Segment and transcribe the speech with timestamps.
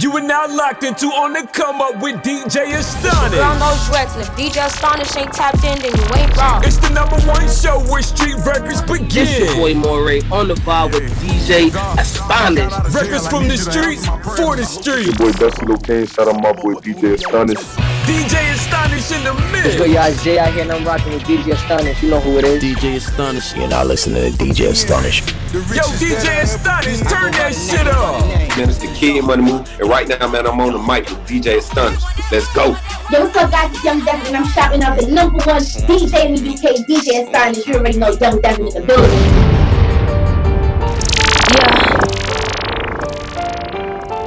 [0.00, 3.36] You are now locked into On the Come Up with DJ Astonish.
[3.36, 6.64] Girl knows Rex, if DJ Astonish ain't tapped in, then you ain't wrong.
[6.64, 9.08] It's the number one show where street records begin.
[9.08, 11.68] This your boy Moray on the bar with DJ
[11.98, 12.72] Astonish.
[12.94, 14.06] Records from the streets
[14.40, 15.08] for the streets.
[15.08, 17.60] Your boy Dusty Locane, shout out my boy DJ Astonish.
[18.08, 18.49] DJ
[18.92, 19.32] Astonish in the
[19.62, 19.76] This mix.
[19.76, 22.02] your y'all Jay out here and I'm rocking with DJ Astonish.
[22.02, 22.62] You know who it is.
[22.62, 23.56] DJ Astonish.
[23.56, 25.20] You're not listening to DJ Astonish.
[25.52, 28.26] Yo, DJ Astonish, turn that shit up.
[28.56, 31.26] Man, it's the Kid Money Move, and right now, man, I'm on the mic with
[31.26, 32.02] DJ Astonish.
[32.32, 32.76] Let's go.
[33.10, 33.70] Yo, what's up, guys?
[33.70, 37.24] It's Young Devin, and I'm shopping out the number one DJ in the UK, DJ
[37.26, 37.66] Astonish.
[37.66, 39.10] You already know Young Devin in the building.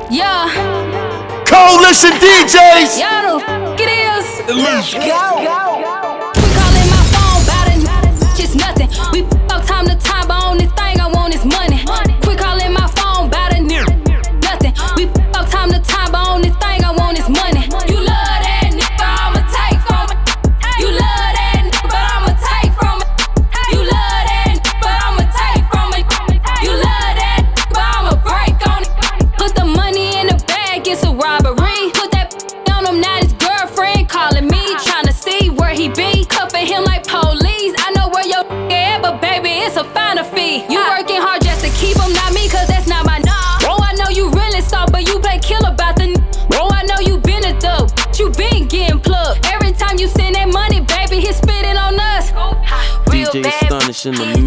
[0.09, 0.48] Yeah.
[0.48, 1.43] Yeah.
[1.45, 2.99] Coalition DJs!
[2.99, 3.62] Y'all
[4.48, 5.00] Let's go.
[5.40, 5.73] We
[54.05, 54.43] in the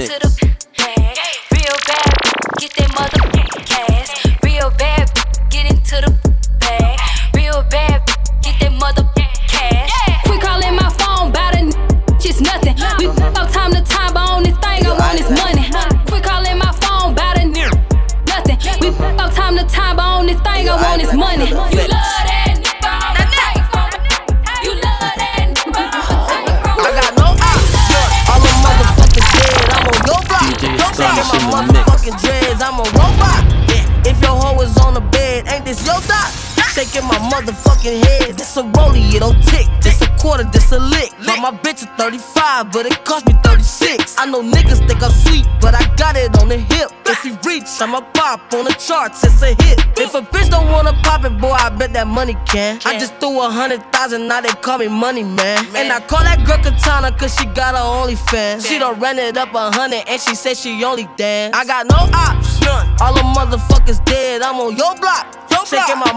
[36.76, 38.37] Shaking my motherfucking head.
[38.37, 39.66] This a rollie, it don't tick.
[39.81, 41.10] This a quarter, this a lick.
[41.25, 44.14] But my bitch is 35, but it cost me 36.
[44.19, 46.92] I know niggas think I'm sweet, but I got it on the hip.
[47.06, 49.81] If he reach, I'ma pop on the charts, it's a hit.
[49.97, 52.78] If a bitch don't wanna pop it, boy, I bet that money can.
[52.84, 55.64] I just threw a hundred thousand, now they call me money man.
[55.75, 58.69] And I call that girl Katana, cause she got her OnlyFans.
[58.69, 61.56] She done ran it up a hundred, and she said she only dance.
[61.56, 62.87] I got no ops, none.
[63.00, 65.32] All the motherfuckers dead, I'm on your block.
[65.66, 66.12] Shaking my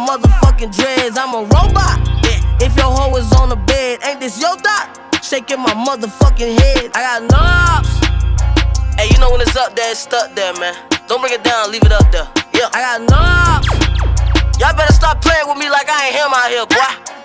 [0.50, 2.00] motherfucking dreads, I'm a robot.
[2.62, 5.00] If your hoe is on the bed, ain't this your dot?
[5.24, 7.90] Shaking my motherfucking head, I got no ops.
[9.00, 10.76] Hey, you know when it's up there, it's stuck there, man.
[11.08, 12.28] Don't bring it down, leave it up there.
[12.54, 14.60] Yeah, I got no ops.
[14.60, 17.19] Y'all better stop playing with me like I ain't him out here, boy.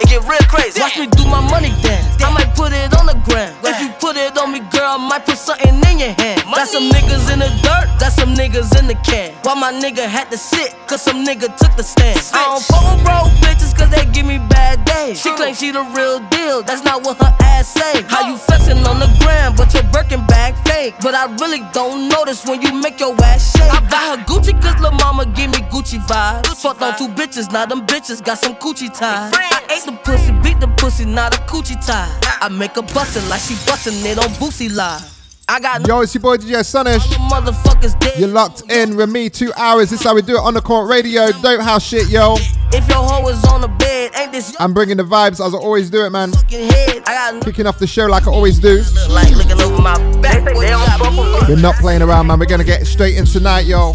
[0.00, 0.80] It get real crazy.
[0.80, 2.22] Watch me do my money dance.
[2.22, 3.54] I might put it on the ground.
[3.62, 6.42] If you put it on me, girl, I might put something in your hand.
[6.44, 9.34] Got some niggas in the dirt, got some niggas in the can.
[9.42, 12.20] Why my nigga had to sit, cause some nigga took the stand.
[12.32, 15.20] I don't fuck with broke bitches, cause they give me bad days.
[15.20, 18.02] She claims she the real deal, that's not what her ass say.
[18.08, 20.94] How you flexing on the gram, but your Birkin bag fake.
[21.00, 23.70] But I really don't notice when you make your ass shake.
[23.70, 26.46] I buy her Gucci, cause lil' mama give me Gucci vibes.
[26.62, 29.32] Fucked on two bitches, now them bitches got some coochie ties.
[29.34, 32.10] I ate the pussy, beat the pussy, not a coochie tie.
[32.40, 35.10] I make her bust it like she bustin' it on Boosie Live.
[35.46, 37.02] I got Yo, it's your boy DJ Astonish.
[37.30, 38.18] motherfuckers dead.
[38.18, 39.90] You're locked in with me two hours.
[39.90, 41.30] This is how we do it on the court radio.
[41.42, 42.36] Dope house shit, yo.
[42.72, 45.52] If your hoe is on the bed, ain't this your I'm bringing the vibes as
[45.54, 46.32] I always do it, man.
[46.32, 47.02] fucking head?
[47.06, 48.82] I got Kicking off the show like I always do.
[49.10, 50.44] like looking my back.
[50.44, 51.48] They don't fuck.
[51.48, 52.38] We're not playing around, man.
[52.38, 53.92] We're gonna get straight in tonight, yo.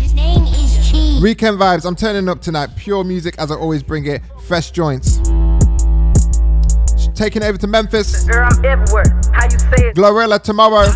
[1.22, 1.84] Weekend vibes.
[1.86, 2.70] I'm turning up tonight.
[2.78, 4.22] Pure music as I always bring it.
[4.48, 5.20] Fresh joints.
[7.20, 8.24] Taking it over to Memphis.
[8.24, 9.04] Girl, I'm everywhere.
[9.34, 9.96] How you say it?
[9.98, 10.88] Glorilla tomorrow.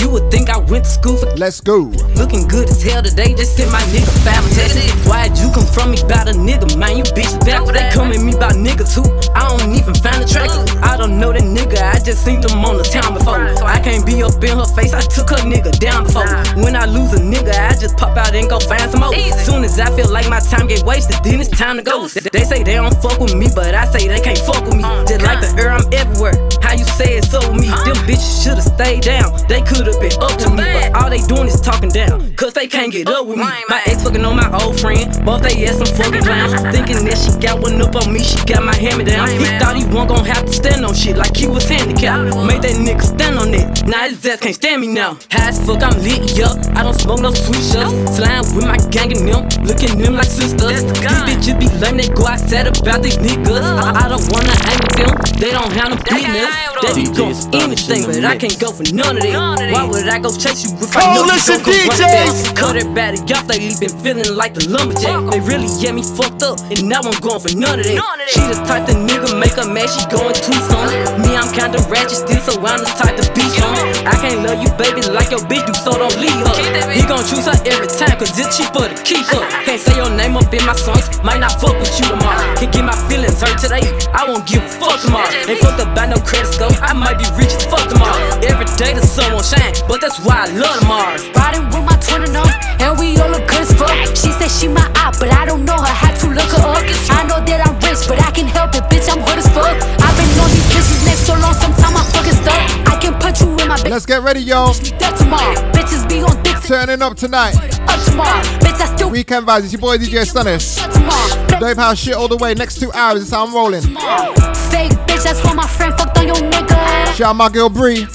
[0.00, 1.92] Shit, you would think I went to school for Let's go.
[2.16, 3.34] looking good as hell today.
[3.34, 5.06] Just sent my nigga five texts.
[5.06, 6.96] Why'd you come from me about a nigga, man?
[6.96, 7.64] You bitch back.
[7.66, 9.04] They come at me about niggas who
[9.34, 10.82] I don't even find attractive.
[10.82, 13.40] I don't know that nigga, I just seen them on the town before.
[13.64, 16.26] I can't be up in her face, I took her nigga down before.
[16.62, 19.14] When I lose a nigga, I just pop out and go find some more.
[19.44, 22.08] Soon as I feel like my time get wasted, then it's time to go.
[22.08, 24.76] They they say they don't fuck with me, but I say they can't fuck with
[24.76, 24.82] me.
[25.08, 26.36] Just like the air, I'm everywhere.
[26.62, 27.68] How you say it so with me?
[27.68, 29.36] Them bitches should've stayed down.
[29.48, 32.34] They could've been up to me, but all they doing is talking down.
[32.34, 33.44] Cause they can't get up with me.
[33.68, 35.08] My ex fucking on my old friend.
[35.24, 36.52] Both they ass some fucking clowns.
[36.74, 39.28] Thinking that she got one up on me, she got my hand me down.
[39.28, 42.36] He thought he wasn't gonna have to stand on shit like he was handicapped.
[42.46, 43.86] Made that nigga stand on it.
[43.86, 45.18] Now his ass can't stand me now.
[45.30, 46.56] High as fuck, I'm lit, yup.
[46.76, 47.92] I don't smoke no sweet shots.
[48.16, 49.48] Slime with my gang and them.
[49.64, 50.84] Looking them like sisters.
[50.84, 53.62] These bitches be letting it go outside about these niggas.
[53.62, 56.52] I, I don't wanna hang with them, they don't have no business.
[56.80, 59.79] They be going anything, but I can't go for none of that.
[59.80, 62.52] Why would I go chase you if I know you Coalition gon' come right DJs.
[62.52, 62.52] back?
[62.52, 65.32] Cut it bad off, lately been feeling like the lumberjack.
[65.32, 67.96] They really get me fucked up, and now I'm going for none of that.
[68.28, 70.84] She the type of nigga make her mad, she going to some.
[71.24, 73.72] Me, I'm kinda ratchet still, so I'm the type to be some.
[74.04, 76.56] I can't love you, baby, like your bitch do, so don't leave her.
[76.92, 79.40] He gon' choose her every time, cause it's cheaper to keep her.
[79.64, 82.44] Can't say your name up in my songs, might not fuck with you tomorrow.
[82.60, 85.32] Can get my feelings hurt today, I won't give a fuck tomorrow.
[85.48, 88.20] Ain't fucked up by no credit score, I might be rich as fuck tomorrow.
[88.44, 91.16] Every day the sun won't shine, but that's why I love tomorrow.
[91.34, 92.48] Riding with my twin and them,
[92.80, 93.92] and we all look good as fuck.
[94.16, 95.94] She said she my eye, but I don't know her.
[96.00, 96.82] Had to look her up.
[97.14, 99.06] I know that I'm rich, but I can help it, bitch.
[99.10, 99.76] I'm good as fuck.
[99.76, 102.60] I've been on these bitches next so long, sometimes I'm fucking stuck.
[102.88, 104.72] I can put you in my bitch Let's get ready, yo.
[105.00, 105.54] that tomorrow.
[105.72, 107.54] Bitches be on dicks Turning up tonight.
[107.88, 108.40] up tomorrow.
[108.62, 109.64] Bitch, I still Weekend vibes.
[109.64, 110.78] It's your boy DJ Astonish.
[110.78, 111.46] up tomorrow.
[111.60, 112.54] Dope house shit all the way.
[112.54, 113.22] Next two hours.
[113.22, 113.82] It's how I'm rolling.
[113.82, 116.78] Fake bitch, that's why my friend fucked on your nigga.
[117.16, 118.06] Shout out my girl Bree.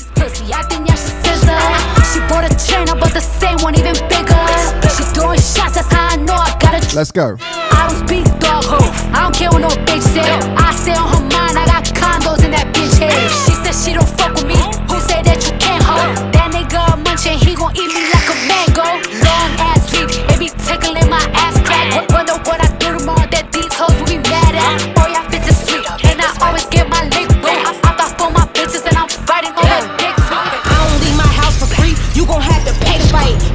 [1.45, 4.41] Pussy, I think yeah, she bought a chain, I bought the same one, even bigger.
[4.89, 7.37] She throwing shots, that's how I know I got a Let's go.
[7.41, 8.79] I don't speak dog ho.
[9.13, 10.25] I don't care what no bitch say.
[10.57, 11.57] I stay on her mind.
[11.57, 13.13] I got condos in that bitch head.
[13.45, 14.55] She said she don't fuck with me.
[14.89, 16.33] Who say that you can't hold?
[16.33, 16.95] That nigga
[17.33, 19.24] he gon' eat me like a mango.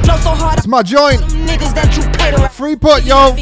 [0.03, 1.21] Blow so hard, It's my joint.
[1.47, 3.33] niggas that you pay to Free put, yo.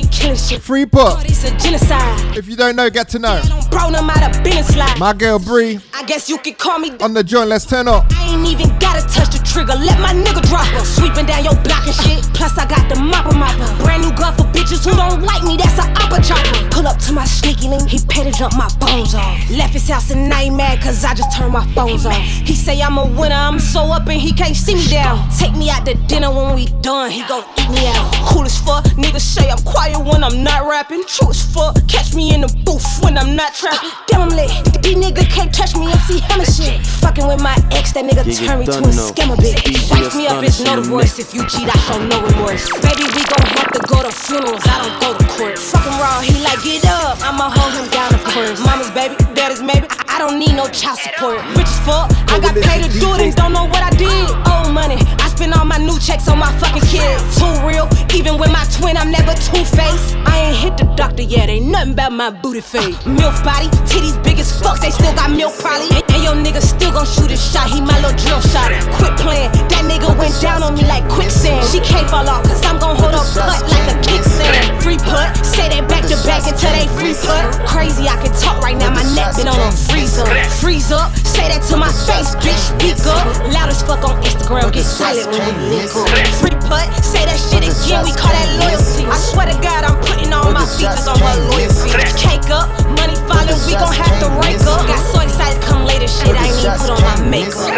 [0.60, 1.26] Free put.
[1.26, 2.38] It's a genocide.
[2.38, 3.42] If you don't know, get to know.
[3.44, 4.98] Don't bro them out of business slide.
[5.00, 6.92] My girl Bree I guess you could call me.
[7.02, 7.50] on the joint.
[7.50, 8.06] Let's turn up.
[8.12, 9.76] I ain't even gotta touch the trigger.
[9.76, 10.86] Let my nigga drop her.
[10.86, 12.24] Sweeping down your block and shit.
[12.34, 13.68] Plus, I got the mopper mopper.
[13.84, 15.58] Brand new gun for bitches who don't like me.
[15.58, 16.70] That's an upper chopper.
[16.72, 17.90] Pull up to my sneaky link.
[17.90, 19.38] He pay to jump my bones off.
[19.50, 22.16] Left his house and he mad cause I just turned my phones off.
[22.18, 23.36] He say I'm a winner.
[23.36, 25.30] I'm so up and he can't see me down.
[25.38, 27.12] Take me out to dinner when we done.
[27.12, 28.12] He gon' eat me out.
[28.28, 28.86] Cool as fuck.
[28.96, 31.04] Niggas say I'm quiet when I'm not rapping.
[31.06, 31.76] True as fuck.
[31.88, 33.92] Catch me in the booth when I'm not trapping.
[34.08, 34.50] Damn, I'm lit.
[34.82, 35.92] These niggas can't touch me.
[35.92, 36.80] MC Hammer shit.
[37.04, 39.92] Fucking with my ex, that nigga turn me to a scammer bitch.
[39.92, 41.20] Wife me up, bitch, know the voice.
[41.20, 42.66] If you cheat, I show no remorse.
[42.82, 44.64] Baby, we gon' have to go to funerals.
[44.66, 45.60] I don't go to court.
[45.60, 47.20] Fucking raw, he like, get up.
[47.22, 48.60] I'ma hold him down, of course.
[48.66, 49.88] Mama's baby, daddy's maybe.
[50.10, 51.40] I don't need no child support.
[51.56, 52.12] Rich as fuck.
[52.28, 54.28] I got paid to do it and don't know what I did.
[54.52, 54.98] Old money.
[55.24, 57.22] I spend all my new checks on my fucking kids.
[57.38, 57.86] Too real.
[58.16, 60.16] Even with my twin, I'm never two faced.
[60.24, 61.50] I ain't hit the doctor yet.
[61.50, 62.96] Ain't nothing about my booty face.
[63.06, 64.80] Milk body, titties big as fuck.
[64.80, 65.92] They still got milk probably.
[65.92, 67.70] And, and your nigga still gon' shoot his shot.
[67.70, 68.72] He my little drill shot.
[68.98, 69.52] Quit playing.
[69.70, 71.68] That nigga went down on me like quicksand.
[71.68, 74.82] She can't fall off, cause I'm gon' hold her butt like a kickstand.
[74.82, 77.44] Free put, say that back to back until they free put.
[77.68, 78.96] Crazy, I can talk right now.
[78.96, 80.26] My neck been on a freezer.
[80.64, 82.74] Freeze up, say that to my face, bitch.
[82.74, 83.28] Speak up.
[83.52, 86.29] Loud as fuck on Instagram, get silent when we link up.
[86.38, 88.06] Free put, say that shit again.
[88.06, 89.10] We call that loyalty.
[89.10, 91.90] I swear to God, I'm putting all my features on her loyalty.
[92.14, 94.86] Cake up, money falling, we gon' have to rank up.
[94.86, 96.36] Got so excited, to come later, shit.
[96.38, 97.70] I ain't even put on my makeup.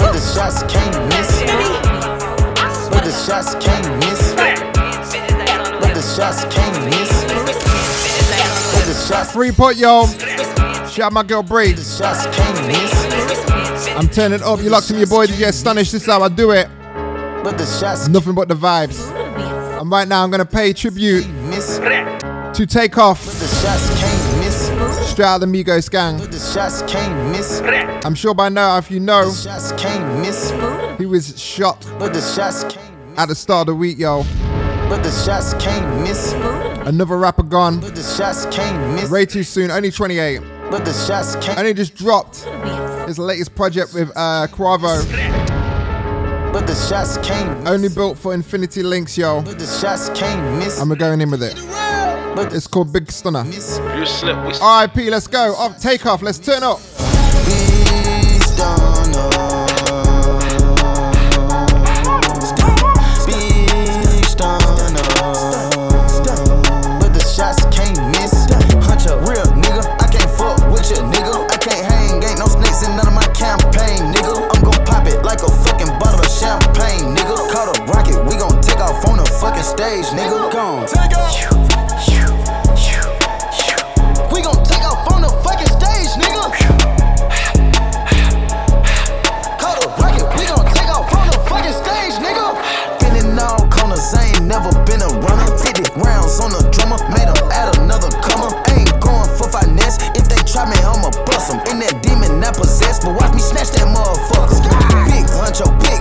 [0.00, 1.30] But the shots can't miss.
[2.90, 4.32] But the shots can't miss.
[4.34, 7.12] But the shots can't miss.
[8.72, 10.06] But the shots Free put, yo.
[10.88, 11.76] Shout out my girl Bree.
[11.76, 12.92] shots can't miss.
[13.96, 14.60] I'm turning up.
[14.60, 15.90] You locked in your boy DJ Astonish.
[15.90, 16.68] This is how I do it.
[17.42, 19.00] But the shots Nothing but the vibes.
[19.80, 21.24] And right now, I'm gonna pay tribute
[22.54, 23.24] to Takeoff.
[23.24, 25.08] The shots can't miss.
[25.10, 26.18] Straight out the Migos gang.
[26.18, 27.60] The shots can't miss.
[28.04, 30.50] I'm sure by now, if you know, The shots can't miss.
[30.98, 32.76] he was shot But the shots can't
[33.10, 33.18] miss.
[33.18, 34.24] at the start of the week, yo.
[34.88, 36.32] But the shots can't miss.
[36.86, 37.80] Another rapper gone.
[37.80, 39.10] But the shots can't miss.
[39.10, 40.40] Way too soon, only 28.
[40.70, 41.58] But the shots can't.
[41.58, 42.44] Only just dropped
[43.06, 45.41] his latest project with uh, Quavo.
[46.52, 47.66] But the shots can't.
[47.66, 49.42] Only built for Infinity Links, yo.
[49.42, 50.80] But the shots can't miss.
[50.80, 51.54] And we're going in with it.
[52.34, 53.44] But It's called Big Stunner.
[53.44, 53.78] miss.
[53.96, 55.54] You slip, we RIP, let's go.
[55.54, 56.78] Off, take off, let's turn up.
[79.62, 80.86] the stage, nigga gone.
[80.90, 81.38] Take off.
[84.32, 86.50] We gon' take off from the fucking stage, nigga.
[89.62, 92.58] Call rocket, we gon' take off from the fucking stage, nigga.
[92.98, 95.46] Been in all corners, I ain't never been a runner.
[95.54, 98.50] 50 rounds on the drummer, made him add another comer.
[98.74, 101.54] Ain't going for finesse, if they try me, I'ma bust.
[101.70, 104.58] In that demon I possess, but watch me snatch that motherfucker.
[105.06, 105.91] Big hunch, your bitch.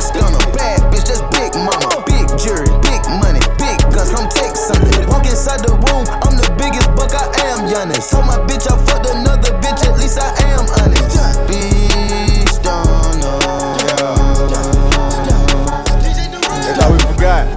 [7.75, 8.11] Honest.
[8.11, 11.47] Told my bitch I fucked another bitch, at least I am honest.
[11.47, 13.19] Beast on
[16.61, 17.47] That's how we forgot.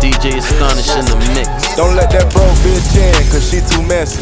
[0.00, 1.76] DJ Astonish in the mix.
[1.76, 4.20] Don't let that broke bitch in, cause she too messy.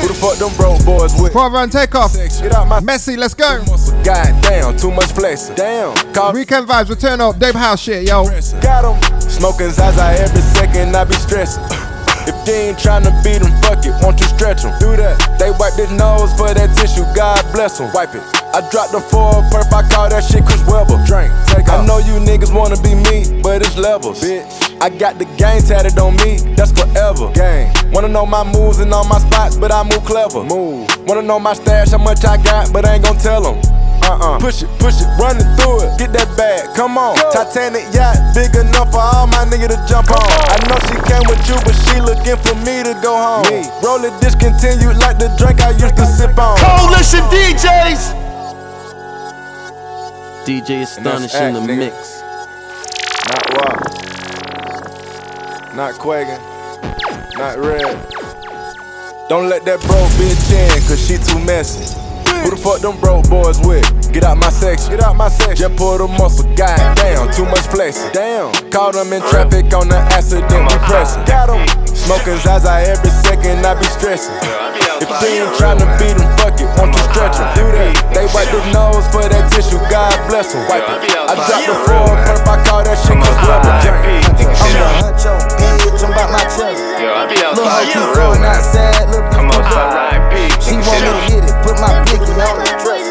[0.00, 1.32] Who the fuck them broke boys with?
[1.32, 2.14] Brother and take off.
[2.14, 3.64] Get out my Messi, let's go.
[4.04, 5.54] God damn, too much flexing.
[5.54, 5.94] Damn.
[6.12, 7.38] Call Weekend vibes, return up.
[7.38, 8.24] Dave House shit, yo.
[8.60, 9.20] Got 'em.
[9.20, 11.62] Smoking Zaza every second, I be stressing.
[12.46, 14.72] You ain't tryna beat 'em, fuck it, won't you stretch 'em?
[14.78, 15.18] Do that.
[15.38, 17.92] They wipe their nose for that tissue, God bless bless 'em.
[17.92, 18.22] Wipe it.
[18.54, 20.98] I dropped the four perp, I call that shit Chris Webber.
[21.06, 21.80] Drink, take off.
[21.80, 24.20] I know you niggas wanna be me, but it's levels.
[24.20, 24.46] Bitch.
[24.80, 27.28] I got the game tatted on me, that's forever.
[27.32, 27.72] Gang.
[27.92, 30.42] Wanna know my moves and all my spots, but I move clever.
[30.44, 30.86] Move.
[31.06, 33.56] Wanna know my stash, how much I got, but I ain't gon' tell 'em.
[34.06, 34.38] Uh-uh.
[34.38, 35.98] Push it, push it, run it through it.
[35.98, 37.18] Get that bag, come on.
[37.34, 40.22] Titanic yacht, big enough for all my niggas to jump on.
[40.22, 43.50] I know she came with you, but she looking for me to go home.
[43.50, 43.66] Me.
[43.82, 46.54] Roll it discontinued like the drink I used to sip on.
[46.62, 48.14] Coalition DJs!
[50.46, 51.90] DJ Astonish in the nigga.
[51.90, 52.22] mix.
[53.26, 53.74] Not Wop.
[55.74, 56.38] Not Quagan.
[57.36, 57.98] Not Red.
[59.28, 62.05] Don't let that broke bitch in, cause she too messy.
[62.44, 63.84] Who the fuck them broke boys with?
[64.12, 64.90] Get out my section.
[64.90, 65.56] Get out my section.
[65.56, 66.46] Just pull the muscle.
[66.56, 68.12] God damn, too much flexing.
[68.12, 68.52] Damn.
[68.70, 71.24] Caught them in traffic on the accident we pressing.
[71.26, 71.66] Got 'em.
[71.92, 74.32] Smoking Zaza every second, I be stressing.
[75.02, 77.48] If they ain't tryna beat 'em, fuck it, won't you stretch 'em?
[77.58, 78.14] Do that.
[78.14, 80.68] They wipe their nose for that tissue, God bless bless 'em.
[80.68, 81.16] Wipe it.
[81.30, 83.38] I dropped the floor, perp, I call that shit cause
[83.82, 84.28] drink.
[84.28, 86.85] I'm the huncho, bitch, I'm about my chest.
[86.96, 89.92] Hoe keep going outside, lil' bitch go broke.
[90.64, 93.04] She want me to hit it, put my blicky on the dress.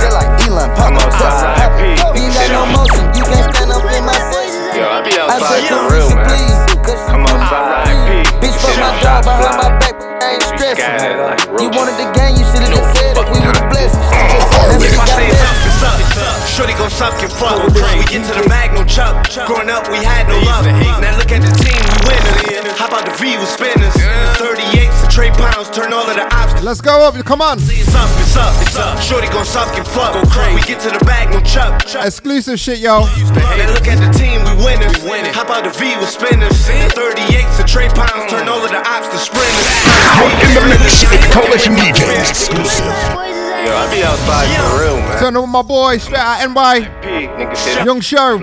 [0.00, 1.52] Just like Elon, pop my Tesla.
[2.16, 4.64] You got no motion, you can't stand up in my section.
[5.28, 7.20] I said, Carisha, please, cause she
[8.40, 11.12] Bitch, fuck my dog behind my back, I ain't stressing.
[11.60, 13.96] You wanted the game, you should've just said it, we would've blessed.
[13.96, 15.66] She just said, If I say blessed.
[15.66, 16.36] it's up, it's up.
[16.48, 17.60] Shorty gon' suck and fuck.
[17.68, 19.28] We get to the bag, no chuck.
[19.46, 20.64] Growing up, we had no love.
[21.02, 22.78] Now look at the team, we winners.
[22.78, 23.92] How about the V with spinners?
[24.40, 26.64] 38s and trade pounds, turn all of the options.
[26.64, 27.58] Let's go up, come on.
[27.60, 29.00] It's up, it's up, it's up.
[29.00, 30.16] Shorty gon' suck and fuck.
[30.54, 31.82] We get to the bag, no chuck.
[32.04, 33.04] Exclusive shit, yo.
[33.36, 34.96] Now look at the team, we winners.
[35.36, 36.56] How about the V with spinners?
[36.96, 39.18] 38s and trade pounds, turn all of the ops to
[40.16, 40.48] sprinters.
[40.48, 42.86] In the mix, Coalition DJs exclusive.
[42.86, 45.18] Yo, I be outside for real, man.
[45.18, 46.80] Turn up with my boy, straight out NY.
[47.02, 47.84] Pig, nigga, shit.
[47.84, 48.38] Young Show.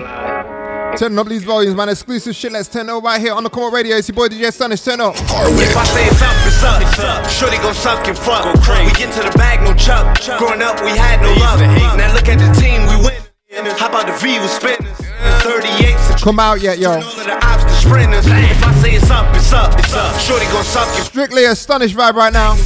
[0.96, 1.88] Turn up these volumes, man.
[1.88, 2.52] Exclusive shit.
[2.52, 3.96] Let's turn it up right here on the Come Radio.
[3.96, 4.82] It's your boy DJ Astonish.
[4.82, 5.16] Turn up.
[5.16, 7.28] If I say it's up, it's up, it's up.
[7.28, 8.44] Shorty gon' suck and fuck.
[8.44, 10.20] We get to the bag, no chuck.
[10.38, 11.60] Growing up, we had no love.
[11.98, 13.23] Now look at the team, we win.
[13.54, 14.98] How about the V with spinners?
[15.46, 16.90] 38s and Come out yet, yo.
[16.90, 18.26] all of the ops to sprinters.
[18.26, 20.18] If I say it's up, it's up, it's up.
[20.18, 22.56] Shorty gon' suck and Strictly a Stanish vibe right now.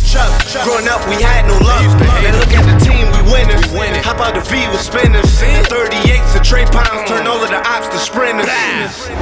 [0.64, 2.87] Growing up, we had no love.
[3.38, 4.04] Now look at the team, we winners.
[4.04, 5.26] How about the V with spinners?
[5.70, 8.48] 38s and trade pounds, turn all of the ops to sprinters.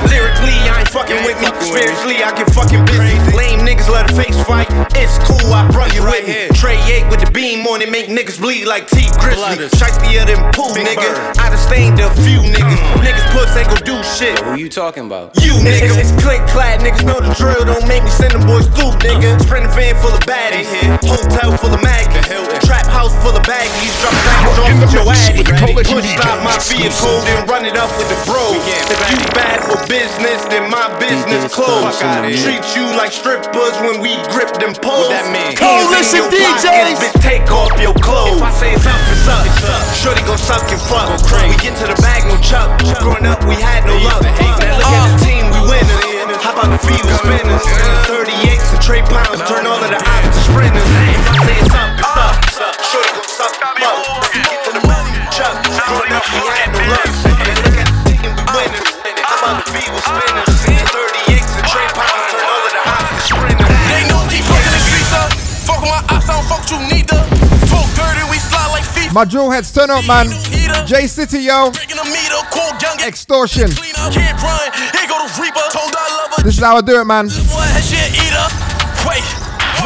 [0.08, 1.48] Lyrically, I ain't fucking with me.
[1.60, 3.18] Spiritually, I get fucking busy.
[3.36, 4.68] Lame niggas let a face fight.
[4.96, 6.48] It's cool, I brought you with me.
[6.56, 9.68] Trey 8 with the beam on it, make niggas bleed like Tee Grizzley.
[9.76, 11.36] Shiestier than pool, nigga.
[11.36, 12.80] I done stained a few niggas.
[13.04, 14.38] Niggas puss ain't gon' do shit.
[14.40, 15.36] Who you talking about?
[15.42, 17.64] You niggas, it's click clad, niggas know the drill.
[17.64, 19.40] Don't make me send them boys through, nigga.
[19.42, 20.66] Sprinting van full of baddies,
[21.04, 22.28] hotel full of maggots,
[22.64, 23.92] trap house full of baggies.
[24.06, 25.42] Drop diamonds off with your addy.
[25.42, 28.54] Push stop my vehicle, then run it up with the bro.
[28.54, 31.98] If you bad for business, then my business closed.
[31.98, 35.10] Treat you like strippers when we grip them poles.
[35.58, 37.02] Coalition DJs.
[37.02, 38.38] Bitch, take off your clothes.
[38.38, 39.42] If I say it's up, it's up.
[39.98, 41.10] Shorty gon' suck and fuck.
[41.50, 42.70] We get to the bag, no chuck.
[43.02, 44.22] Growing up, we had no love.
[44.22, 46.38] Now look at the team, we winners.
[46.46, 47.64] How about the V with spinners?
[48.06, 50.86] 38s and trade pounds, turn all of the ops to sprinters.
[51.10, 52.05] If I say it's up,
[53.86, 55.54] to the bag, no chuck.
[55.86, 57.06] Growing up, we had no love.
[57.26, 58.90] Look at the team, we winners.
[59.22, 60.50] How about the V with spinners?
[60.90, 62.82] 38s and turn of the.
[63.90, 64.26] They the
[65.86, 67.20] my ops, I don't fuck you neither.
[67.94, 68.38] Dirty, we
[68.72, 69.12] like feet.
[69.12, 70.26] My drill heads, turn up, man.
[70.86, 71.72] J City, yo.
[73.06, 73.70] Extortion.
[76.44, 77.26] This is how I do it, man.
[79.06, 79.22] Wait,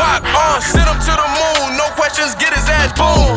[0.01, 1.77] on, uh, send him to the moon.
[1.77, 3.30] No questions, get his ass boom.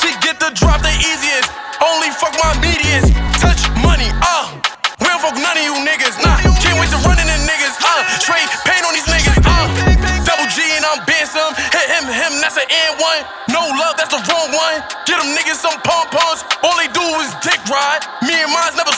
[0.00, 1.52] She get the drop the easiest.
[1.84, 3.12] Only fuck my medians.
[3.36, 4.48] Touch money, uh.
[5.00, 6.40] We don't fuck none of you niggas, nah.
[6.64, 8.02] Can't wait to run in the niggas, uh.
[8.16, 9.68] Straight paint on these niggas, uh.
[10.24, 11.54] Double G and I'm some.
[11.54, 13.18] Hit him, him that's an N1.
[13.54, 14.82] No love, that's the wrong one.
[15.06, 16.42] Get them niggas some pom poms.
[16.64, 18.02] All they do is dick ride.
[18.26, 18.89] Me and mine's never.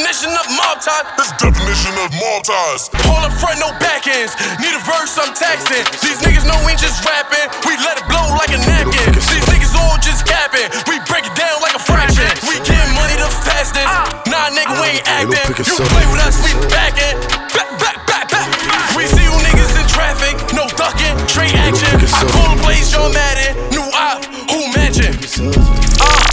[0.00, 1.04] Definition of mob ties.
[1.20, 2.88] This definition of mob ties.
[3.04, 4.32] Hold up front, no back ends.
[4.56, 5.84] Need a verse, I'm taxing.
[6.00, 7.52] These niggas know we just rapping.
[7.68, 9.12] We let it blow like a napkin.
[9.12, 10.72] These niggas all just capping.
[10.88, 12.24] We break it down like a fraction.
[12.48, 13.84] We get money the fastest.
[14.24, 15.68] Nah, nigga, we ain't acting.
[15.68, 17.20] You play with us, we backing.
[17.52, 18.48] Back, back, back, back.
[18.96, 20.32] We see you niggas in traffic.
[20.56, 21.92] No ducking, straight action.
[22.08, 23.52] I call the place, John Madden.
[23.68, 25.12] New op, who mention?
[25.44, 26.29] Uh, uh,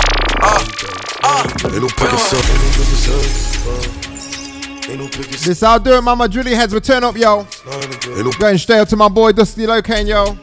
[1.27, 1.43] uh.
[4.89, 6.17] Ain't no picking This how I do it, man.
[6.17, 7.45] My drilly heads will turn up, yo.
[8.39, 10.37] Going straight up to my boy Dusty Locane, yo.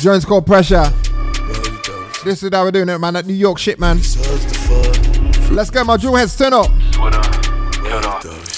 [0.00, 0.92] Jones called Pressure.
[2.24, 3.14] This is how we're doing it, man.
[3.14, 3.98] That New York shit, man.
[5.52, 6.66] Let's go, my drill heads, turn up.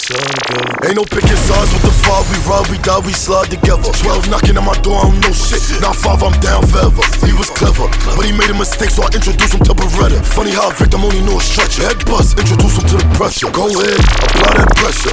[0.09, 2.25] Ain't no picking sides with the five.
[2.33, 3.93] We ride, we die, we slide together.
[3.93, 5.61] 12 knocking at my door, I don't know shit.
[5.85, 7.05] Now five, I'm down forever.
[7.29, 7.85] He was clever,
[8.17, 10.25] but he made a mistake, so I introduced him to Beretta.
[10.25, 11.85] Funny how a victim only know a stretcher.
[11.85, 13.53] Head bust, introduce him to the pressure.
[13.53, 14.01] Go ahead,
[14.33, 15.13] apply that pressure.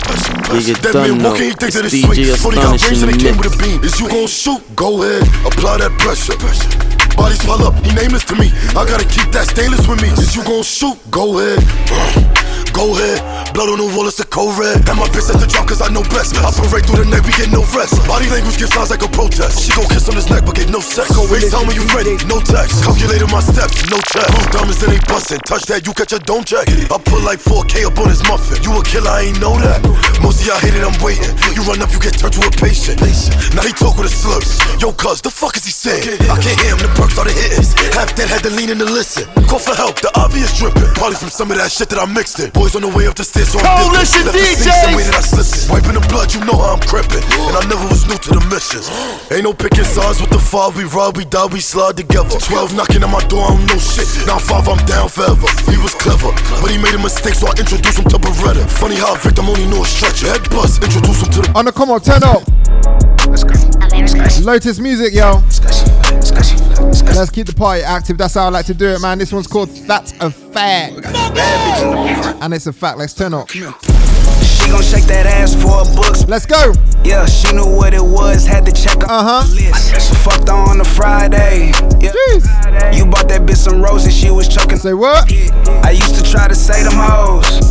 [0.64, 2.32] Get That man walking, he thinks that It's sweet.
[2.40, 3.84] Funny got Astonishing and the it came with a beam.
[3.84, 4.64] Is you gon' shoot?
[4.80, 6.40] Go ahead, apply that pressure.
[6.40, 6.95] pressure.
[7.16, 8.52] Bodies swell up, he nameless to me.
[8.76, 10.10] I gotta keep that stainless with me.
[10.20, 10.98] Is you gon' shoot?
[11.10, 11.64] Go ahead.
[12.76, 13.24] Go ahead,
[13.56, 14.84] blood on the wall, it's a cold red.
[14.84, 16.36] And my bitch at the drop cause I know best.
[16.36, 17.96] I parade through the night, we get no rest.
[18.04, 19.64] Body language gives sounds like a protest.
[19.64, 21.08] She gon' kiss on his neck, but get no sex.
[21.16, 22.84] Go wait, tell me you ready, no text.
[22.84, 24.28] Calculated my steps, no check.
[24.28, 25.40] Blue diamonds, then they bustin'.
[25.48, 26.68] Touch that, you catch a don't check.
[26.68, 28.60] I put like 4K up on his muffin.
[28.60, 29.80] You a killer, I ain't know that.
[30.20, 31.32] Most of y'all hate it, I'm waiting.
[31.56, 33.00] You run up, you get turned to a patient.
[33.56, 34.44] Now he talk with a slur.
[34.84, 36.20] Yo, cuz, the fuck is he saying?
[36.28, 37.66] I can't hear him, the perks started hitting.
[37.94, 39.30] Half dead, had to lean in to listen.
[39.46, 40.90] Call for help, the obvious dripping.
[40.98, 42.50] Probably from some of that shit that I mixed in.
[42.52, 44.42] Boys on the way up the stairs, so I'm Coalition dipping.
[44.42, 44.98] Left the scene, DJs.
[44.98, 45.70] Way that I slipped.
[45.70, 47.22] Wiping the blood, you know how I'm crippin'.
[47.22, 48.90] And I never was new to the missions.
[49.30, 50.76] Ain't no picking sides with the five.
[50.76, 52.36] We ride, we die, we slide together.
[52.36, 54.08] 12 knocking at my door, I don't know shit.
[54.26, 55.48] Now five, I'm down forever.
[55.70, 58.66] He was clever, but he made a mistake, so I introduced him to Beretta.
[58.82, 60.32] Funny how a victim only know a stretcher.
[60.32, 61.50] Head bust, introduce him to the.
[61.54, 62.44] On the come up, turn up.
[64.44, 65.42] Lotus music, yo.
[67.16, 68.18] Let's keep the party active.
[68.18, 69.18] That's how I like to do it, man.
[69.18, 71.06] This one's called That's a Fact.
[72.42, 72.98] And it's a fact.
[72.98, 73.50] Let's turn up.
[74.66, 76.26] She gon' shake that ass for a books.
[76.28, 76.74] Let's go.
[77.04, 79.12] Yeah, she knew what it was, had to check up.
[79.12, 80.16] Uh huh.
[80.26, 81.70] Fucked on a Friday.
[82.02, 82.10] Yeah.
[82.90, 84.78] You bought that bitch some roses, she was choking.
[84.78, 85.32] Say what?
[85.86, 87.62] I used to try to say them hoes.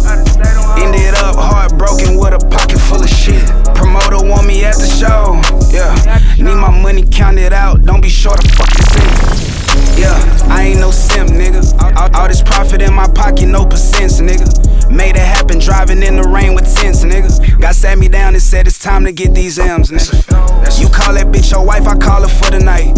[0.78, 3.42] Ended up heartbroken with a pocket full of shit.
[3.74, 5.42] Promoter want me at the show.
[5.74, 5.90] Yeah.
[6.38, 9.53] Need my money counted out, don't be short of fucking cent.
[9.98, 11.62] Yeah, I ain't no simp, nigga.
[11.96, 14.46] All, all this profit in my pocket, no percents, nigga.
[14.90, 17.60] Made it happen, driving in the rain with tents, nigga.
[17.60, 20.80] Got sat me down and said it's time to get these M's, nigga.
[20.80, 22.94] You call that bitch your wife, I call her for the night.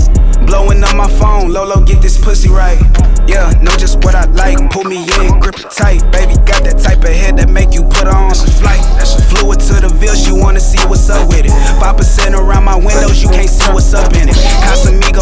[0.46, 2.78] Blowing up my phone, Lolo, get this pussy right.
[3.26, 4.58] Yeah, know just what I like.
[4.70, 6.02] Pull me in, grip it tight.
[6.12, 8.82] Baby, got that type of head that make you put her on a flight.
[9.26, 11.54] Flew her to the Ville, she wanna see what's up with it.
[11.82, 14.36] 5% around my windows, you can't see what's up in it.
[14.62, 15.15] Casamigos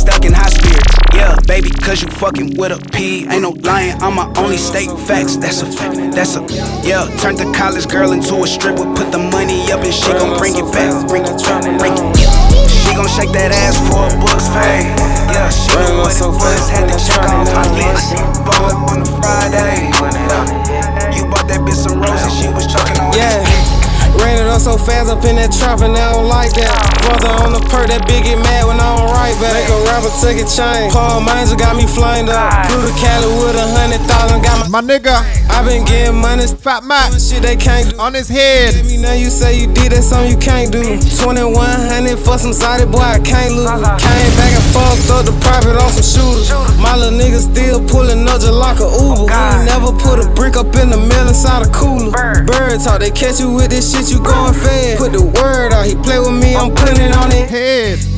[0.00, 0.96] stuck in high spirits.
[1.12, 3.28] Yeah, baby, cause you fucking with a P.
[3.28, 5.36] Ain't no lying, I'ma only state facts.
[5.36, 6.42] That's a fact, that's a.
[6.80, 8.88] Yeah, turned the college girl into a stripper.
[8.96, 11.06] Put the money up and she gon' bring it back.
[11.06, 11.36] Bring it,
[11.76, 12.06] bring it.
[12.16, 14.88] She gon' shake that ass for a books pay.
[15.36, 18.16] Yeah, she knew what it was, had to check off my list.
[18.40, 19.92] Bought up on a Friday.
[20.00, 21.12] Yeah.
[21.12, 23.79] You bought that bitch some roses, she was choking on Yeah.
[24.18, 26.72] Ran it up so fast up in that trap and I don't like that.
[27.06, 29.54] Brother on the perk, that big get mad when I don't write back.
[29.54, 30.90] Make a rapper take a chain.
[30.90, 32.66] Paul Mines got me flamed up.
[32.68, 34.86] Flew to Cali with a hundred thousand, got My my.
[34.86, 35.14] nigga.
[35.50, 37.14] I been getting money, Fat Matt.
[37.20, 37.98] shit they can't do.
[38.00, 38.74] On his head.
[38.74, 40.82] Let me know you say you did that something you can't do.
[40.84, 43.68] 2100 for some Saudi boy, I can't lose.
[43.68, 46.48] Came back and fucked up the private on some shooters.
[46.78, 49.26] My little nigga still pulling up just like a Uber.
[49.26, 52.12] We ain't never put a brick up in the mill inside a cooler.
[52.44, 54.98] Bird talk, they catch you with this shit, you going fed.
[54.98, 57.50] Put the word out, he play with me, I'm putting it on it.
[57.50, 58.09] Head.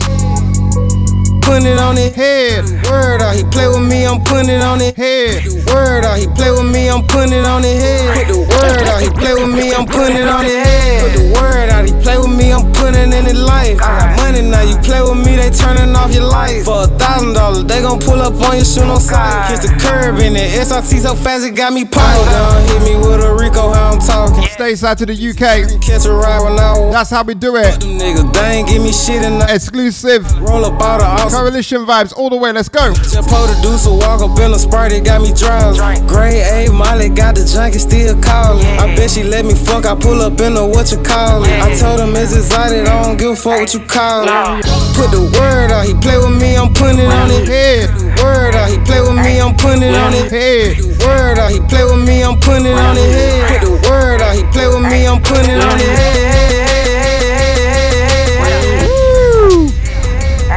[1.43, 2.15] Putting it on it.
[2.15, 2.65] Head.
[2.89, 4.97] Word out, he play with me, I'm putting it on it.
[4.97, 5.47] Head.
[5.69, 8.27] Word out, he play with me, I'm putting it on his head.
[8.27, 11.03] Put the word out, he play with me, I'm putting it on his head.
[11.03, 13.81] Put the word out, he play with me, I'm putting it in his life.
[13.81, 14.63] I got money money now.
[14.63, 16.65] You play with me, they turning off your lights.
[16.65, 19.51] For a thousand dollars, they gon' pull up on your shoe on sight.
[19.51, 20.51] Kiss the curb in it.
[20.67, 22.31] SRT so fast it got me paused.
[22.31, 24.45] Don't hit me with a Rico, how I'm talking.
[24.45, 25.81] Stateside to the UK.
[25.83, 26.91] Catch a ride when I.
[26.91, 27.81] That's how we do it.
[27.81, 30.25] Them niggas, they ain't give me shit in the Exclusive.
[30.41, 31.42] roll up all the awesome.
[31.43, 32.53] Coalition vibes all the way.
[32.53, 32.95] Let's go.
[32.95, 35.75] Just produce a walk up in a Sprite, it got me drunk.
[36.07, 38.63] Gray A Molly got the junkie still calling.
[38.79, 41.51] I bet she let me fuck, I pull up in a what you call it.
[41.59, 44.63] I told him it's excited, I don't give a fuck what you call it.
[44.95, 47.51] Put the word out, he play with me, I'm putting it on it.
[47.51, 47.91] Head.
[48.23, 50.31] Word out, he play with me, I'm putting it on it.
[50.31, 50.79] Head.
[51.03, 53.11] Word out, he play with me, I'm putting it on it.
[53.19, 53.51] Head.
[53.51, 56.32] Put the word out, he play with me, I'm putting it on it.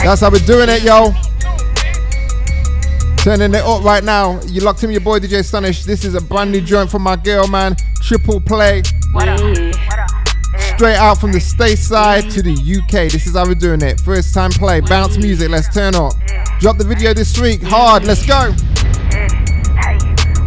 [0.06, 1.12] That's how we're doing it, yo.
[3.24, 4.40] Turning it up right now.
[4.44, 5.84] You locked in your boy DJ Astonish.
[5.84, 7.76] This is a brand new joint from my girl, man.
[8.04, 8.84] Triple play.
[10.76, 13.12] Straight out from the stateside to the UK.
[13.12, 14.00] This is how we're doing it.
[14.00, 14.80] First time play.
[14.80, 15.50] Bounce music.
[15.50, 16.14] Let's turn up.
[16.60, 17.64] Drop the video this week.
[17.64, 18.04] Hard.
[18.04, 18.54] Let's go.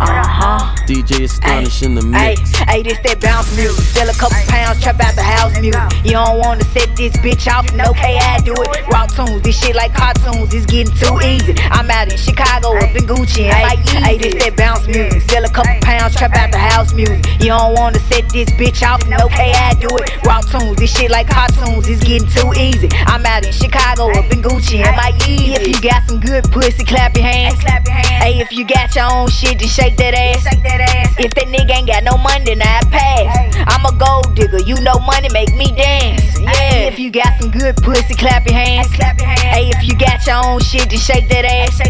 [0.01, 0.75] Uh-huh.
[0.87, 2.55] DJ Astonish in the Hey, mix.
[2.71, 3.85] hey, this that bounce music.
[3.85, 5.83] Sell a couple pounds, trap out the house music.
[6.05, 8.87] You don't wanna set this bitch off, and okay, I do it.
[8.93, 11.55] Raw tunes, this shit like cartoons, it's getting too easy.
[11.75, 15.23] I'm out in Chicago, up in Gucci, and like Hey, this that bounce music.
[15.31, 17.27] Sell a couple pounds, trap out the house music.
[17.43, 20.23] You don't wanna set this bitch off, and okay, I do it.
[20.25, 22.89] Raw tunes, this shit like cartoons, it's getting too easy.
[23.11, 26.85] I'm out in Chicago, up in Gucci, and like If you got some good pussy,
[26.85, 27.59] clap your hands.
[28.23, 30.45] Hey, if you got your own shit, then shake that ass.
[31.19, 33.57] If that nigga ain't got no money, then I pass.
[33.67, 36.39] I'm a gold digger, you know money make me dance.
[36.39, 36.89] Yeah.
[36.89, 38.87] If you got some good pussy, clap your hands.
[38.93, 41.81] Hey, if you got your own shit, then shake that ass.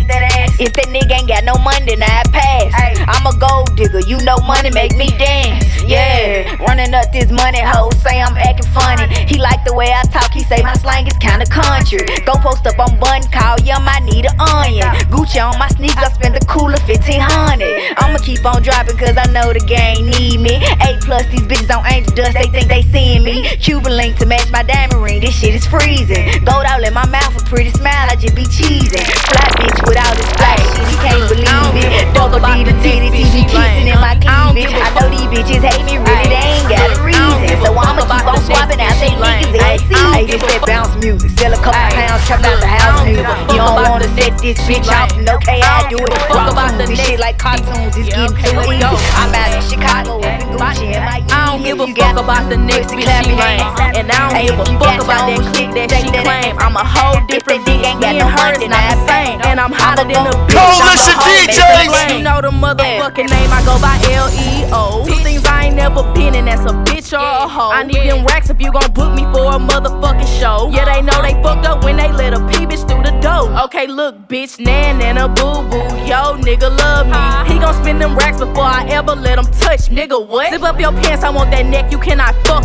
[0.59, 2.73] If that nigga ain't got no money, then I pass.
[3.07, 5.65] I'm a gold digger, you know money make me dance.
[5.85, 9.09] Yeah, running up this money, hoe say I'm acting funny.
[9.25, 12.05] He like the way I talk, he say my slang is kinda country.
[12.25, 14.89] Go post up on bun, call yum, I need an onion.
[15.09, 17.88] Gucci on my sneakers, I spend a cooler 1500.
[17.97, 20.61] I'ma keep on dropping cause I know the gang need me.
[20.85, 23.49] A plus, these bitches on angel dust, they think they seeing me.
[23.57, 26.45] Cuban link to match my diamond ring, this shit is freezing.
[26.45, 29.05] Gold all in my mouth, a pretty smile, I just be cheesing.
[29.33, 32.15] Fly bitch with all this fly shit, he can't believe it.
[32.15, 34.73] Double D the titties, he be kissing in my cleavage.
[34.75, 37.57] I know these bitches hate me, really, they ain't got a reason.
[37.65, 41.31] So I'ma keep on swapping out they niggas in the Hey, this that bounce music,
[41.39, 42.58] sell a couple pounds, trap out
[44.41, 46.13] this bitch off, and okay, I do it.
[46.29, 48.85] Fuck about this shit like cartoons, it's getting too easy.
[49.17, 53.25] I'm out in Chicago, Gucci, and my don't give a fuck about the next bitch
[53.25, 53.61] she lame.
[53.93, 56.57] And I don't give a fuck about that clique that she claim.
[56.57, 57.85] I'm a whole different bitch.
[58.01, 59.41] Me and her is not the same.
[59.45, 60.57] And I'm hotter than a bitch.
[60.57, 62.17] Coalition I'm a whole DJs.
[62.17, 63.51] You know the motherfucking name.
[63.53, 65.05] I go by L-E-O.
[65.05, 67.71] Two things I ain't never been, and that's a bitch or a hoe.
[67.71, 70.71] I need them racks if you gon' book me for a motherfucking show.
[70.73, 73.53] Yeah, they know they fucked up when they let a P bitch through the door.
[73.65, 75.85] Okay, look, bitch, nan and a boo boo.
[76.09, 77.53] Yo, nigga, love me.
[77.53, 79.89] He gon' spend them racks before I ever let him touch.
[79.89, 80.53] Nigga, what?
[80.53, 82.65] Zip up your pants, I want that neck, you cannot fuck.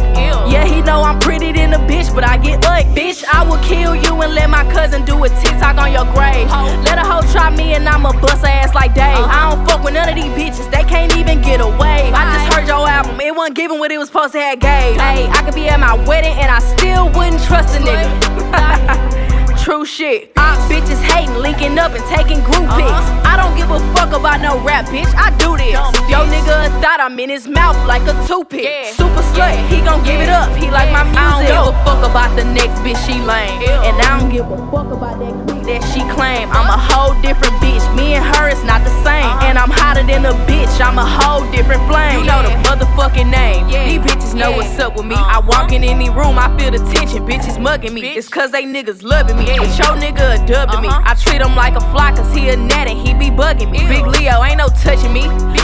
[0.50, 2.84] Yeah, he know I'm pretty than a bitch, but I get ugly.
[2.94, 6.48] Bitch, I will kill you and let my cousin do a TikTok on your grave.
[6.86, 9.18] Let a hoe try me and I'ma bust her ass like Dave.
[9.18, 12.12] I don't fuck with none of these bitches, they can't even get away.
[12.14, 15.00] I just heard your album, it wasn't giving what it was supposed to have gave.
[15.00, 19.30] Hey, I could be at my wedding and I still wouldn't trust a nigga.
[19.64, 20.30] True shit.
[20.36, 22.84] Op bitches hating, linking up and taking group uh-huh.
[22.84, 23.08] pics.
[23.24, 25.08] I don't give a fuck about no rap, bitch.
[25.16, 25.72] I do this.
[26.12, 28.92] Yo, nigga thought I'm in his mouth like a toothpick.
[28.92, 30.52] Super slut, he gon' give it up.
[30.58, 31.16] He like my music.
[31.16, 33.56] I don't give a fuck about the next bitch she lame.
[33.88, 36.50] And I don't give a fuck about that that she claim.
[36.52, 37.84] I'm a whole different bitch.
[37.96, 39.28] Me and her is not the same.
[39.48, 40.74] And I'm hotter than a bitch.
[40.84, 42.20] I'm a whole different flame.
[42.20, 43.68] You know the motherfucking name.
[43.68, 45.16] These bitches know what's up with me.
[45.16, 47.26] I walk in any room, I feel the tension.
[47.26, 48.02] Bitches mugging me.
[48.02, 49.46] It's cause they niggas loving me.
[49.58, 50.90] But your nigga a dub to me.
[50.90, 53.88] I treat him like a fly cause he a gnat and he be bugging me.
[53.88, 55.24] Big Leo ain't no touching me.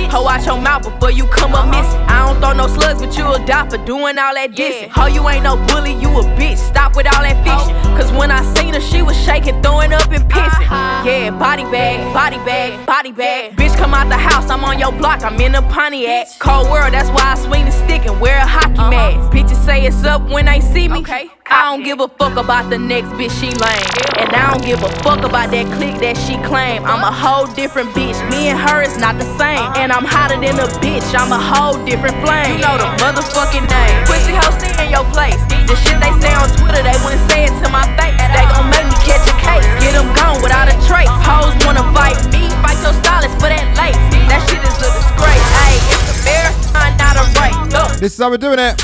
[0.09, 2.01] Ho, watch your mouth before you come up missing.
[2.09, 4.89] I don't throw no slugs, but you'll die for doing all that dissing.
[4.89, 6.57] Ho, you ain't no bully, you a bitch.
[6.57, 7.75] Stop with all that fiction.
[7.95, 10.67] Cause when I seen her, she was shaking, throwing up and pissing.
[10.69, 11.07] Uh-huh.
[11.07, 13.55] Yeah, body bag, body bag, body bag.
[13.55, 16.27] Bitch, come out the house, I'm on your block, I'm in a Pontiac.
[16.39, 18.89] Cold world, that's why I swing the stick and wear a hockey uh-huh.
[18.89, 19.31] mask.
[19.31, 21.03] Bitches say it's up when they see me.
[21.49, 23.89] I don't give a fuck about the next bitch she lame.
[24.21, 26.85] And I don't give a fuck about that clique that she claim.
[26.85, 27.45] I'm a uh-huh.
[27.45, 28.17] whole different bitch.
[28.29, 29.65] Me and her is not the same.
[29.81, 31.05] And I'm hotter than a bitch.
[31.17, 32.53] I'm a whole different flame.
[32.53, 33.97] You know the motherfucking name.
[34.05, 35.41] Pussy hoe stay in your place.
[35.65, 38.17] The shit they say on Twitter, they wouldn't say it to my face.
[38.33, 39.65] They gon' make me catch a case.
[39.81, 41.09] Get them gone without a trace.
[41.25, 42.53] Hoes wanna fight me.
[42.61, 43.97] Fight your stylist for that lace.
[44.29, 45.47] That shit is a disgrace.
[45.65, 47.99] Ayy, it's a marathon, not a race.
[47.99, 48.77] This is how we're doing it.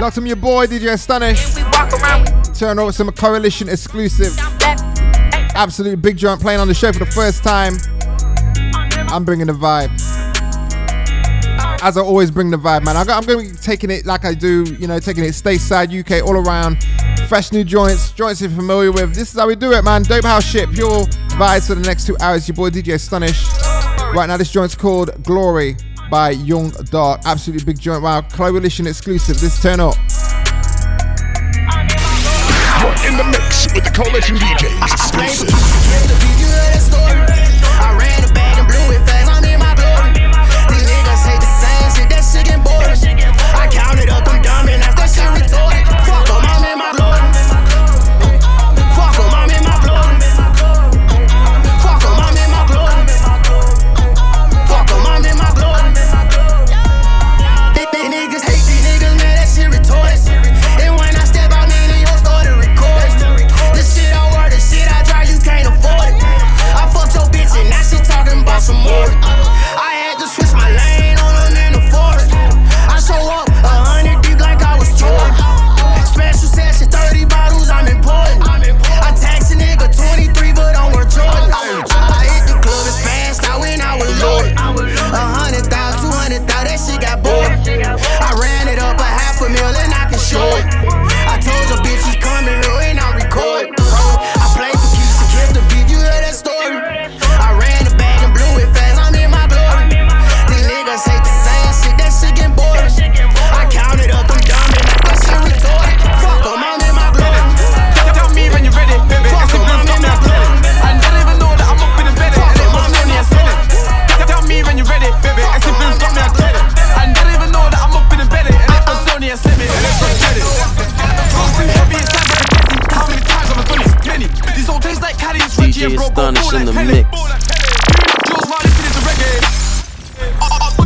[0.00, 1.56] Locked from your boy DJ Astonish.
[1.56, 4.32] We walk around with Turn over some coalition exclusive.
[5.54, 7.74] Absolute big joint playing on the show for the first time.
[9.08, 9.90] I'm bringing the vibe.
[11.82, 12.96] As I always bring the vibe, man.
[12.96, 16.26] I'm going to be taking it like I do, you know, taking it stateside, UK,
[16.26, 16.78] all around.
[17.28, 19.12] Fresh new joints, joints you're familiar with.
[19.12, 20.04] This is how we do it, man.
[20.04, 21.02] Dope house shit, pure
[21.34, 22.46] vibes for the next two hours.
[22.46, 23.44] Your boy DJ Astonish.
[24.14, 25.76] Right now, this joint's called Glory
[26.08, 27.22] by Young Dark.
[27.24, 28.04] Absolutely big joint.
[28.04, 29.40] Wow, Coalition exclusive.
[29.40, 29.96] This turn up.
[32.80, 34.92] You're in the mix with the Coalition DJs.
[34.92, 37.35] Exclusive.
[68.86, 69.25] Talking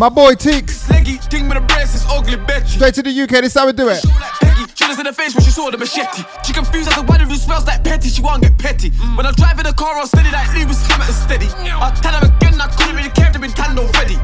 [0.00, 0.88] My boy Teeks.
[0.88, 2.80] Leggy, thing with a breast is ugly, bitch.
[2.80, 4.00] Straight to the UK, this is how we do it.
[4.40, 6.24] Peggy, shoot us in the face when she saw the machete.
[6.40, 8.08] She confused as to why the dude smells like petty.
[8.08, 8.96] She won't get petty.
[9.12, 11.48] When I drive in the car, I'm steady like Lewis Hamilton steady.
[11.68, 14.16] I tell her again, I couldn't really care to be tanned already.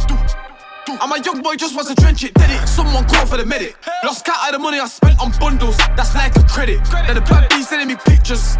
[0.96, 2.64] I'm a young boy, just wants to drench it, did it.
[2.64, 3.76] Someone call for the medic.
[4.00, 6.80] Lost count of the money I spent on bundles, that's like a credit.
[6.88, 8.56] Now the black B sending me pictures.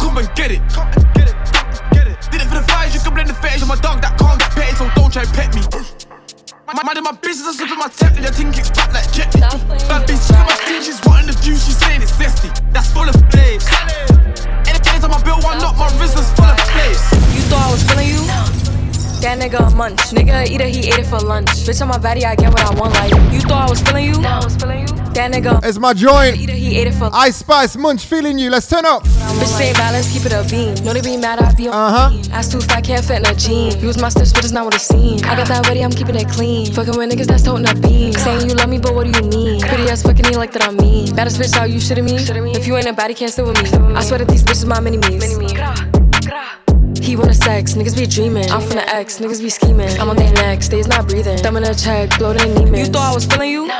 [0.00, 0.64] Come and get it.
[2.32, 3.60] Did it for the fires, you can blame the fetish.
[3.60, 5.60] I'm a dog that can't get petted, so don't try and pet me.
[6.66, 9.10] My mind in my business, I slip in my and your thing kicks back like
[9.12, 9.32] jet.
[9.38, 12.50] Bad bitch, she got my team, she's wanting the juice, she's saying it's zesty.
[12.72, 13.64] That's full of flames.
[14.66, 16.98] Anytime I build one up, my wrist is full of flames.
[17.36, 18.75] You thought I was feeling you?
[19.22, 20.00] That nigga a munch.
[20.10, 21.48] Nigga eat it, he ate it for lunch.
[21.66, 22.94] Bitch on my body, I get what I want.
[22.94, 24.20] Like you thought I was feeling you?
[24.20, 24.86] No, I was feeling you.
[25.16, 25.64] That nigga.
[25.64, 26.36] It's my joint.
[26.36, 27.08] Eat it, he ate it for.
[27.12, 28.50] Ice Spice Munch feeling you.
[28.50, 29.02] Let's turn up.
[29.02, 30.74] Bitch stay balance, keep it a beam.
[30.84, 31.74] Know they be mad, I be on.
[31.74, 32.30] Uh huh.
[32.32, 33.78] Ass too fat, can't fit in a jean.
[33.80, 35.22] Use my steps, but it's not what it seems.
[35.22, 36.72] I got that ready, I'm keeping it clean.
[36.72, 38.12] Fucking with niggas that's toting a beam.
[38.12, 39.60] Saying you love me, but what do you mean?
[39.60, 41.14] Pretty ass fucking me like that I'm mean.
[41.16, 42.16] Baddest bitch out, you shitting me?
[42.52, 43.94] If you ain't a baddie, can't sit with me.
[43.94, 46.65] I swear that these bitches my mini me's.
[47.06, 48.50] He wanna sex, niggas be dreaming.
[48.50, 49.88] I'm from the X, niggas be scheming.
[50.00, 51.38] I'm on their necks, they's not breathing.
[51.38, 52.48] Thumb in a check, blow their.
[52.48, 53.70] You thought I was feeling you?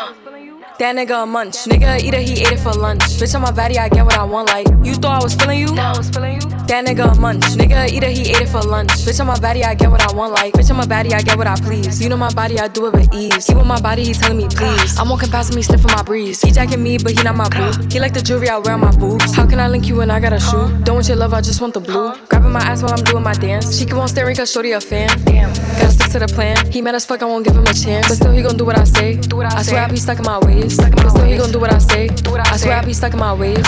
[0.78, 1.64] That nigga a munch.
[1.64, 3.00] Nigga eat it, he ate it for lunch.
[3.16, 4.48] Bitch on my body, I get what I want.
[4.48, 5.68] Like you thought I was feeling you?
[5.74, 6.40] I was feeling you.
[6.68, 7.44] That nigga a munch.
[7.56, 8.90] Nigga eat it, he ate it for lunch.
[9.06, 10.34] Bitch on my body, I get what I want.
[10.34, 12.02] Like bitch on my body, I get what I please.
[12.02, 13.46] You know my body, I do it with ease.
[13.46, 14.98] He want my body, he telling me please.
[14.98, 16.42] I'm walking past me, sniffing my breeze.
[16.42, 17.72] He jacking me, but he not my boo.
[17.90, 19.34] He like the jewelry I wear on my boobs.
[19.34, 20.68] How can I link you when I got a shoe?
[20.84, 22.12] Don't want your love, I just want the blue.
[22.28, 23.78] Grabbing my ass while I'm doing my dance.
[23.78, 25.08] She keep on staring cause shorty a fan.
[25.24, 25.48] Damn.
[25.54, 26.70] Gotta stick to the plan.
[26.70, 28.08] He mad as fuck, I won't give him a chance.
[28.08, 29.18] But still he gon' do what I say.
[29.18, 30.65] I swear I be stuck in my ways.
[30.66, 32.08] But still he gon' do what I say.
[32.26, 33.64] I swear I be stuck in my ways.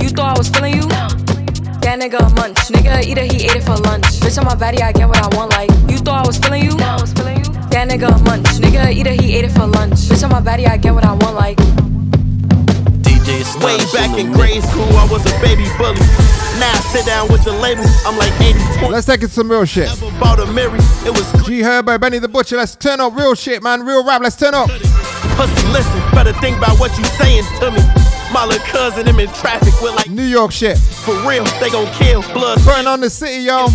[0.00, 0.86] You thought I was feeling you?
[1.80, 2.58] That nigga a munch.
[2.68, 4.04] Nigga eat it, he ate it for lunch.
[4.20, 5.52] Bitch on my body, I get what I want.
[5.52, 6.76] Like you thought I was feeling you?
[6.78, 7.44] I was feeling you.
[7.72, 8.44] That nigga a munch.
[8.60, 9.94] Nigga eat it, he ate it for lunch.
[10.12, 11.36] Bitch on my body, I get what I want.
[11.36, 11.56] Like
[13.00, 16.04] DJ Way back in in grade school, I was a baby bully.
[16.60, 18.88] Now I sit down with the label, I'm like 80 20.
[18.92, 19.88] Let's take it some real shit.
[20.20, 22.56] Bought a Mary, it was G Herbo, Benny the Butcher.
[22.58, 23.86] Let's turn up real shit, man.
[23.86, 24.20] Real rap.
[24.20, 24.68] Let's turn up.
[25.36, 25.66] Pussy.
[25.68, 27.82] Listen, better think about what you saying to me.
[28.32, 30.78] My little cousin, him in traffic with like New York shit.
[30.78, 32.58] for real, they gon' kill blood.
[32.64, 33.68] Burn on the city, yo.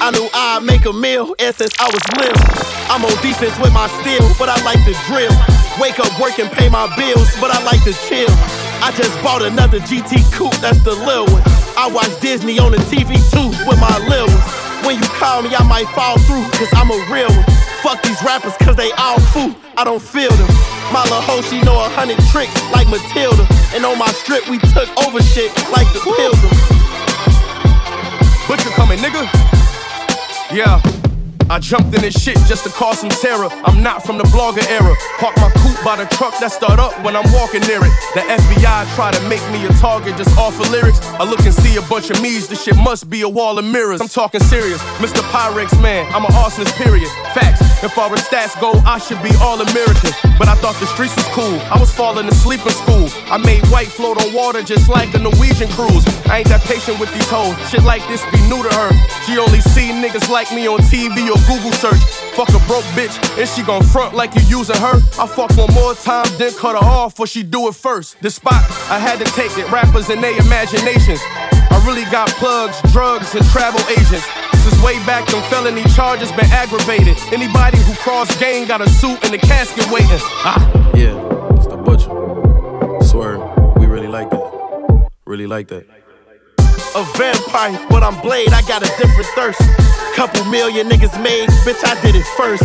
[0.00, 2.40] I knew I'd make a meal, and since I was little,
[2.88, 5.34] I'm on defense with my steel, but I like to drill.
[5.78, 8.32] Wake up, work, and pay my bills, but I like to chill.
[8.80, 11.42] I just bought another GT coupe, that's the lil one.
[11.76, 14.69] I watch Disney on the TV too with my lil ones.
[14.84, 17.44] When you call me, I might fall through, cause I'm a real one.
[17.82, 20.48] Fuck these rappers, cause they all fool, I don't feel them.
[20.92, 23.46] My little hoe, she know a hundred tricks like Matilda.
[23.74, 26.60] And on my strip, we took over shit like the Pilgrims.
[28.48, 29.28] Butcher coming, nigga.
[30.52, 30.99] Yeah.
[31.50, 33.48] I jumped in this shit just to cause some terror.
[33.66, 34.94] I'm not from the blogger era.
[35.18, 37.90] Park my coupe by the truck that start up when I'm walking near it.
[38.14, 41.02] The FBI try to make me a target just off of lyrics.
[41.18, 42.46] I look and see a bunch of me's.
[42.46, 44.00] This shit must be a wall of mirrors.
[44.00, 44.80] I'm talking serious.
[45.02, 45.26] Mr.
[45.34, 47.08] Pyrex, man, I'm an arsonist, period.
[47.34, 47.69] Facts.
[47.82, 50.12] If our stats go, I should be all American.
[50.36, 51.56] But I thought the streets was cool.
[51.72, 53.08] I was falling asleep in school.
[53.32, 56.04] I made white float on water just like a Norwegian cruise.
[56.28, 57.56] I ain't that patient with these hoes.
[57.70, 58.92] Shit like this be new to her.
[59.24, 62.04] She only see niggas like me on TV or Google search.
[62.36, 65.00] Fuck a broke bitch, and she gon' front like you using her.
[65.16, 68.20] I fuck one more time, then cut her off, or she do it first.
[68.20, 68.60] The spot,
[68.92, 69.70] I had to take it.
[69.72, 71.20] Rappers and their imaginations.
[71.24, 74.28] I really got plugs, drugs, and travel agents.
[74.84, 77.16] Way back, them felony charges been aggravated.
[77.32, 80.08] Anybody who cross game got a suit and a casket waiting.
[80.42, 80.58] Ah,
[80.94, 81.14] yeah,
[81.54, 82.10] it's the butcher.
[83.04, 83.38] Swear,
[83.76, 85.08] we really like that.
[85.26, 85.86] Really like that.
[86.96, 89.60] A vampire, but I'm Blade, I got a different thirst.
[90.16, 92.64] Couple million niggas made, bitch, I did it first.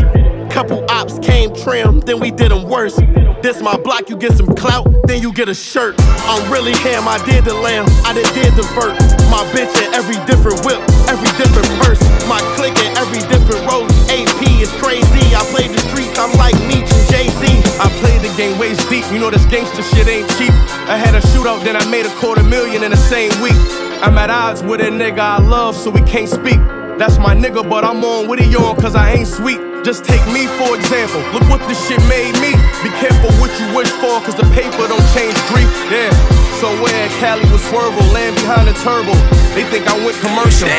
[0.55, 2.95] Couple ops came trim, then we did them worse.
[3.43, 5.95] This my block, you get some clout, then you get a shirt.
[5.99, 8.95] I'm really him, I did the lamb, I done did the vert.
[9.27, 10.79] My bitch in every different whip,
[11.11, 11.99] every different purse.
[12.31, 13.91] My clique in every different road.
[14.07, 17.43] AP is crazy, I play the streets, I'm like Meech and Jay-Z.
[17.75, 20.55] I played the game waist deep, you know this gangster shit ain't cheap.
[20.87, 23.59] I had a shootout, then I made a quarter million in the same week.
[23.99, 26.61] I'm at odds with a nigga I love, so we can't speak.
[26.97, 29.59] That's my nigga, but I'm on with it on, cause I ain't sweet.
[29.83, 31.19] Just take me for example.
[31.35, 32.55] Look what this shit made me.
[32.87, 35.67] Be careful what you wish for, cause the paper don't change grief.
[35.91, 36.15] Yeah.
[36.63, 39.11] So where Cali was swervo, land behind the turbo.
[39.51, 40.71] They think I went commercial.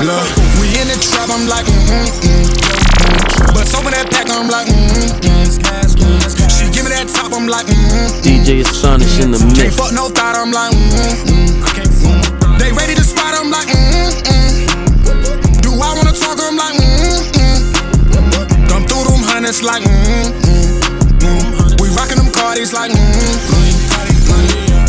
[0.00, 0.24] Look,
[0.56, 2.48] we in the trap, I'm like, mm mm.
[3.52, 6.48] But open that pack, I'm like, mm mm.
[6.48, 8.24] She give me that top, I'm like, mm mm.
[8.24, 9.60] DJ Astonish in the mix.
[9.60, 11.89] Can't fuck no thought, I'm like, mm mm.
[19.40, 20.30] Them hundreds like, mm
[21.20, 21.80] mm.
[21.80, 23.00] We rockin' them Cardis like, mm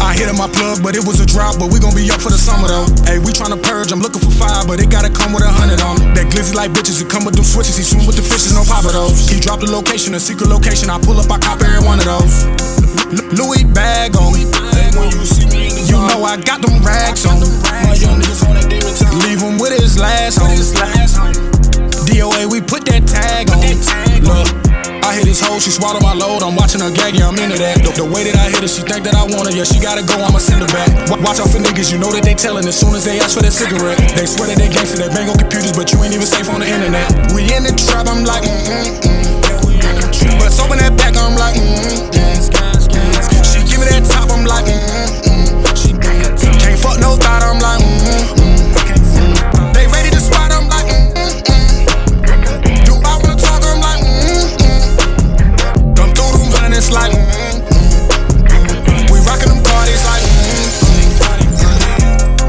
[0.02, 1.60] I hit in my plug, but it was a drop.
[1.60, 2.90] But we gon' be up for the summer though.
[3.06, 3.94] Hey, we tryna purge.
[3.94, 5.96] I'm looking for fire, but it gotta come with a hundred on.
[6.18, 7.78] That glizzy like bitches, it come with them switches.
[7.78, 9.30] He swim with the fishes, no papa those.
[9.30, 10.90] He dropped the location, a secret location.
[10.90, 12.44] I pull up, I cop every one of those.
[13.38, 14.36] Louis bag on.
[14.36, 17.40] You know I got them rags on.
[19.22, 20.50] Leave him with his last on.
[22.10, 23.01] DOA, we put that on.
[24.32, 24.48] Look.
[25.04, 26.40] I hit his hoe, she swallow my load.
[26.46, 27.84] I'm watching her gag, yeah, I'm into that.
[27.84, 29.82] The, the way that I hit her, she think that I want her, yeah, she
[29.82, 30.88] gotta go, I'ma send her back.
[31.12, 33.36] Wa- Watch out for niggas, you know that they tellin' as soon as they ask
[33.36, 34.00] for that cigarette.
[34.16, 36.62] They swear that they gangsta, they bang on computers, but you ain't even safe on
[36.64, 37.12] the internet.
[37.36, 40.40] We in the trap, I'm like, mm mm mm.
[40.40, 42.40] But open that back, I'm like, mm mm.
[43.44, 44.80] She give me that top, I'm like, mm
[45.28, 45.76] mm.
[45.76, 48.51] She can't fuck no thought, I'm like, mm mm.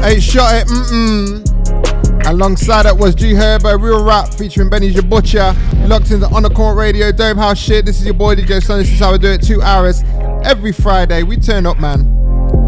[0.03, 2.27] Eight shot it, mm-mm.
[2.27, 5.55] Alongside that was G Herbo, Real Rap featuring Benny Butcher.
[5.87, 7.85] Locked into On the Court Radio, Dome House shit.
[7.85, 8.79] This is your boy DJ Sun.
[8.79, 9.41] This is how we do it.
[9.41, 10.03] Two hours
[10.43, 11.23] every Friday.
[11.23, 12.01] We turn up, man.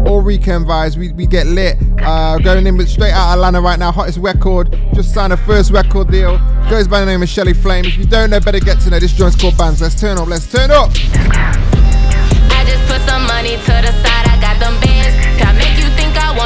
[0.06, 0.96] All weekend vibes.
[0.96, 1.76] We, we get lit.
[2.00, 3.92] Uh, going in with straight out Atlanta right now.
[3.92, 4.74] Hottest record.
[4.94, 6.38] Just signed a first record deal.
[6.70, 7.84] Goes by the name of Shelly Flame.
[7.84, 8.98] If you don't know, better get to know.
[8.98, 9.82] This joint's called Bands.
[9.82, 10.26] Let's turn up.
[10.26, 10.90] Let's turn up.
[12.50, 15.45] I just put some money to the side, I got them bands.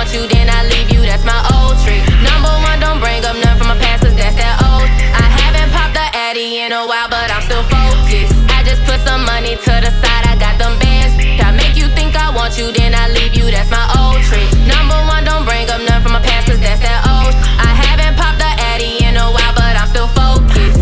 [0.00, 2.00] Want you, then I leave you, that's my old trick.
[2.24, 4.88] Number one, don't bring up none from my past, cause that's that old.
[5.12, 8.32] I haven't popped the Addy in a while, but I'm still focused.
[8.48, 11.20] I just put some money to the side, I got them bands.
[11.44, 14.48] I make you think I want you, then I leave you, that's my old trick.
[14.64, 17.36] Number one, don't bring up none from my past, cause that's that old.
[17.60, 20.80] I haven't popped the Addy in a while, but I'm still focused.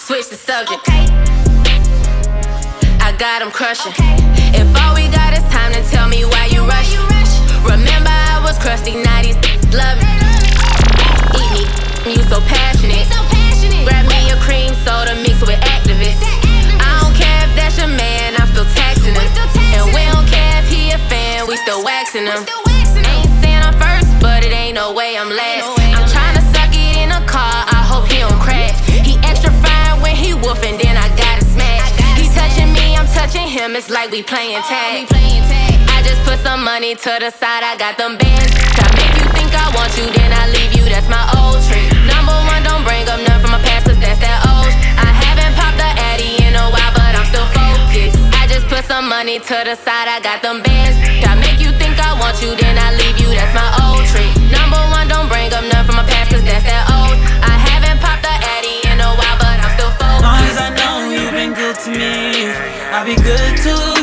[0.00, 0.80] Switch the subject.
[3.04, 3.92] I got 'em crushing.
[4.56, 5.29] If all we got
[7.64, 9.36] Remember I was crusty, now these
[9.72, 10.08] love me.
[11.36, 11.68] Eat
[12.04, 13.06] me, you so passionate.
[13.84, 16.20] Grab me a cream soda mixed with activists.
[16.80, 19.28] I don't care if that's your man, I'm still taxing him.
[19.76, 22.42] And we don't care if he a fan, we still waxing him.
[23.06, 25.78] Ain't saying I'm first, but it ain't no way I'm last.
[25.94, 28.76] I'm trying to suck it in a car, I hope he don't crash.
[28.88, 31.92] He extra fine when he woofing, then I gotta smash.
[32.16, 35.06] He touching me, I'm touching him, it's like we playing tag.
[36.00, 38.56] I just put some money to the side, I got them bands.
[38.56, 41.92] I make you think I want you, then I leave you, that's my old trick.
[42.08, 44.72] Number one, don't bring up none from my past, cause that's that old.
[44.96, 48.16] I haven't popped the Addy in a while, but I'm still focused.
[48.32, 50.96] I just put some money to the side, I got them bands.
[51.04, 54.32] I make you think I want you, then I leave you, that's my old trick.
[54.48, 57.20] Number one, don't bring up none from my past, cause that's that old.
[57.44, 60.24] I haven't popped the Addy in a while, but I'm still focused.
[60.24, 62.48] As Long as I know you've been good to me,
[62.88, 63.99] I'll be good to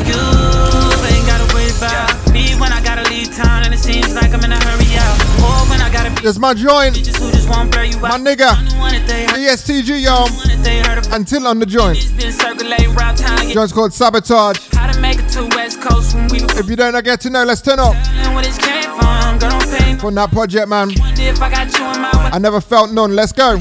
[6.22, 6.96] There's my joint.
[6.96, 8.02] who just won't blur you out.
[8.02, 8.50] My nigga.
[8.78, 10.26] Wanted they heard, ESTG, yo.
[10.62, 11.98] they heard about Until on the joint.
[12.16, 13.48] been circulating around town.
[13.48, 14.68] Joint's called Sabotage.
[14.72, 17.44] How to make it to West Coast when we If you don't get to know,
[17.44, 17.94] let's turn up.
[17.94, 19.38] and where this came from.
[19.38, 20.90] Girl, don't pay From that project, man.
[20.90, 22.30] I got you in my way.
[22.32, 23.14] I never felt none.
[23.14, 23.58] Let's go.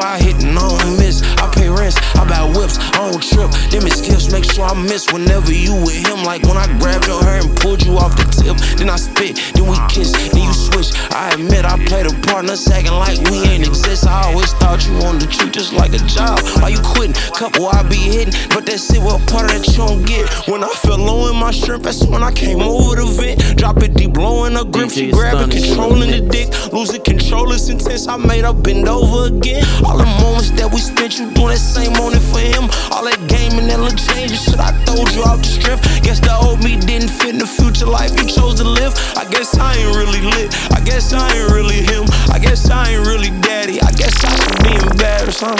[0.00, 3.22] If I hit and I don't miss, I pay rents, I buy whips, I don't
[3.22, 3.50] trip.
[3.70, 4.19] Them is gifts,
[4.54, 6.22] sure I miss whenever you with him.
[6.22, 9.36] Like when I grabbed your hair and pulled you off the tip, then I spit,
[9.54, 10.94] then we kiss, then you switch.
[11.10, 14.06] I admit I played a part, not acting like we ain't exist.
[14.06, 16.38] I always thought you wanted to treat just like a job.
[16.62, 17.14] Why you quitting?
[17.34, 20.30] Couple I be hitting, but that's it, what part of that you don't get?
[20.46, 23.58] When I fell low in my shrimp, that's when I came over the vent.
[23.58, 26.72] Drop it deep, blowing a grip, she grabbing, controlling the the dick.
[26.72, 29.64] Losing control it's intense, I made her bend over again.
[29.84, 32.68] All the moments that we spent, you doing that same morning for him.
[32.92, 35.80] All that game and that little changes, shit, I told you off the strip.
[36.02, 38.92] Guess the old me didn't fit in the future life you chose to live.
[39.16, 42.04] I guess I ain't really lit, I guess I ain't really him.
[42.32, 45.56] I guess I ain't really daddy, I guess I should be embarrassed, huh?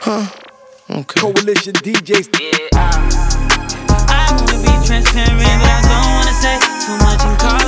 [0.00, 0.44] Huh?
[0.90, 1.20] Okay.
[1.20, 2.28] Coalition DJs.
[2.76, 7.63] I wanna be transparent, but I don't wanna say too much and cause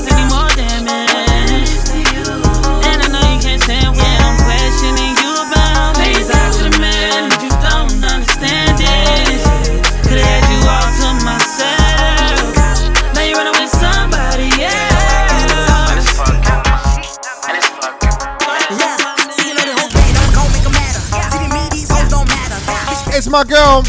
[23.26, 23.82] It's my girl.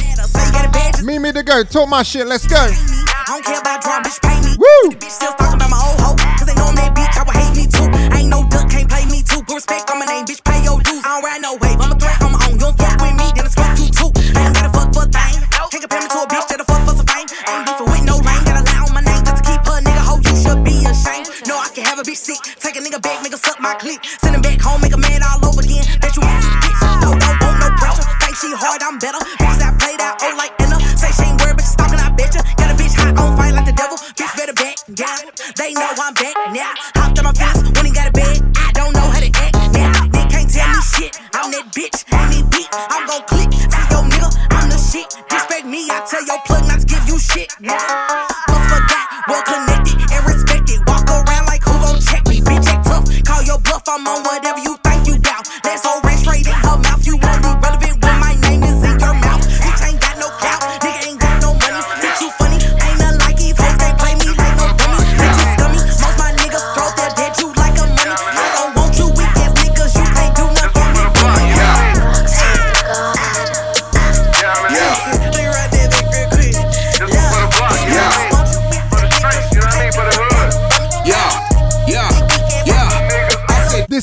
[1.06, 1.62] Mimi the go.
[1.62, 2.26] Talk my shit.
[2.26, 2.58] Let's go.
[2.58, 4.58] I don't care about drum, bitch, pay me.
[4.58, 4.90] Woo!
[4.90, 6.18] The bitch still talking about my old hoe.
[6.42, 7.86] Cause they know I'm that bitch, I would hate me too.
[7.86, 9.46] I ain't no duck, can't play me too.
[9.46, 11.06] Put respect on my name, bitch, pay your dues.
[11.06, 12.58] I don't ride no wave, I'm a threat on my own.
[12.58, 14.10] You don't fuck with me, then it's fuck you too.
[14.34, 15.38] I ain't gotta fuck for a thing.
[15.70, 17.30] Can't compare me to a bitch that'll fuck for some fame.
[17.30, 20.02] Ain't beefing with no lane, gotta lie on my name just to keep her nigga
[20.02, 20.18] hoe.
[20.18, 21.30] You should be ashamed.
[21.46, 22.42] No, I can have a bitch sick.
[22.58, 24.02] Take a nigga back, nigga suck my clip.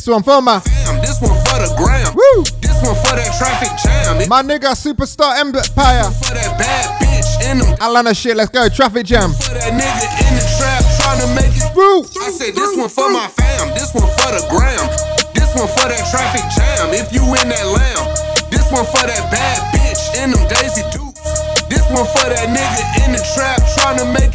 [0.04, 0.60] This one for my.
[0.60, 2.12] fam, this one for the gram.
[2.12, 2.44] Woo!
[2.60, 4.20] This one for that traffic jam.
[4.20, 5.64] It My nigga Superstar Empire.
[6.12, 7.72] for that bad bitch in them.
[7.80, 8.36] Atlanta shit.
[8.36, 8.68] Let's go.
[8.68, 9.32] Traffic jam.
[9.32, 11.72] For that nigga in the trap trying to make it.
[11.72, 12.04] Woo!
[12.20, 13.72] I said, this one for my fam.
[13.72, 14.84] This one for the gram.
[15.32, 16.92] This one for that traffic jam.
[16.92, 18.04] If you in that lamb.
[18.52, 21.16] This one for that bad bitch in them Daisy Dukes.
[21.72, 24.33] This one for that nigga in the trap trying to make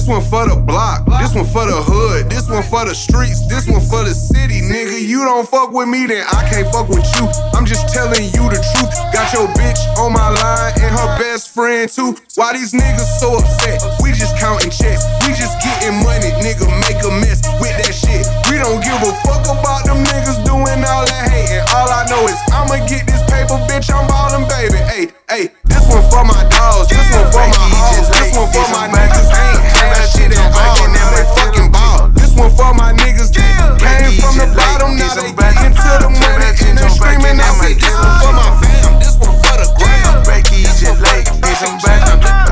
[0.00, 1.04] This one for the block.
[1.20, 2.32] This one for the hood.
[2.32, 3.44] This one for the streets.
[3.52, 4.96] This one for the city, nigga.
[4.96, 7.28] You don't fuck with me, then I can't fuck with you.
[7.52, 8.88] I'm just telling you the truth.
[9.12, 12.16] Got your bitch on my line and her best friend too.
[12.32, 13.84] Why these niggas so upset?
[14.00, 15.04] We just counting checks.
[15.28, 16.64] We just getting money, nigga.
[16.88, 18.24] Make a mess with that shit.
[18.48, 21.60] We don't give a fuck about them niggas doing all that hating.
[21.76, 23.20] All I know is I'ma get this
[23.50, 23.90] paper, bitch.
[23.90, 24.78] I'm ballin', baby.
[24.86, 26.88] Hey, hey, this one for my dogs.
[26.88, 28.06] This one for my hoes.
[28.10, 29.30] This one for my niggas.
[29.30, 30.86] Ain't had that shit at all.
[30.90, 32.08] Now they fucking ball.
[32.14, 34.96] This one for my niggas that came from the bottom.
[34.96, 37.40] Now they getting to the money and they screaming.
[37.40, 38.98] I say this one for my fam.
[39.02, 40.22] This one for the gram.
[40.24, 41.90] Break easy late, bitch, I'm back.
[41.90, 42.49] Turn that change on back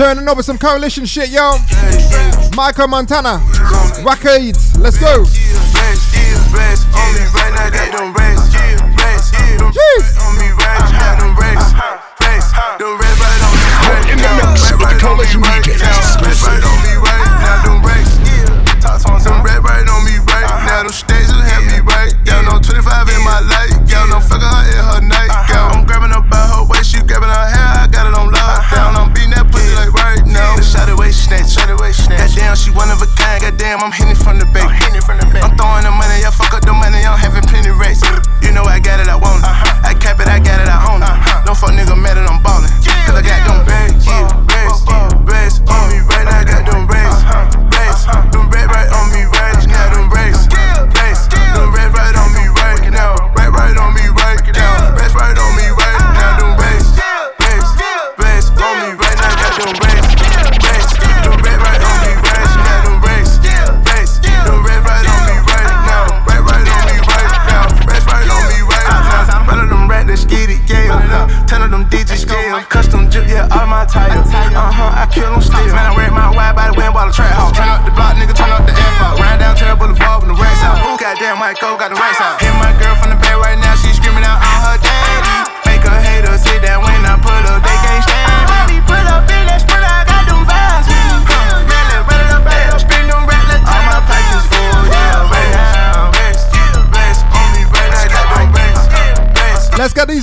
[0.00, 1.58] Turning over some coalition shit, yo.
[2.56, 3.38] Michael Montana.
[4.02, 4.74] Rockades.
[4.78, 5.26] Let's go.
[23.10, 23.59] In
[31.90, 32.14] Shot.
[32.14, 33.42] Goddamn, she one of a kind.
[33.42, 34.70] Goddamn, I'm hitting from the back.
[34.70, 36.22] I'm throwing the money.
[36.22, 37.02] Yeah, fuck up the money.
[37.02, 38.02] I'm having plenty racks.
[38.42, 39.08] You know I got it.
[39.08, 39.49] I want it.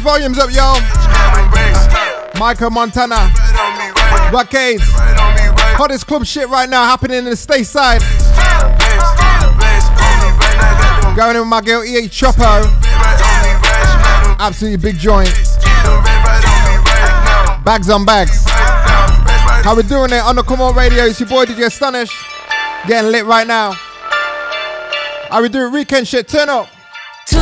[0.07, 0.79] Volumes up, yo.
[2.39, 3.29] Michael Montana.
[4.31, 4.79] Rockades.
[5.75, 7.99] Hottest club shit right now happening in the stateside.
[11.13, 12.63] Going in with my girl EA Chopo.
[14.39, 15.27] Absolutely big joint.
[17.65, 18.45] Bags on bags.
[19.65, 21.03] How we doing it on the Come On Radio?
[21.03, 22.15] It's your boy DJ Astonish.
[22.87, 23.73] Getting lit right now.
[23.73, 26.29] How we doing weekend shit?
[26.29, 26.69] Turn up.
[27.27, 27.41] Two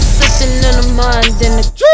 [0.00, 1.85] sitting in the mind in the.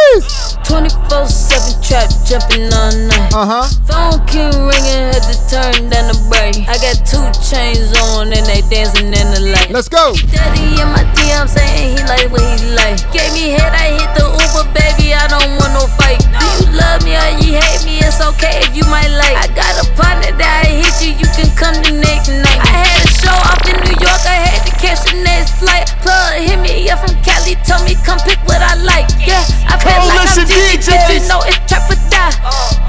[0.72, 3.28] 24 7 trap jumping all night.
[3.36, 3.68] Uh huh.
[3.84, 6.64] Phone keep ringing, had to turn down the brake.
[6.64, 9.68] I got two chains on and they dancing in the light.
[9.68, 10.16] Let's go.
[10.32, 12.96] Daddy in my DM saying he like what he like.
[13.12, 15.12] Gave me head, I hit the Uber, baby.
[15.12, 16.24] I don't want no fight.
[16.24, 18.00] Do you love me or you hate me?
[18.00, 19.36] It's okay if you might like.
[19.36, 22.60] I got a partner that I hit you, you can come the next night.
[22.64, 25.86] I had a show off in New York, I had catch the next flight.
[26.02, 29.06] Plug hit me up from Cali, told me come pick what I like.
[29.22, 32.34] Yeah, I feel like I'm bitch, you know it's trap or die.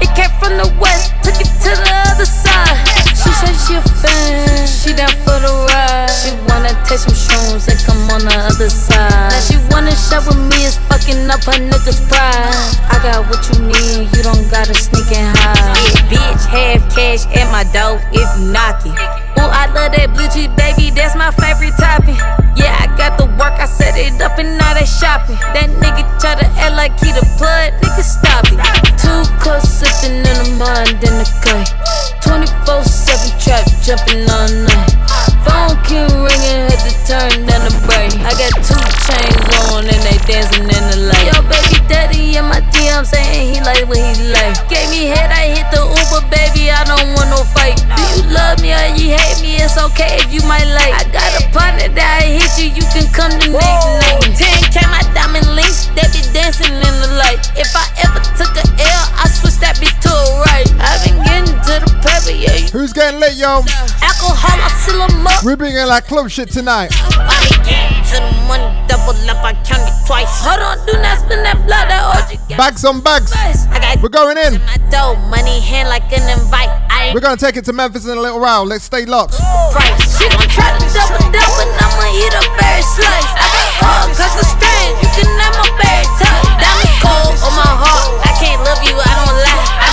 [0.02, 2.74] It came from the west, took it to the other side.
[3.14, 5.33] She said she a fan, she down for
[6.94, 9.10] take some shrooms and come on the other side.
[9.10, 12.54] Now she wanna shop with me, is fucking up her niggas' pride.
[12.86, 15.74] I got what you need, you don't gotta sneak and hide.
[15.90, 18.94] Yeah, bitch, have cash at my door if you knock it.
[19.42, 22.18] Ooh, I love that blue cheese, baby, that's my favorite topping.
[22.54, 25.38] Yeah, I got the work, I set it up and now they shopping.
[25.50, 28.62] That nigga try to act like he the plug, nigga stop it.
[29.02, 31.66] Two cups sipping in the mind in the cut.
[32.22, 34.94] 24 7 trap jumping all night.
[35.44, 36.73] Phone keep ringing,
[37.04, 38.14] had to turn down the brake.
[38.24, 41.26] I got two chains on and they dancing in the light.
[41.28, 44.56] Yo, baby daddy in my DM saying he like what he like.
[44.68, 46.70] Gave me head, I hit the Uber, baby.
[46.70, 47.80] I don't want no fight.
[47.80, 49.56] Do you love me or you hate me?
[49.60, 50.94] It's okay if you might like.
[50.94, 54.24] I got a partner that I hit you, you can come the next night.
[54.34, 57.40] 10k my diamond links, they be dancing in the light.
[57.56, 60.68] If I ever took a L, I switch that bitch to a right.
[60.80, 61.93] I've been getting to the
[62.24, 63.60] Who's getting lit, yo?
[64.00, 65.44] Alcohol, I seal 'em up.
[65.44, 66.88] We're bringing like club shit tonight.
[67.20, 70.40] I getting to the money, double up, I count it twice.
[70.40, 72.40] Hold on, do not spin that blood, that orgy.
[72.56, 73.30] Bags on bags.
[73.36, 74.56] I got We're going in.
[74.64, 76.72] my dough, money hand like an invite.
[77.12, 78.64] We're gonna take it to Memphis in a little while.
[78.64, 79.36] Let's stay locked.
[79.76, 79.92] right.
[80.00, 83.32] She gon' try to double double, and I'ma eat a berry slice.
[83.36, 86.48] I got cause it's strange, you can have my berry touch.
[86.56, 89.68] Diamond cold on my heart, I can't love you, I don't lie.
[89.76, 89.92] I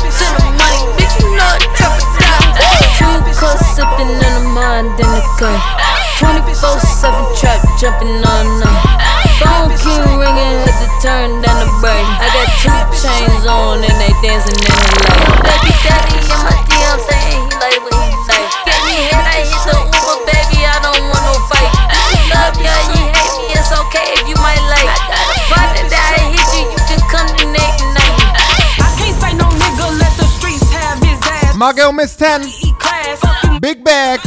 [0.00, 0.55] to the
[3.76, 5.60] sipping in the mind in the cut.
[6.16, 8.80] 24 7 trap jumping all night.
[9.36, 12.08] Phone keep ringing, had to turn down the brake.
[12.16, 15.44] I got two chains on and they dancing in the light.
[15.44, 18.48] Baby daddy in my DM saying he like what he like.
[18.64, 21.68] Get me head, I hit the Uber, baby, I don't want no fight.
[22.16, 24.88] You love me or you hate me, it's okay if you might like.
[24.88, 28.24] I got a partner that I hit you, you can come the next night.
[28.80, 31.52] I can't say no nigga, let the streets have his ass.
[31.60, 32.65] My girl Miss 10.
[33.60, 34.20] Big bag.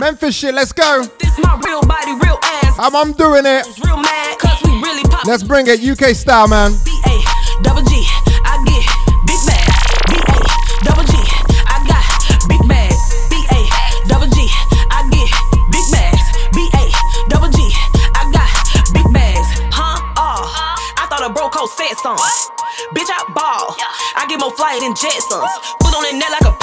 [0.00, 1.04] Memphis shit, let's go.
[1.20, 2.74] This my real body, real ass.
[2.78, 3.62] I'm, I'm doing it.
[3.78, 4.36] Mad,
[4.82, 6.72] really let's bring it UK style, man.
[6.84, 7.14] B-A,
[7.62, 8.02] double G,
[8.42, 8.84] I get
[9.22, 9.70] big bag.
[10.10, 10.38] B-A,
[10.82, 11.14] double G,
[11.70, 12.04] I got
[12.50, 12.98] big bags.
[13.30, 13.60] B-A,
[14.10, 14.50] double G,
[14.90, 15.30] I get
[15.70, 16.26] big bags.
[16.50, 16.84] B-A,
[17.30, 17.62] double G,
[18.18, 18.50] I got
[18.92, 19.46] big bags.
[19.70, 19.94] Huh?
[20.18, 20.42] Oh,
[20.98, 22.24] I thought a bro code said something.
[22.98, 23.76] Bitch, I ball.
[23.78, 24.04] Yeah.
[24.16, 25.52] I get more flight than Jetsons.
[25.80, 26.53] Put on that net like a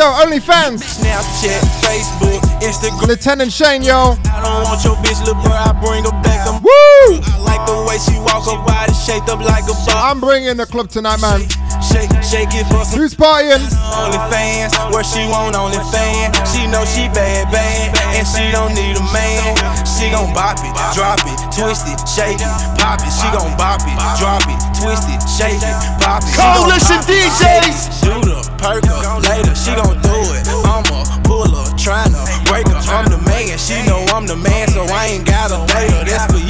[0.00, 0.80] go, OnlyFans.
[0.80, 3.06] Snapchat, Facebook, Instagram.
[3.06, 4.16] Lieutenant Shane, yo.
[4.32, 5.52] I don't want your bitch, little bro.
[5.52, 6.48] I bring her back.
[6.48, 7.20] I'm Woo!
[7.20, 10.00] I like the way she walk her body shaped up like a ball.
[10.00, 11.44] I'm bringing the club tonight, man.
[11.84, 13.60] Shake, shake it for some Who's partying?
[13.60, 14.72] OnlyFans.
[14.88, 16.32] Where she want OnlyFans.
[16.48, 19.52] She know she bad, bad, and she don't need a man.
[19.84, 23.12] She gon' bop it, drop it, twist it, shake it, pop it.
[23.12, 26.32] She gon' bop it, drop it, twist it, shake it, pop it.
[26.32, 28.00] She Coalition DJs.
[28.00, 29.54] Shoot up, perk up, later.
[29.56, 30.44] She gon' do it.
[30.68, 32.80] I'ma pull her, tryna break her.
[32.92, 36.04] I'm the man, she know I'm the man, so I ain't gotta pay her.
[36.04, 36.49] That's for you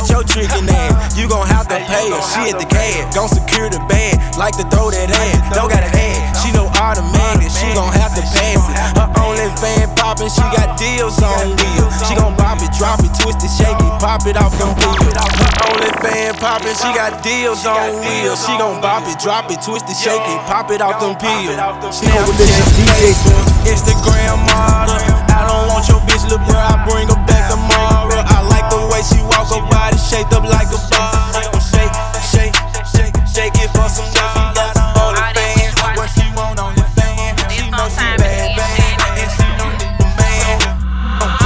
[0.00, 1.16] with your trickin' ass.
[1.16, 2.22] You gon' have to pay her.
[2.32, 5.52] She at the cab, gon' secure the bag, like to throw that ass.
[5.52, 8.76] Don't gotta add, she know automatic, she gon' have to pass it.
[8.96, 11.92] Her only fan poppin', she got deals on wheels.
[12.08, 15.12] She gon' bop it, drop it, twist it, shake it, pop it off them pills.
[15.12, 18.40] Her only fan poppin', she got deals on wheels.
[18.40, 21.56] She gon' bop it, drop it, twist it, shake it, pop it off them pills.
[21.92, 22.64] Snapchat,
[22.96, 24.96] Facebook, Instagram model.
[25.28, 26.56] I don't want your bitch, little bro.
[26.56, 28.22] I bring her back tomorrow.
[28.24, 29.69] I like the way she walk body
[30.10, 31.30] shaped up like a ball.
[31.62, 31.94] Shake,
[32.34, 32.56] shake,
[32.90, 34.74] shake, shake it for some dollars.
[34.98, 37.38] OnlyFans, where she want OnlyFans.
[37.54, 40.58] She know she bad, bad, and she don't need a man.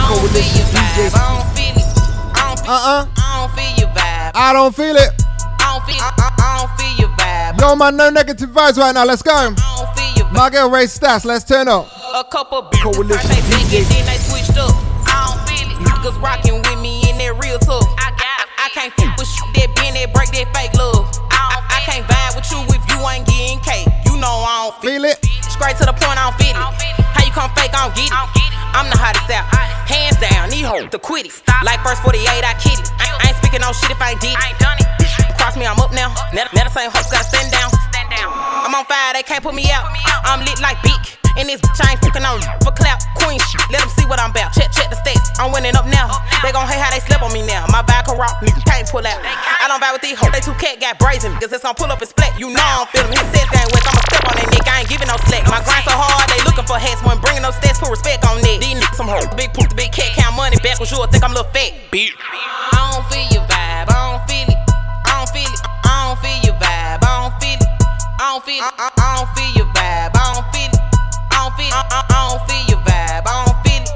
[0.09, 1.13] Coalition DJs.
[2.65, 3.05] Uh-uh.
[3.05, 4.33] I don't feel your vibe.
[4.33, 5.13] I don't feel it.
[5.61, 7.61] I don't feel, I, I, I don't feel your vibe.
[7.61, 9.05] Yo, man, no negative vibes right now.
[9.05, 9.55] Let's go.
[10.33, 11.87] My girl Ray Stats, let's turn up.
[12.15, 14.73] A couple bitches first they big and then they switched up.
[15.07, 15.77] I don't feel it.
[15.85, 18.04] Niggas rocking with me in that real tough.
[18.85, 21.09] I got I can't fuck with shit that bend that break that fake love.
[21.33, 23.89] I, I, I can't vibe with you if you ain't getting cake.
[24.05, 25.17] You know I don't feel it.
[25.49, 26.69] Straight to the point, I don't feel it.
[27.17, 28.21] How you come fake, I don't get it.
[28.77, 29.49] I'm the hottest out.
[29.89, 31.33] Hands down, need hope to quit it.
[31.65, 32.85] Like first 48, I kid it.
[33.01, 34.53] I, I ain't speaking no shit if I ain't did it.
[35.41, 36.13] Cross me, I'm up now.
[36.37, 37.73] Now, now the same hoes gotta stand down.
[37.73, 39.89] I'm on fire, they can't put me out.
[40.29, 41.24] I'm lit like beak.
[41.35, 43.03] And this bitch, I ain't fucking on for clap.
[43.19, 44.55] Queen shit, let them see what I'm about.
[44.55, 45.35] Check, check the stats.
[45.43, 46.11] I'm winning up now.
[46.47, 47.67] They gon' hate how they slip on me now.
[47.75, 49.19] My vibe can rock, niggas can't pull out.
[49.19, 50.31] I don't vibe with these hoes.
[50.31, 51.35] They two cat got brazen.
[51.43, 52.39] Cause it's gon' pull up and splat.
[52.39, 53.11] You know I'm feeling.
[53.11, 53.27] feel them.
[53.27, 53.83] His says gang wet.
[53.83, 54.67] I'ma step on that neck.
[54.71, 55.43] I ain't giving no slack.
[55.51, 57.03] My grind so hard, they looking for hats.
[57.03, 58.57] When bringing no stats, put respect on that.
[58.63, 59.27] These niggas some hoes.
[59.35, 60.95] Big poop, the big cat count money backwards.
[60.95, 61.75] You'll think I'm a little fat.
[61.91, 62.15] Bitch.
[62.15, 63.91] I don't feel your vibe.
[63.91, 64.61] I don't feel it.
[65.03, 65.61] I don't feel it.
[65.83, 67.01] I don't feel your vibe.
[67.03, 67.71] I don't feel it.
[68.23, 68.71] I don't feel it.
[68.79, 68.94] I,
[71.75, 71.83] I.
[71.91, 73.27] I, I, don't feel your vibe.
[73.27, 73.91] I don't feel it.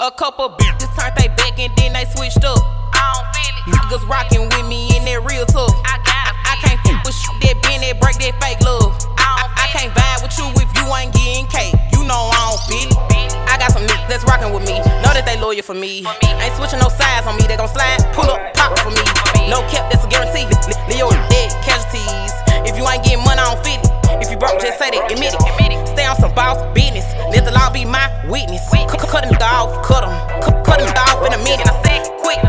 [0.00, 2.56] A couple bitches turned they back and then they switched up.
[2.96, 3.64] I don't feel it.
[3.76, 5.76] Niggas rocking with me in that real tough.
[5.84, 8.96] I I, I can't fuck with shit that bend that break that fake love.
[9.20, 11.76] I, I, I can't vibe with you if you ain't getting cake.
[11.92, 13.36] You know I don't feel it.
[13.44, 14.80] I got some niggas that's rocking with me.
[15.04, 16.08] Know that they loyal for me.
[16.24, 17.44] Ain't switching no sides on me.
[17.44, 19.04] They gon' slide, pull up, pop for me.
[19.52, 20.48] No cap, that's a guarantee.
[20.88, 22.51] Leo dead casualties.
[22.82, 23.86] You ain't getting money, I don't fit it.
[24.18, 25.86] If you broke, just say that, admit it.
[25.86, 27.06] Stay on some boss business.
[27.30, 28.66] Let the law be my witness.
[28.90, 30.10] Cut, cut him off, cut him.
[30.42, 31.62] Cut, cut him off in a minute.
[31.62, 32.42] I said quick,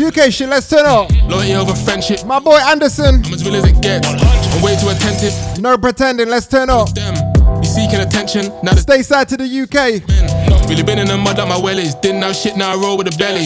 [0.00, 1.10] UK shit, let's turn up.
[1.28, 2.24] Loyalty over friendship.
[2.24, 3.16] My boy Anderson.
[3.24, 4.08] I'm as real as it gets.
[4.08, 5.32] I'm way too attentive.
[5.60, 6.88] No pretending, let's turn up.
[6.96, 8.50] You seeking attention.
[8.62, 10.00] Now Stay side to the UK.
[10.70, 12.00] Really been in the mud like my wellies.
[12.00, 13.44] Didn't know shit, now I roll with a belly.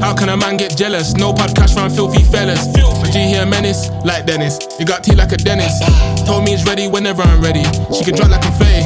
[0.00, 1.14] How can a man get jealous?
[1.14, 2.66] No podcast round filthy fellas.
[3.12, 4.58] G here menace, like Dennis.
[4.80, 5.82] You got tea like a dentist.
[6.26, 7.62] Told me it's ready whenever I'm ready.
[7.94, 8.82] She can drop like a confetti.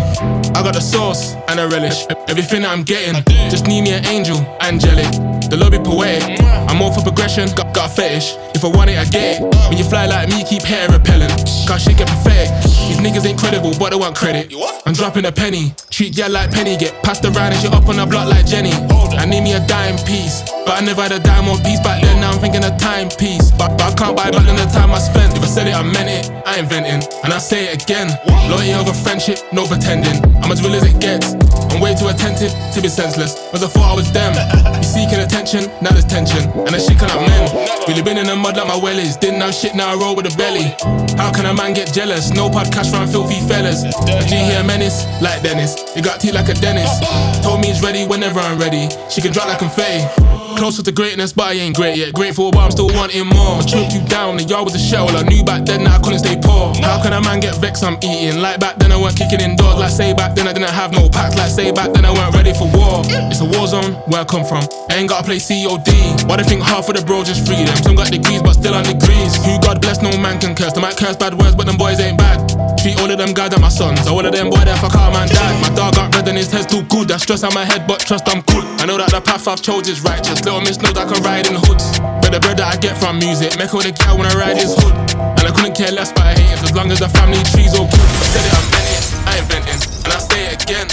[0.52, 2.06] I got the sauce and a relish.
[2.28, 3.22] Everything that I'm getting.
[3.48, 5.35] Just need me an angel, angelic.
[5.50, 6.40] The lobby poetic.
[6.68, 8.34] I'm all for progression, got, got a fetish.
[8.54, 9.54] If I want it, I get it.
[9.68, 11.32] When you fly like me, keep hair repellent.
[11.66, 12.50] Cause shit get pathetic.
[12.86, 14.52] These niggas ain't credible, but they want credit.
[14.86, 15.74] I'm dropping a penny.
[15.90, 18.72] Treat ya like penny, get passed around and she up on the block like Jenny.
[19.16, 22.02] I need me a dime piece, but I never had a dime or piece back
[22.02, 22.20] then.
[22.20, 24.98] Now I'm thinking a timepiece, but, but I can't buy back than the time I
[24.98, 25.36] spent.
[25.36, 26.30] If I said it, I meant it.
[26.46, 28.12] I ain't venting, and I say it again.
[28.50, 30.22] Loyalty over friendship, no pretending.
[30.44, 31.34] I'm as real as it gets.
[31.76, 33.34] I'm way too attentive to be senseless.
[33.50, 34.32] Cause I thought I was them.
[34.76, 36.40] You seeking attention, now there's tension.
[36.64, 37.52] And the shit cannot men.
[37.86, 39.20] Really been in the mud like my wellies.
[39.20, 40.72] Didn't have shit, now I roll with a belly.
[41.20, 42.30] How can a man get jealous?
[42.30, 43.84] No podcast from filthy fellas.
[43.84, 45.76] A G here menace, like Dennis.
[45.94, 47.04] You got teeth like a dentist.
[47.44, 48.88] Told me he's ready whenever I'm ready.
[49.10, 50.35] She can drop like confetti.
[50.56, 52.14] Closer to greatness, but I ain't great yet.
[52.14, 53.60] Grateful, but I'm still wanting more.
[53.60, 55.04] I you down, the yard was a shell.
[55.14, 56.72] I knew back then that I couldn't stay poor.
[56.80, 57.84] How can a man get vexed?
[57.84, 58.40] I'm eating.
[58.40, 59.76] Like back then, I weren't kicking in doors.
[59.76, 61.36] Like say back then, I didn't have no packs.
[61.36, 63.04] Like say back then, I weren't ready for war.
[63.28, 64.64] It's a war zone where I come from.
[64.88, 66.24] I ain't gotta play COD.
[66.24, 67.76] Why they think half of the bro just free them?
[67.84, 69.36] Some got degrees, but still on degrees.
[69.44, 70.72] Who God bless, no man can curse.
[70.72, 72.40] They might curse bad words, but them boys ain't bad.
[72.86, 74.06] Treat all of them guys like my sons.
[74.06, 75.60] All of them boy there fuck out my dad.
[75.60, 77.08] My dog got red and his head's too good.
[77.08, 78.62] That stress on my head, but trust I'm cool.
[78.78, 80.38] I know that the path I've chose is righteous.
[80.44, 81.98] Little miss knows I can ride in hoods.
[82.22, 84.54] But the bread that I get from music, make all the cow when I ride
[84.54, 84.94] his hood.
[85.18, 88.06] And I couldn't care less about haters as long as the family tree's all good.
[88.06, 90.86] I said it, I meant it, I ain't venting, and I say it again.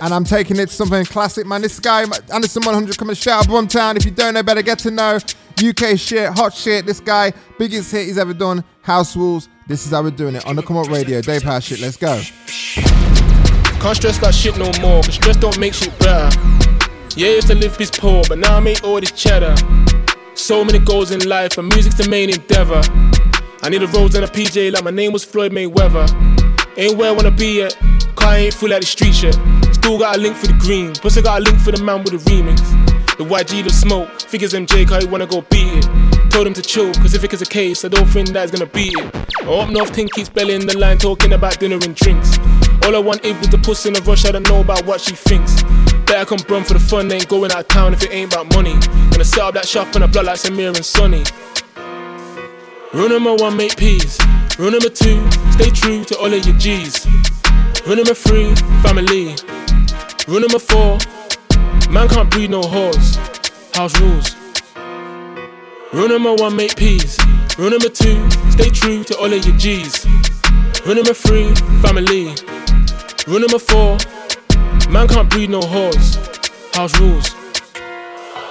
[0.00, 1.60] And I'm taking it to something classic, man.
[1.60, 3.96] This guy, Anderson 100, coming shout out Brumtown.
[3.96, 5.18] If you don't know, better get to know.
[5.62, 6.86] UK shit, hot shit.
[6.86, 8.62] This guy, biggest hit he's ever done.
[8.82, 9.48] House rules.
[9.66, 11.20] This is how we're doing it on the Come Up Radio.
[11.20, 11.80] Day Power shit.
[11.80, 12.20] Let's go.
[13.80, 16.28] Can't stress about shit no more, cause stress don't make shit better.
[17.16, 19.54] Yeah, used to live this poor, but now I make all this cheddar.
[20.34, 22.80] So many goals in life, but music's the main endeavor.
[23.62, 26.08] I need a rose and a PJ like my name was Floyd Mayweather.
[26.76, 27.76] Ain't where I wanna be yet,
[28.14, 29.34] car ain't full at the street yet.
[29.74, 32.04] Still got a link for the green, plus I got a link for the man
[32.04, 32.97] with the remix.
[33.18, 36.30] The YG the smoke, figures MJ cause he wanna go beat it.
[36.30, 38.70] Told him to chill, cause if it is a case, I don't think that's gonna
[38.70, 39.12] beat it.
[39.42, 42.38] Oh, up north, Tink keeps belling the line, talking about dinner and drinks.
[42.84, 45.00] All I want is with the puss in a rush, I don't know about what
[45.00, 45.64] she thinks.
[46.06, 48.54] Better come brum for the fun, ain't going out of town if it ain't about
[48.54, 48.74] money.
[49.10, 51.24] Gonna set up that shop and a blood like Samir and Sonny.
[52.94, 54.16] Rule number one, make peace.
[54.60, 57.04] Rule number two, stay true to all of your G's.
[57.84, 58.54] Rule number three,
[58.86, 59.34] family.
[60.28, 60.98] Rule number four,
[61.90, 63.16] man can't breed no whores.
[63.74, 64.36] House rules.
[65.92, 67.16] Rule number one, make peace.
[67.58, 70.06] Rule number two, stay true to all of your G's.
[70.84, 72.34] Rule number three, family.
[73.26, 73.96] Rule number four,
[74.90, 76.16] man can't breed no whores.
[76.74, 77.34] House rules.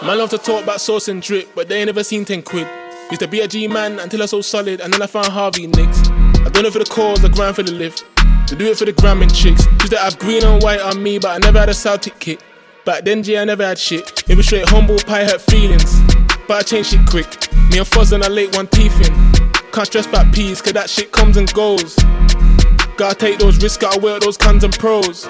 [0.04, 2.68] Man love to talk about sauce and drip, but they ain't never seen 10 quid.
[3.10, 5.68] Used to be a G man until I saw solid, and then I found Harvey
[5.68, 6.10] Nicks.
[6.10, 8.04] I done it for the cause, I grind for the lift.
[8.48, 9.66] To do it for the gram and chicks.
[9.66, 12.42] Used to have green and white on me, but I never had a Celtic kit.
[12.88, 14.24] Back then, G, I never had shit.
[14.30, 16.00] It was straight humble pie, hurt feelings.
[16.48, 17.28] But I changed shit quick.
[17.70, 19.14] Me and Fuzz and I late one teeth in.
[19.74, 21.96] Can't stress about peas, cause that shit comes and goes.
[22.96, 25.26] Gotta take those risks, gotta wear those cons and pros.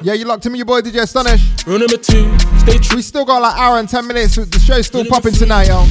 [0.00, 1.66] Yeah, you locked in with your boy DJ Astonish.
[1.66, 2.96] Rule number two, stay true.
[2.96, 4.36] We still got like hour and ten minutes.
[4.36, 5.84] The show's still popping tonight, yo.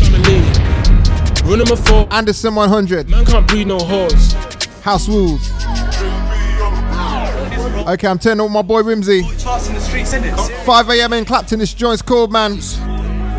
[1.47, 3.10] Rule number four, Anderson 100.
[3.10, 4.34] Man can't breed no whores.
[4.82, 5.51] House rules.
[7.88, 9.22] Okay, I'm turning on my boy Rimsey.
[10.06, 11.14] 5 a.m.
[11.14, 11.60] in Clapton.
[11.60, 12.60] This joint's called, man.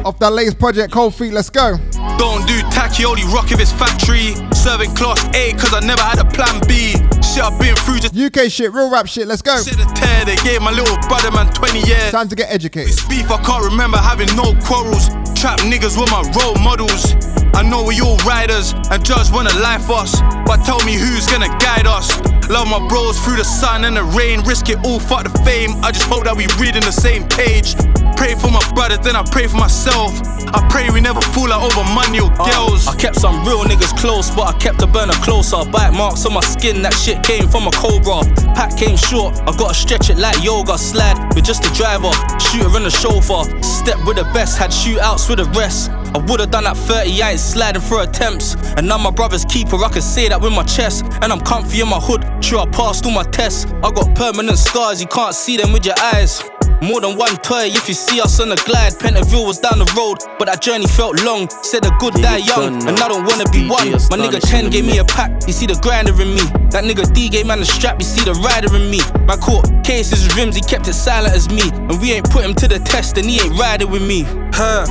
[0.04, 1.32] Off that latest project, Cold Feet.
[1.32, 1.76] Let's go.
[2.18, 4.34] Don't do tacky, only rock if it's factory.
[4.54, 6.92] Serving class A, cause I never had a plan B.
[7.22, 9.26] Shit I've been through just UK shit, real rap shit.
[9.28, 9.62] Let's go.
[9.62, 12.10] Shed a tear, they gave my little brother man 20 years.
[12.10, 12.92] Time to get educated.
[12.92, 15.08] This beef, I can't remember having no quarrels.
[15.38, 17.14] Trap niggas were my role models.
[17.58, 20.14] I know we all riders and judge wanna life us.
[20.46, 22.06] But tell me who's gonna guide us.
[22.48, 24.46] Love my bros through the sun and the rain.
[24.46, 25.74] Risk it all, fuck the fame.
[25.82, 27.74] I just hope that we reading the same page.
[28.14, 30.14] Pray for my brothers, then I pray for myself.
[30.54, 32.86] I pray we never fall out over money or uh, girls.
[32.86, 35.58] I kept some real niggas close, but I kept the burner closer.
[35.66, 38.22] Bite marks on my skin, that shit came from a cobra.
[38.54, 40.78] Pack came short, I gotta stretch it like yoga.
[40.78, 43.50] Slide with just the driver, shooter and the chauffeur.
[43.66, 45.90] Step with the best, had shootouts with the rest.
[46.14, 48.54] I would've done that 30, I ain't sliding for attempts.
[48.76, 51.04] And now my brother's keeper, I can say that with my chest.
[51.22, 53.66] And I'm comfy in my hood, sure I passed all my tests.
[53.82, 56.42] I got permanent scars, you can't see them with your eyes.
[56.80, 58.92] More than one toy if you see us on the glide.
[59.00, 61.50] Pentonville was down the road, but that journey felt long.
[61.50, 63.90] Said the good die young, and I don't wanna be one.
[63.90, 66.44] My nigga 10 gave me a pack, you see the grinder in me.
[66.70, 69.00] That nigga D gave man the strap, you see the rider in me.
[69.26, 71.68] My court cases with rims, he kept it silent as me.
[71.72, 74.22] And we ain't put him to the test, and he ain't riding with me.
[74.54, 74.86] Huh.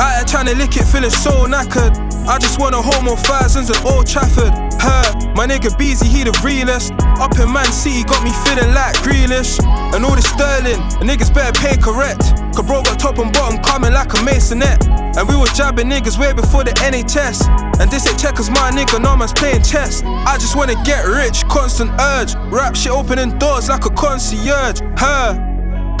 [0.00, 1.96] Out here trying to lick it, feeling so knackered.
[2.26, 4.52] I just wanna hold more thousands at Old Trafford.
[4.80, 5.04] Her,
[5.34, 6.92] my nigga Beezy, he the realest.
[7.20, 9.58] Up in Man City, got me feeling like Grealish.
[9.94, 12.36] And all this sterling, a niggas better pay correct.
[12.54, 14.88] Cause bro got top and bottom coming like a maisonette.
[15.16, 17.48] And we was jabbing niggas way before the NHS.
[17.80, 20.02] And this ain't checkers, my nigga, no man's playing chess.
[20.04, 22.34] I just wanna get rich, constant urge.
[22.52, 24.80] Rap shit opening doors like a concierge.
[24.96, 25.49] Her.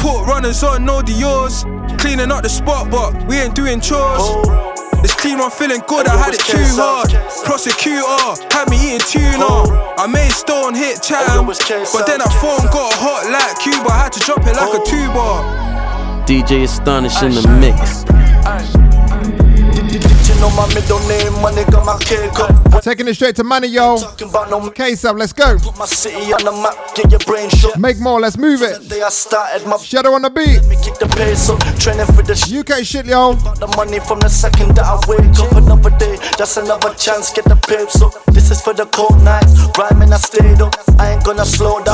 [0.00, 1.64] Put runners on, the yours.
[2.00, 4.24] Cleaning up the spot, but we ain't doing chores.
[5.02, 7.10] This clean one feeling good, I had it too hard.
[7.44, 8.04] Prosecutor
[8.52, 9.68] had me eating tuna.
[9.96, 13.88] I made Stone hit Cham, but then that phone got hot like Cuba.
[13.92, 16.24] I had to drop it like a tuba.
[16.26, 18.79] DJ Astonish in the mix.
[20.40, 22.82] Know my middle name, my nigga, my cake up.
[22.82, 23.98] Taking it straight to money, yo.
[24.70, 25.58] Case up, let's go.
[25.58, 27.78] Put my city on the map, get your brain shut.
[27.78, 28.88] Make more, let's move it.
[28.88, 30.64] Day I started my Shadow on the beat.
[30.64, 33.34] me kick the pace up, training for the sh- UK shit, yo.
[33.60, 35.52] The money from the second that I wake up.
[35.52, 38.12] Another day, that's another chance, get the papes up.
[38.32, 40.72] This is for the cold nights, rhyming I stayed up.
[40.98, 41.89] I ain't gonna slow down,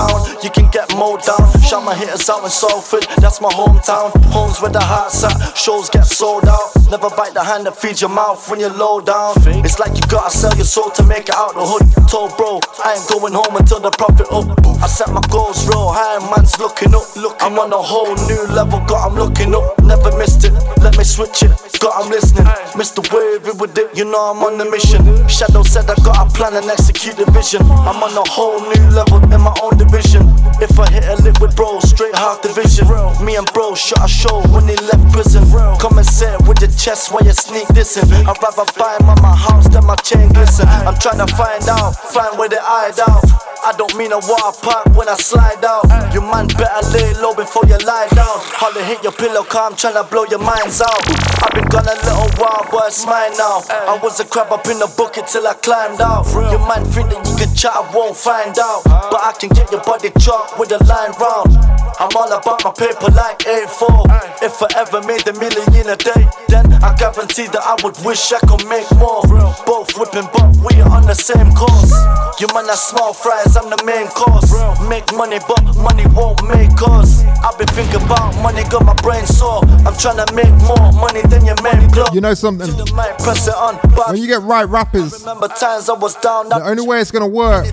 [1.97, 4.13] hitters out in Salford, that's my hometown.
[4.31, 6.71] Homes where the heart's at, shows get sold out.
[6.91, 9.35] Never bite the hand that feeds your mouth when you're low down.
[9.65, 11.85] It's like you gotta sell your soul to make it out the hood.
[12.09, 14.47] Told bro, I ain't going home until the profit up.
[14.83, 17.09] I set my goals real high, man's looking up.
[17.17, 19.79] Look, I'm on a whole new level, God, I'm looking up.
[19.83, 20.53] Never missed it,
[20.85, 21.51] let me switch it.
[21.81, 22.47] God, I'm listening.
[22.77, 23.01] Mr.
[23.11, 25.03] Wavy with it, you know I'm on the mission.
[25.29, 27.63] Shadow said I got a plan and execute the vision.
[27.63, 30.23] I'm on a whole new level in my own division.
[30.61, 32.87] If I hit a lick with bro, straight half division.
[33.25, 35.43] Me and bro shot a show when they left prison.
[35.81, 38.05] Come and sit with your chest while you sneak this in.
[38.29, 40.69] I'd rather buy my house than my chain glisten.
[40.69, 43.25] I'm trying to find out, find where they hide out.
[43.65, 45.89] I don't mean a water park when I slide out.
[46.13, 48.39] Your man better lay low before you lie down.
[48.61, 51.03] Holler hit your pillow, trying to blow your minds out.
[51.43, 53.65] I've been gone a little while, but it's mine now.
[53.89, 56.29] I was a crab up in the bucket till I climbed out.
[56.53, 58.85] Your man think that you can chat, I won't find out.
[58.85, 61.76] But I can get your body chalk with a line round.
[61.99, 64.43] I'm all about my paper like A4.
[64.43, 68.33] If I ever made a million a day, then I guarantee that I would wish
[68.33, 69.23] I could make more.
[69.65, 71.93] Both whipping, but we are on the same course.
[72.41, 74.53] You man are small fries, I'm the main course.
[74.89, 77.25] Make money, but money won't make us.
[77.43, 79.65] I've been thinking about money, got my brain sore.
[79.89, 82.13] I'm trying to make more money than your main block.
[82.13, 82.69] You know something?
[82.95, 86.49] Might press it on, but When you get right rappers, remember times I was down.
[86.51, 87.67] the only way it's gonna work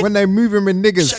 [0.00, 1.12] when they moving with niggas.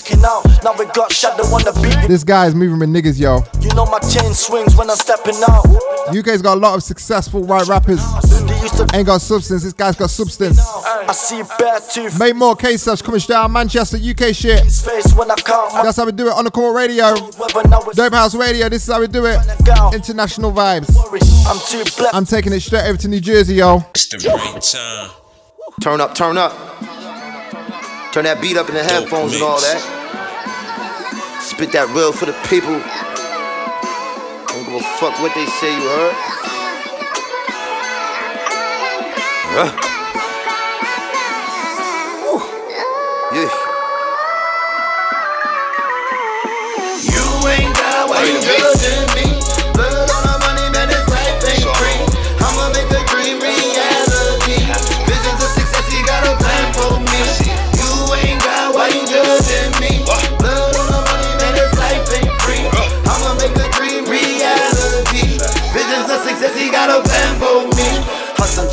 [0.63, 2.09] Now we got shadow on the beat.
[2.11, 3.41] This guy is moving with niggas, yo.
[3.61, 5.65] You know my chain swings when I'm stepping out.
[6.13, 8.01] UK's got a lot of successful white rappers.
[8.93, 9.63] Ain't got substance.
[9.63, 10.59] This guy's got substance.
[10.59, 14.59] I see bad tooth Make more case ups coming straight out of Manchester, UK shit.
[14.59, 17.13] face when I count my That's how we do it on the Core Radio.
[17.39, 17.93] weather.
[17.93, 19.39] Dope House Radio, this is how we do it.
[19.93, 20.93] International vibes.
[21.47, 22.13] I'm too black.
[22.13, 23.85] I'm taking it straight over to New Jersey, yo.
[23.91, 25.11] It's the right time.
[25.81, 26.51] Turn up, turn up.
[28.11, 30.00] Turn that beat up in the headphones and all that.
[31.61, 32.73] Spit that real for the people.
[34.49, 36.15] Don't give a fuck what they say, you heard?
[39.53, 39.69] Huh?
[43.35, 43.60] Yeah.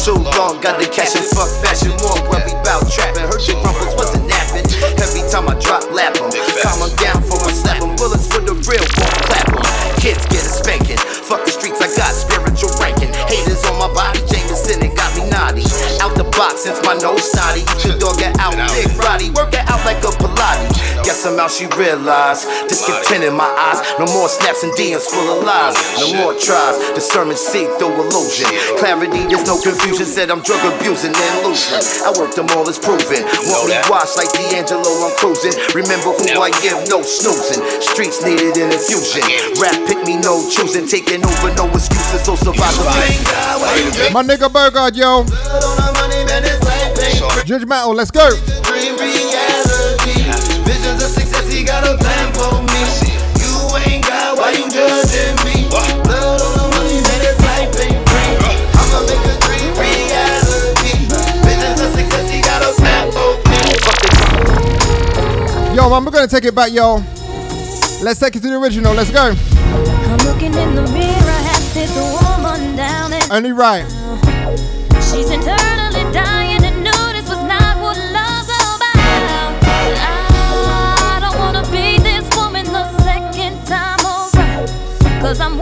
[0.09, 1.93] Too long, got the cash and fuck fashion.
[2.01, 3.29] More worry about trapping.
[3.29, 4.65] Heard your rumples wasn't napping.
[4.97, 6.33] Every time I drop, lap 'em.
[6.65, 7.93] Calm 'em down for I slap 'em.
[8.01, 9.61] Bullets for the real, won't clap 'em.
[10.01, 10.97] Kids get a spanking.
[11.29, 13.13] Fuck the streets, I got spiritual ranking.
[13.29, 15.69] Haters on my body, Jameson, it got me naughty.
[16.01, 17.69] Out the box since my nose snotty.
[17.85, 19.29] The dog get out, big body.
[19.37, 20.88] Work it out like a Pilates.
[21.09, 22.45] Guess I'm she realized.
[22.69, 23.81] Discontent in my eyes.
[23.97, 25.73] No more snaps and DMs full of lies.
[25.97, 26.77] No more tries.
[26.93, 28.45] Discernment see through illusion.
[28.77, 30.05] Clarity, there's no confusion.
[30.05, 31.81] Said I'm drug abusing and losing.
[32.05, 33.25] I work them all as proven.
[33.49, 35.57] Want me washed like D'Angelo, I'm cruising.
[35.73, 37.65] Remember who I am, no snoozing.
[37.81, 39.25] Streets needed an infusion.
[39.57, 40.85] Rap pick me, no choosing.
[40.85, 42.21] Taking over, no excuses.
[42.21, 45.25] So survive the My nigga Bogard, yo.
[47.49, 48.29] Judge Metal, let's go.
[51.81, 52.83] Got a plan for me.
[53.39, 53.53] You
[53.87, 55.69] ain't got why you judging me.
[55.71, 58.35] Blood on the money, man, this life ain't free.
[58.75, 61.07] I'ma make a dream reality.
[61.47, 63.61] Visions of success, he got a plan for me.
[65.77, 67.03] Yo, man, we're gonna take it back, yo.
[68.03, 68.95] Let's take it to the original.
[68.95, 69.35] Let's go.
[69.35, 73.23] I'm looking in the mirror at this woman down there.
[73.31, 73.85] Only right.
[75.11, 75.68] She's internally dying
[85.29, 85.58] Cause I'm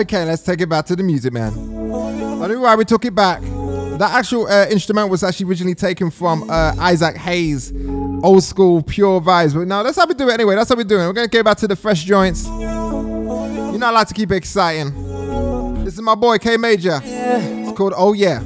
[0.00, 1.52] Okay, let's take it back to the music, man.
[1.52, 3.42] I don't know why we took it back.
[3.42, 7.70] That actual uh, instrument was actually originally taken from uh, Isaac Hayes,
[8.22, 9.52] old school, pure vibes.
[9.52, 10.54] But now that's how we do it anyway.
[10.54, 11.06] That's how we're doing.
[11.06, 12.46] We're gonna get back to the fresh joints.
[12.46, 15.84] You know, I like to keep it exciting.
[15.84, 16.98] This is my boy K Major.
[17.04, 18.38] It's called Oh Yeah.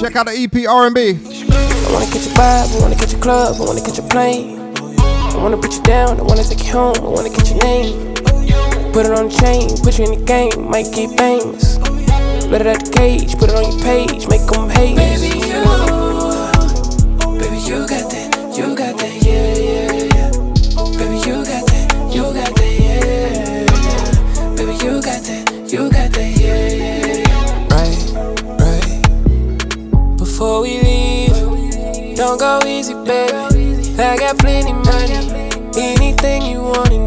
[0.00, 1.00] Check out the EP R&B.
[1.00, 4.58] I wanna catch a vibe, I wanna catch a club, I wanna catch a plane.
[4.78, 8.08] I wanna put you down, I wanna take you home, I wanna catch your name.
[8.92, 11.78] Put it on the chain, put you in the game, might get famous.
[12.48, 14.96] Let it out the cage, put it on your page, make them hate.
[14.96, 15.62] Baby, you,
[17.38, 20.30] baby, you got that, you got that, yeah, yeah, yeah.
[20.98, 23.68] Baby, you got that, you got that, yeah.
[24.56, 27.70] Baby, you got that, you got that, yeah, yeah, yeah.
[27.70, 28.00] Right,
[28.58, 30.16] right.
[30.16, 33.94] Before we leave, don't go easy, baby.
[34.00, 35.14] I got plenty money,
[35.76, 36.66] anything you.
[36.72, 36.97] I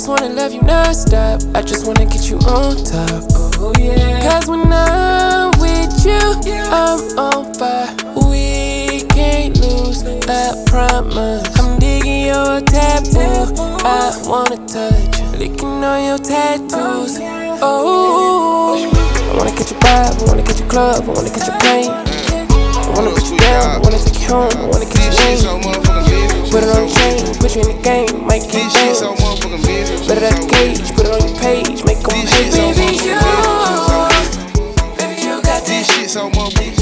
[0.00, 1.42] just wanna love you non-stop.
[1.54, 3.22] I just wanna get you on top.
[3.60, 4.22] Oh, yeah.
[4.22, 6.18] Cause when I'm with you,
[6.72, 7.94] I'm on fire.
[8.16, 11.44] We can't lose, I promise.
[11.60, 13.52] I'm digging your taboo.
[13.84, 17.18] I wanna touch, licking on your tattoos.
[17.60, 21.48] Oh, oh, I wanna catch a vibe, I wanna catch a club, I wanna catch
[21.48, 22.19] a plane.
[23.00, 25.64] I wanna put you down, wanna take you home, wanna catch your name.
[26.52, 29.00] Put it on the chain, put you in the game, make you dance.
[29.00, 32.52] Put it at the cage, put it on your page, make them hate.
[32.52, 33.16] Baby, you,
[35.00, 36.76] baby, you got this shit so motherfucking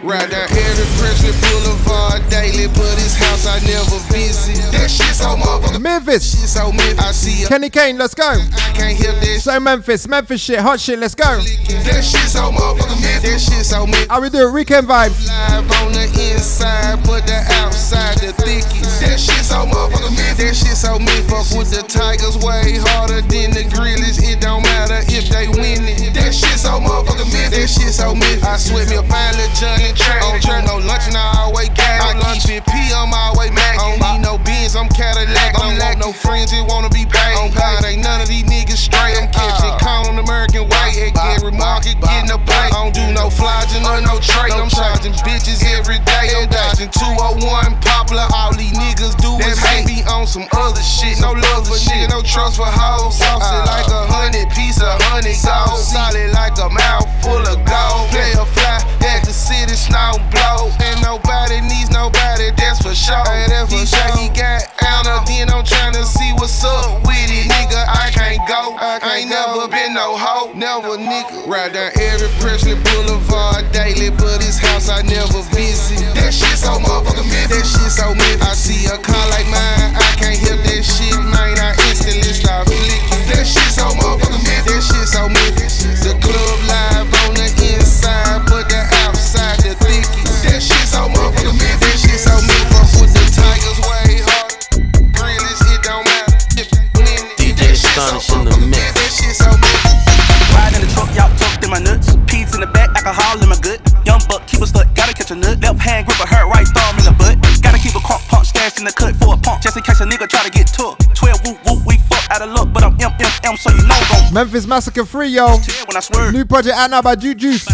[0.00, 4.58] Ride down every Presley Boulevard daily, but his house I never visit.
[4.72, 6.38] That shit so motherfucking Memphis.
[6.38, 6.98] Shit so Memphis.
[6.98, 8.28] I see a Kenny Kane, let's go.
[8.28, 11.24] I can't help that So Memphis, Memphis shit, hot shit, let's go.
[11.26, 13.22] That shit so motherfucking Memphis.
[13.22, 14.06] That shit so Memphis.
[14.08, 14.52] How we do it?
[14.52, 15.26] Weekend vibes.
[15.26, 19.02] Live on the inside, but the outside the thickest.
[19.02, 20.38] That shit so motherfucking Memphis.
[20.38, 21.26] That shit so Memphis.
[21.28, 24.22] Fuck with the Tigers way harder than the Grizzlies.
[24.22, 26.14] It don't matter if they win it.
[26.14, 27.50] That shit so motherfucking Memphis.
[27.50, 28.46] That shit so Memphis.
[28.46, 30.22] I sweat me a fine little Johnny train.
[30.22, 32.04] On train, no lunch I always gas.
[32.04, 33.80] I lunch and P on my way Mac.
[33.80, 35.56] I don't need no beans, I'm Cadillac.
[35.56, 37.36] I don't want no friends that wanna be paid.
[37.40, 39.16] On God, ain't none of these niggas straight.
[39.16, 41.08] I'm catching count on American way.
[41.08, 42.72] At Gary Market, getting a plate.
[42.72, 44.52] I don't do no flogging or no trade.
[44.52, 46.36] I'm charging bitches every day.
[46.36, 48.28] I'm dodging 201 popular.
[48.36, 51.16] All these niggas do is hate me on some other shit.
[51.20, 52.68] No love for nigga, no trust for
[70.98, 71.46] nigga.
[71.46, 76.02] Ride down every Presley Boulevard daily, but his house I never visit.
[76.18, 77.54] That shit so motherfucking Memphis.
[77.54, 78.42] That shit so Memphis.
[78.42, 81.56] I see a car like mine, I can't help that shit, man.
[81.58, 83.24] I instantly start flicking.
[83.30, 84.66] That shit so motherfucking Memphis.
[84.66, 85.74] That shit so Memphis.
[86.02, 90.42] The club live on the inside, but the outside the thickest.
[90.44, 91.86] That shit so motherfucking Memphis.
[91.86, 92.66] That shit so Memphis.
[92.74, 94.50] Fuck with the Tigers way hard.
[95.14, 96.36] Realest, it don't matter.
[96.58, 96.68] If
[96.98, 97.38] win it.
[97.38, 98.92] DJ Astonish in the mix.
[98.98, 99.87] That shit so Memphis.
[101.68, 102.16] In my nuts.
[102.26, 103.80] Peas in the back, alcohol in my gut.
[104.04, 105.60] Young buck, keep a stuck, gotta catch a nut.
[105.60, 107.36] Left hand grip a hurt, right thumb in the butt.
[107.62, 110.04] Gotta keep a crunk stashed in the cut for a pump, just in case a
[110.04, 110.98] nigga try to get took.
[111.14, 113.84] 12 whoop whoop, we fuck out of luck, but I'm M M M, so you
[113.86, 115.46] know gon' Memphis Massacre 3, yo.
[115.86, 116.32] when I swerve.
[116.32, 117.68] New project out now by Jujuice.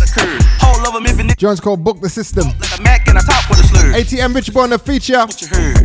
[0.61, 2.47] Whole of 'em if it Jones called Book the System.
[2.49, 3.93] a Mac and I talk with a slur.
[3.95, 5.27] ATM Rich Boy on the feature.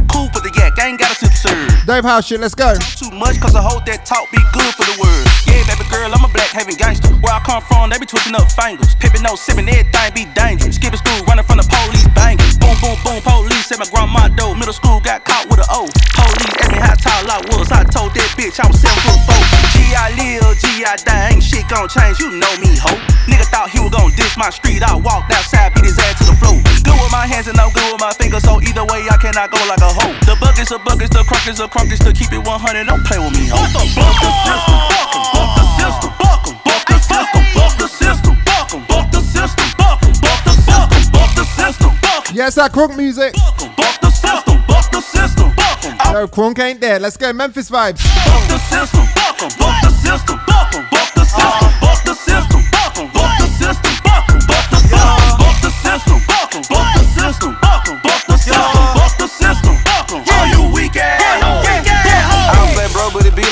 [0.09, 1.85] Cool with the yak, I ain't got a super serve.
[1.85, 2.71] Dave House shit, let's go.
[2.95, 5.27] Too much, cause I hold that talk be good for the word.
[5.43, 7.11] Yeah, baby girl, I'm a black haven gangster.
[7.19, 8.95] Where I come from, they be twisting up fingers.
[8.95, 10.79] Pippin' no sippin', everything be dangerous.
[10.79, 12.55] Skipping school, running from the police bangers.
[12.55, 14.55] Boom, boom, boom, police at my grandma door.
[14.55, 15.83] Middle school got caught with an O.
[16.15, 17.67] Police asked me how tall I was.
[17.75, 19.43] I told that bitch I was seven foot four.
[19.75, 22.23] G I live, G I die, ain't shit gon' change.
[22.23, 22.95] You know me, ho.
[23.27, 24.79] Nigga thought he was gon' diss my street.
[24.79, 26.55] I walked outside, beat his ass to the floor.
[26.87, 28.47] Good with my hands and no good with my fingers.
[28.47, 30.15] So either way, I cannot go like a hoe.
[30.23, 30.39] The
[30.69, 32.03] buckets of buckets, the crunkets of crunkets.
[32.03, 33.57] To keep it 100, don't play with me, ho.
[33.57, 37.87] Buck the system, buck 'em, buck the system, buck 'em, buck the system, buck the
[37.87, 42.29] system, buck 'em, buck the system, buck 'em, buck the system, buck the system, buck
[42.29, 42.35] 'em.
[42.35, 43.33] Yes, that crunk music.
[43.33, 45.97] Buck the system, buck the system, buck 'em.
[46.13, 46.99] No, crunk ain't there.
[46.99, 47.33] Let's go.
[47.33, 48.03] Memphis vibes.
[48.25, 50.39] Buck the system, buck 'em, buck the system,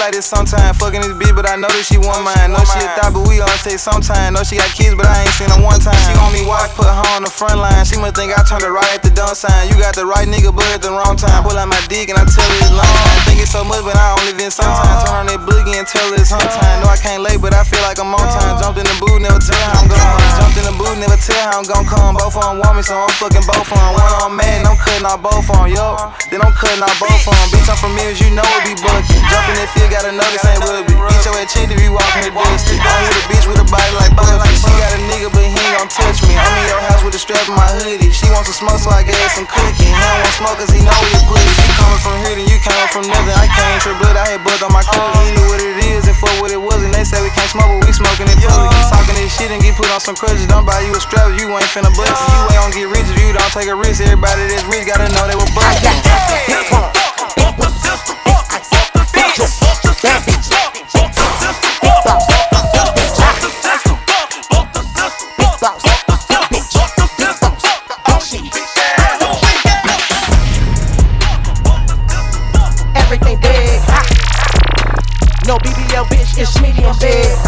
[0.08, 0.72] like this sometime.
[0.80, 2.56] Fucking this bitch, but I know that she want mine.
[2.56, 4.40] Know she a thought, but we all say sometime.
[4.40, 6.00] Know she got kids, but I ain't seen her one time.
[6.08, 7.84] She on me watch, put her on the front line.
[7.84, 9.68] She must think I turned her right at the dumb sign.
[9.68, 11.44] You got the right nigga, but at the wrong time.
[11.44, 13.20] Pull out my dick and I tell her it's long time.
[13.28, 15.04] Think it's so much, but I only been sometimes.
[15.04, 16.78] Turn on that boogie and tell her it's hunt time.
[16.80, 18.56] No, I can't lay, but I feel like I'm on time.
[18.64, 20.32] Jumped in the booth, never tell how I'm going.
[20.40, 22.16] Jumped in the booth, never tell how I'm gon' come.
[22.16, 23.92] Both of them want me, so I'm fucking both of them.
[23.92, 26.00] One on man, I'm cutting off both of them, yo.
[26.32, 27.48] Then I'm cutting off both of them.
[27.52, 29.20] Bitch, I'm from Mills, you know it be bucking.
[29.28, 30.94] Jumping that field, got another same rugby.
[30.94, 32.76] Get your head checked if you walking the dusty.
[32.78, 34.54] Don't hit a bitch with a body like Buffy.
[34.54, 36.36] She got a nigga, but he ain't gon' touch me.
[36.36, 38.12] I'm in your house with a strap in my hoodie.
[38.12, 39.88] She wants some smoke, so I gave her some cookie.
[39.88, 41.64] He don't want smoke, cause he know he a pussy.
[41.64, 43.38] You coming from here, then you coming from nothing.
[43.38, 45.18] I came true blood, I had blood on my coat.
[45.24, 46.84] He knew what it is and for what it was.
[46.84, 48.76] And they say we can't smoke, but we smoking it public.
[48.76, 50.46] He talking this shit and get put on some crutches.
[50.46, 52.12] Don't buy you a strap, you ain't finna bust.
[52.12, 52.28] it.
[52.28, 54.04] You ain't gon' get rich if you don't take a risk.
[54.04, 56.97] Everybody that's rich gotta know they were bustin'.
[59.38, 60.38] Boss, big boss, big
[77.18, 77.40] shit.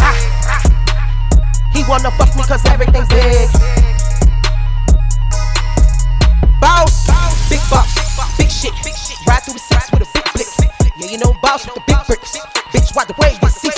[1.72, 3.48] He wanna fuck me, everything's big.
[9.26, 10.59] Ride through the six with a big blick.
[11.00, 12.36] Yeah, you know boss with the big bricks.
[12.72, 13.70] Bitch, why the way you see.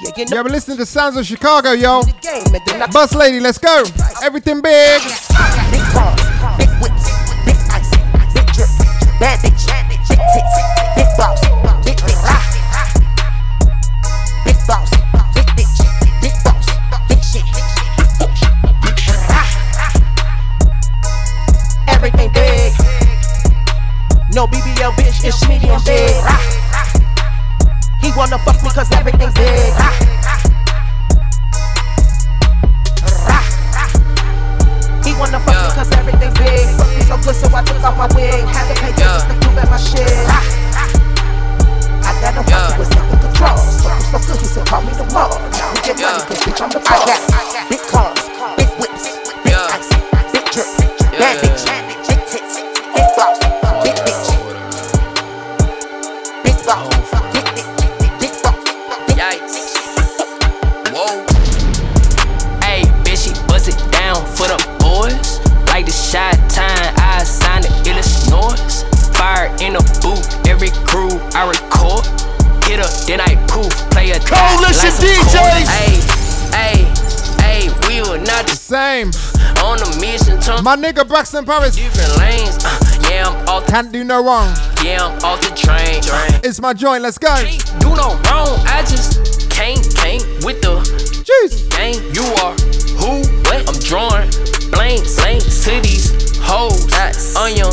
[0.00, 2.02] Yeah, you know Yeah, but listen to sounds of Chicago, yo.
[2.20, 3.84] game and then I Bus lady, let's go.
[4.24, 5.00] Everything big.
[5.00, 5.14] Big
[5.94, 6.18] cars,
[6.58, 7.06] big whips,
[7.46, 7.90] big ice,
[8.34, 8.68] big drip,
[9.20, 9.62] bad bitch,
[10.10, 10.54] big tits,
[10.96, 11.40] big boss,
[11.84, 12.42] big bitch, ah.
[14.44, 14.90] big boss,
[15.34, 15.78] big bitch,
[16.20, 16.66] big boss,
[17.08, 17.46] big shit,
[19.30, 19.46] ah.
[21.86, 22.72] everything big.
[24.34, 26.10] No BBL bitch, it's medium big.
[28.02, 29.72] He wanna fuck me cause everything's big.
[35.06, 36.66] He wanna fuck me cause everything's big.
[36.74, 38.42] Fuck me so good, so I took off my wig.
[38.50, 40.10] Had to pay tickets to prove that my shit.
[42.02, 42.78] I got no yeah.
[42.78, 43.58] with nothing control.
[43.78, 45.30] Fuck me so good, he said call me the law.
[45.54, 47.06] Now we get money cause bitch I'm the boss.
[47.30, 48.18] I got big cars,
[48.58, 49.06] big whips,
[49.44, 49.86] big ice,
[50.34, 50.66] big drip,
[51.14, 51.81] bad bitch,
[70.62, 72.06] every I record.
[72.64, 75.66] Hit her, then I poof, play a Coalition DJs.
[75.66, 75.98] Hey,
[76.54, 76.78] hey,
[77.42, 79.10] hey, we were not the same.
[79.64, 81.74] On a mission, turn My nigga Braxton Paris.
[81.76, 82.64] different lanes.
[82.64, 82.78] Uh,
[83.10, 84.54] yeah, I'm off the, Can't do no wrong.
[84.84, 86.00] yeah, I'm off the train.
[86.44, 87.34] It's my joint, let's go.
[87.80, 90.78] Do no wrong, I just can't, can't with the
[91.26, 91.68] Jeez.
[91.70, 91.94] gang.
[92.14, 92.54] You are
[92.98, 93.22] who?
[93.50, 93.66] What?
[93.68, 94.30] I'm drawing
[94.70, 96.86] blank, blank to these hoes.
[97.36, 97.72] On your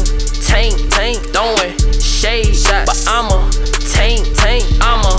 [0.49, 2.55] tank, tank, throwing shade.
[2.55, 2.89] Shots.
[2.89, 3.39] But I'm a
[3.93, 5.15] tank, tank, I'm a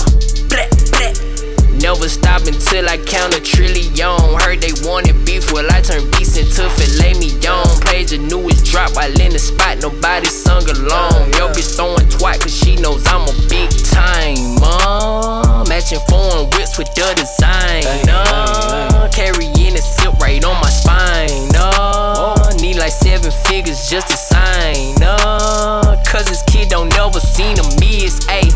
[0.51, 1.81] bleh, bleh.
[1.81, 4.19] Never stop until I count a trillion.
[4.43, 7.65] Heard they wanted beef, well I turn beast into filet mignon.
[7.87, 11.31] Played the newest drop while in the spot, nobody sung along.
[11.39, 15.63] Yo bitch throwing twat cause she knows I'm a big timer.
[15.69, 17.83] Matching foreign whips with the design.
[18.07, 21.49] Uh, carrying a silk right on my spine.
[21.55, 22.40] Uh, need
[22.81, 24.97] like seven figures just to sign.
[25.03, 28.25] Uh, cause this kid don't never seen a miss.
[28.25, 28.49] Ayy,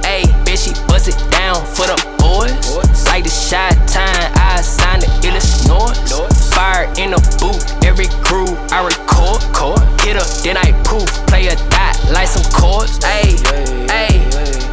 [0.00, 2.56] ayy, bitch, she bust it down for the boys.
[3.04, 6.08] Like the shot time, I signed the illest noise.
[6.54, 9.44] Fire in the boot, every crew I record.
[10.00, 12.98] Hit her, then I poof, play a dot like some chords.
[13.00, 13.36] Ayy,
[13.92, 14.24] ayy,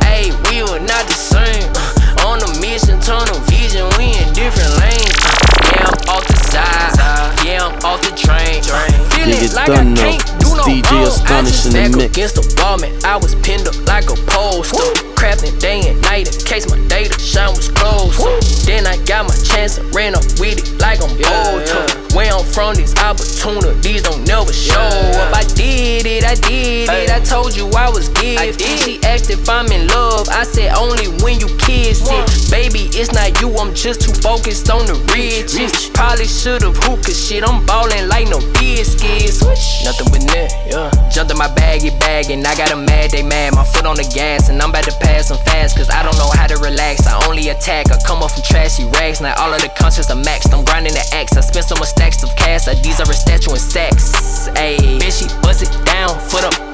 [0.08, 1.68] ayy, we were not the same.
[1.76, 5.20] Uh, On a mission, tunnel vision, we in different lanes.
[5.28, 5.36] Uh,
[5.76, 6.96] Yeah, I'm off the side,
[7.44, 8.93] yeah, I'm off the train.
[9.24, 10.18] Feeling it like I can't though.
[10.18, 11.04] do no It's DJ wrong.
[11.04, 12.12] I Astonish just in the mix.
[12.14, 12.94] against the wall, man.
[13.04, 14.78] I was pinned up like a poster.
[15.18, 18.20] Crafting day and night in case my data shine was closed.
[18.68, 21.66] Then I got my chance and ran up with it like I'm bold.
[22.14, 25.34] Where I'm from, these opportunities don't never show up.
[25.34, 27.10] I did it, I did it.
[27.10, 28.62] I told you I was gifted.
[28.84, 30.28] She asked if I'm in love.
[30.30, 32.52] I said only when you kiss it.
[32.52, 35.90] Baby, it's not you, I'm just too focused on the riches.
[35.90, 39.42] Probably should've hooped, cause shit, I'm ballin' like no biscuits.
[39.84, 40.92] Nothing but net, yeah.
[41.10, 43.56] Jumped in my baggy bag and I got a mad, they mad.
[43.56, 46.18] My foot on the gas and I'm about to pass them fast, cause I don't
[46.18, 47.08] know how to relax.
[47.08, 49.22] I only attack, I come up from trashy rags.
[49.22, 50.54] Now all of the conscious are maxed.
[50.54, 51.38] I'm grinding the axe.
[51.38, 54.50] I spent so much stacks of cash, I deserve a statue in sex.
[54.58, 56.73] Ayy, bitch, she bust it down for the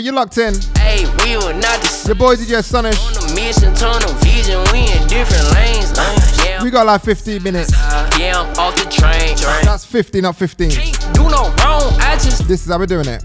[0.00, 0.54] you locked in.
[0.78, 2.98] Hey, we were not the Your boy DJ Astonish.
[2.98, 5.92] On a mission, tunnel vision, we in different lanes.
[5.96, 7.72] Uh, yeah, We got like 15 minutes.
[8.18, 9.36] yeah, I'm off the train.
[9.36, 9.64] train.
[9.64, 10.70] That's 50, not 15.
[11.12, 13.24] Do no wrong, I just This is how we're doing it.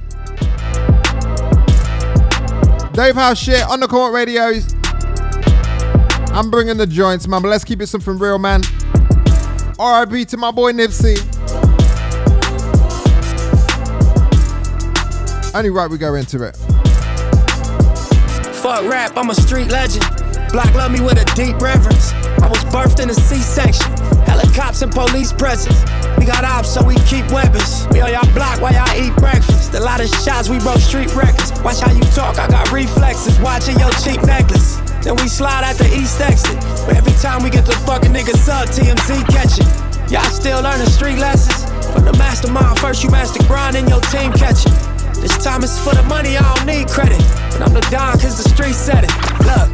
[2.93, 4.73] Dave House shit on the court radios.
[6.33, 8.61] I'm bringing the joints, man, but let's keep it something real, man.
[9.79, 11.15] RIP to my boy Nipsey.
[15.55, 16.51] Only right we go into it.
[18.59, 20.03] Fuck rap, I'm a street legend.
[20.51, 22.11] Block love me with a deep reverence.
[22.43, 23.89] I was birthed in a C-section.
[24.27, 25.79] Helicopters and police presence.
[26.19, 27.87] We got ops, so we keep weapons.
[27.91, 29.73] We on y'all block while y'all eat breakfast.
[29.73, 31.53] A lot of shots, we broke street records.
[31.63, 33.39] Watch how you talk, I got reflexes.
[33.39, 34.75] Watching your cheap necklace.
[35.07, 36.59] Then we slide at the east exit.
[36.83, 40.11] But every time we get the fucking niggas up, TMZ catch it.
[40.11, 41.63] Y'all still learning street lessons?
[41.93, 44.94] From the mastermind, first you master grind and your team catch it.
[45.25, 47.17] This time it's for the money, I don't need credit.
[47.49, 49.09] But I'm the don cause the street said it.
[49.39, 49.71] Look.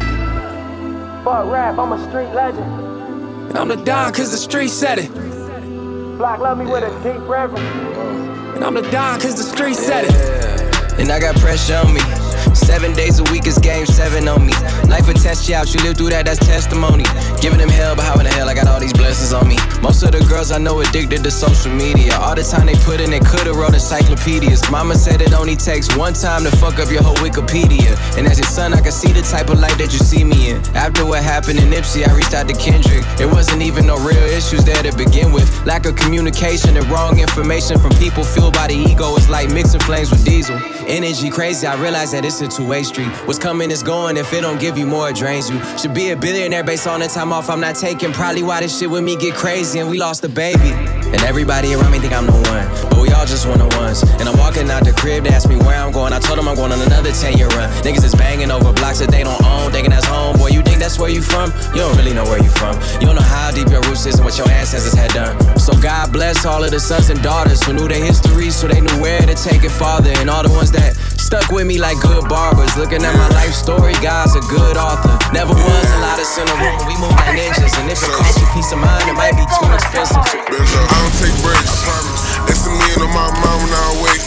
[1.26, 2.64] Fuck rap, I'm a street legend.
[3.50, 5.14] And I'm the don cause the street said it.
[6.18, 7.60] Block love me with a deep reverence.
[8.56, 11.00] And I'm the don cause the street said it.
[11.02, 12.21] And I got pressure on me.
[12.54, 14.54] Seven days a week is game seven on me.
[14.88, 17.06] Life will test you out, you live through that, that's testimony.
[17.42, 19.58] Giving them hell, but how in the hell I got all these blessings on me?
[19.82, 22.16] Most of the girls I know addicted to social media.
[22.18, 24.70] All the time they put in, they could've wrote encyclopedias.
[24.70, 27.96] Mama said it only takes one time to fuck up your whole Wikipedia.
[28.18, 30.52] And as your son, I can see the type of life that you see me
[30.52, 30.62] in.
[30.76, 33.06] After what happened in Nipsey, I reached out to Kendrick.
[33.20, 35.48] It wasn't even no real issues there to begin with.
[35.66, 39.80] Lack of communication and wrong information from people fueled by the ego is like mixing
[39.82, 40.60] flames with diesel.
[40.88, 43.10] Energy crazy, I realize that it's a two-way street.
[43.26, 44.18] What's coming is going.
[44.18, 45.60] If it don't give you more, it drains you.
[45.78, 48.12] Should be a billionaire based on the time off I'm not taking.
[48.12, 50.72] Probably why this shit with me get crazy and we lost a baby.
[51.12, 54.04] And everybody around me think I'm the one, but we all just one of ones.
[54.20, 56.14] And I'm walking out the crib, they ask me where I'm going.
[56.14, 57.70] I told them I'm going on another 10 year run.
[57.84, 60.38] Niggas is banging over blocks that they don't own, thinking that's home.
[60.38, 61.52] Boy, you think that's where you from?
[61.76, 62.80] You don't really know where you from.
[63.00, 65.36] You don't know how deep your roots is and what your ancestors had done.
[65.60, 68.80] So God bless all of the sons and daughters who knew their history, so they
[68.80, 70.12] knew where to take it farther.
[70.18, 72.72] And all the ones that stuck with me like good barbers.
[72.80, 75.12] Looking at my life story, God's a good author.
[75.36, 77.76] Never was a lot of cinema, we move like ninjas.
[77.76, 80.24] And if it costs you peace of mind, it might be too expensive.
[80.24, 81.84] I don't take breaks.
[82.48, 84.24] It's the million on my mind when I wake.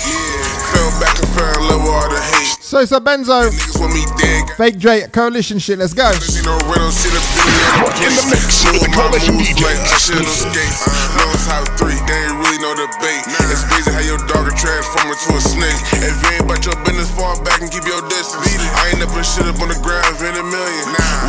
[0.68, 2.62] Fell back and fell in love with all the hate.
[2.62, 3.50] So it's a Benzo.
[4.56, 5.78] Fake Drake coalition shit.
[5.78, 6.06] Let's go.
[6.46, 8.62] No rental shit in the mix.
[8.70, 10.86] With the coalition Like Usher in them skates.
[10.86, 13.24] Uh, no top three, they ain't really no debate.
[13.50, 15.78] It's crazy how your dog will transform into a snake.
[15.98, 18.46] If you ain't about your business, fall back and keep your distance.
[18.78, 20.84] I ain't never shit up on the ground, in a million.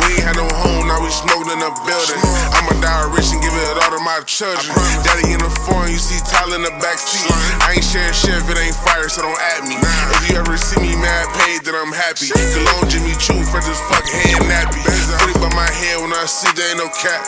[0.06, 2.20] We ain't had no home, now we smoking in the building.
[2.54, 4.70] I'ma die rich and give it all to my children.
[5.02, 7.26] Daddy in the foreign, you see Tyler in the back seat.
[7.66, 9.76] I ain't sharing shit if it ain't fire, so don't at me.
[9.82, 12.28] If you ever see me mad paid, then I'm happy.
[12.28, 14.84] Cologne Jimmy Choo, fresh as fuck, head nappy.
[14.84, 17.24] Put it by my head when I see there ain't no cap.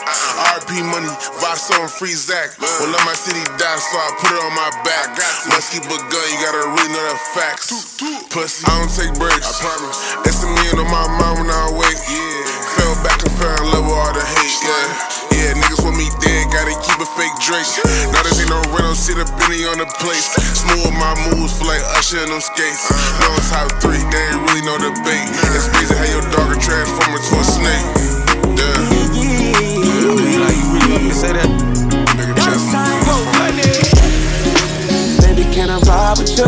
[0.55, 1.09] RP money,
[1.41, 2.53] Vox on free Zach.
[2.79, 5.17] When let my city die, so I put it on my back.
[5.49, 7.73] Must keep a gun, you gotta really know the facts.
[8.29, 9.41] Pussy, I don't take breaks.
[9.41, 9.97] I promise.
[10.29, 11.97] It's a million on my mind when I wake.
[11.97, 12.48] Fell
[13.91, 14.57] all the hate.
[14.61, 14.87] Yeah,
[15.33, 17.65] yeah, niggas want me dead, gotta keep a fake Drake.
[18.13, 20.29] Now there ain't no rental, see the Benny on the place.
[20.57, 22.91] Smooth my moves, feel like Usher in them skates.
[23.39, 25.29] It's top three, they ain't really no debate.
[25.55, 27.85] It's crazy how your dog will transform into a snake.
[28.57, 28.89] Yeah.
[31.13, 31.49] Say that.
[32.15, 32.71] Nigga, just
[35.23, 36.47] Baby, can I vibe with you?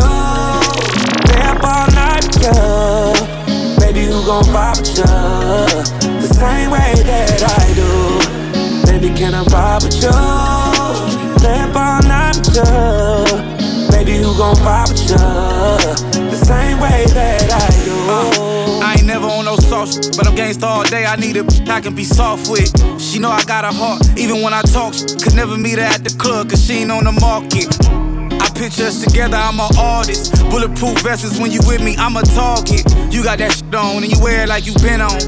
[1.26, 3.78] Stay up all night you.
[3.78, 6.01] Baby, who gon' vibe with you?
[6.42, 8.90] Same way that I do.
[8.90, 10.10] Baby, can I vibe with you?
[10.10, 13.86] Up all night with you.
[13.94, 16.30] Baby, who gon' vibe with you?
[16.30, 17.94] The same way that I do.
[18.10, 21.06] Uh, I ain't never on no soft but I'm gangsta all day.
[21.06, 22.68] I need a bitch I can be soft with.
[23.00, 24.94] She know I got a heart, even when I talk.
[25.22, 27.70] Could never meet her at the club, cause she ain't on the market.
[28.42, 30.34] I picture us together, I'm an artist.
[30.50, 32.82] Bulletproof vests when you with me, I'm a target.
[33.14, 35.22] You got that shit on and you wear it like you been on.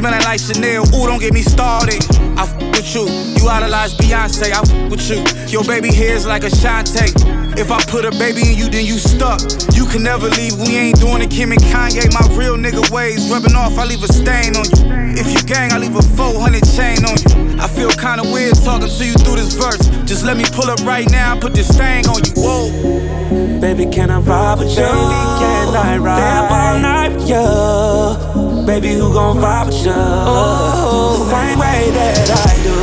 [0.00, 2.00] Smelling like Chanel, ooh, don't get me started.
[2.40, 3.04] I f with you,
[3.36, 5.20] you idolize Beyonce, I f with you.
[5.52, 7.12] Your baby hair's like a Shantae.
[7.58, 9.42] If I put a baby in you, then you stuck.
[9.76, 11.30] You can never leave, we ain't doing it.
[11.30, 13.28] Kim and Kanye, my real nigga ways.
[13.30, 15.20] Rubbing off, I leave a stain on you.
[15.20, 17.60] If you gang, I leave a 400 chain on you.
[17.60, 19.84] I feel kinda weird talking to you through this verse.
[20.08, 22.32] Just let me pull up right now and put this thing on you.
[22.40, 23.60] Whoa.
[23.60, 24.80] Baby, can I vibe with you?
[24.80, 26.16] Baby, can I ride?
[26.16, 28.49] Stay up all night with you.
[28.66, 29.92] Baby, who gon' vibe with you?
[29.92, 32.76] the same way that I do.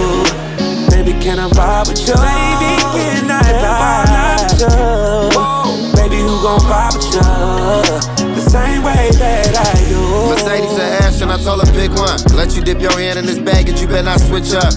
[0.91, 2.15] Baby, can I vibe with you?
[2.15, 5.97] Baby, can I vibe with you?
[5.97, 8.35] Baby, who gon' vibe with you?
[8.35, 10.01] the same way that I do.
[10.29, 12.19] Mercedes or Aston, I told her pick one.
[12.35, 14.73] Let you dip your hand in this bag and you better not switch up.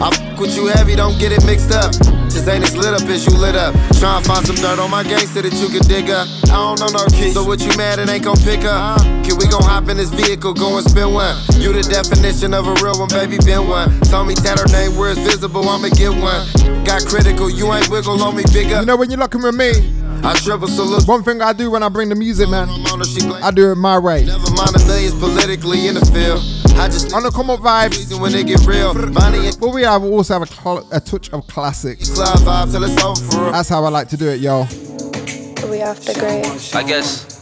[0.00, 1.92] I fuck with you heavy, don't get it mixed up.
[2.36, 3.72] Just ain't as lit up as you lit up.
[3.96, 6.28] Try and find some dirt on my gangster that you can dig up.
[6.52, 9.00] I don't know no key, so what you mad it ain't gon' pick up?
[9.24, 11.32] Can we gon' hop in this vehicle, go and spin one?
[11.56, 13.88] You the definition of a real one, baby, been one.
[14.12, 16.44] Told me tell her name where it's visible, I'ma get one.
[16.84, 18.80] Got critical, you ain't wiggle on me, bigger.
[18.80, 19.72] You know when you're looking with me.
[20.20, 21.08] I triple salute.
[21.08, 24.26] One thing I do when I bring the music, man, I do it my way.
[24.26, 26.44] Never mind the millions politically in the field.
[26.78, 28.92] I just on the come up vibes when they get real.
[29.12, 32.10] Bonnie and but we have also have a, cl- a touch of classics.
[32.10, 33.52] Cloud vibe till it's over for real.
[33.52, 34.60] That's how I like to do it, yo.
[35.70, 36.46] We off the grid.
[36.74, 37.36] I guess.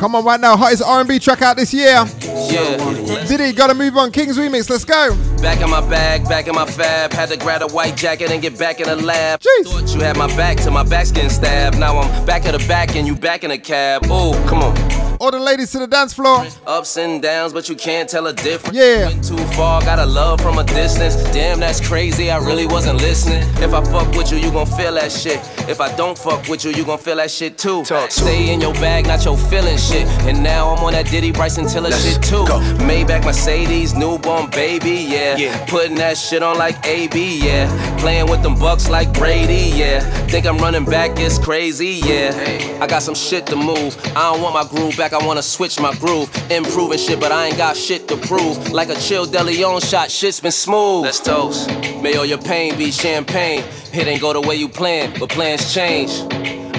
[0.00, 2.04] Come on, right now, hottest R&B track out this year.
[2.50, 3.26] Yeah.
[3.28, 4.10] Diddy, gotta move on.
[4.10, 5.14] King's remix, let's go.
[5.40, 7.12] Back in my bag, back in my fab.
[7.12, 9.40] Had to grab a white jacket and get back in the lab.
[9.40, 9.66] Jeez.
[9.66, 11.78] Thought you had my back till my back's getting stabbed.
[11.78, 14.02] Now I'm back at the back and you back in the cab.
[14.06, 15.11] Oh, come on.
[15.22, 16.44] All the ladies to the dance floor.
[16.66, 18.76] Ups and downs, but you can't tell a difference.
[18.76, 19.06] Yeah.
[19.06, 21.14] Went too far, got a love from a distance.
[21.30, 22.28] Damn, that's crazy.
[22.28, 23.48] I really wasn't listening.
[23.62, 25.38] If I fuck with you, you gon' feel that shit.
[25.68, 27.84] If I don't fuck with you, you gon' feel that shit too.
[27.84, 30.08] Talk Stay in your bag, not your feeling shit.
[30.26, 32.42] And now I'm on that Diddy Bryson Tiller shit too.
[32.82, 35.36] Maybach Mercedes, newborn baby, yeah.
[35.36, 35.64] Yeah.
[35.66, 37.68] Putting that shit on like AB, yeah.
[37.98, 40.00] Playing with them bucks like Brady, yeah.
[40.26, 42.80] Think I'm running back, it's crazy, yeah.
[42.82, 43.96] I got some shit to move.
[44.16, 46.30] I don't want my groove back, I wanna switch my groove.
[46.50, 48.72] Improving shit, but I ain't got shit to prove.
[48.72, 51.04] Like a chill DeLeon shot, shit's been smooth.
[51.04, 51.68] Let's toast.
[52.02, 53.64] May all your pain be champagne.
[53.92, 56.10] It ain't go the way you planned, but plans change.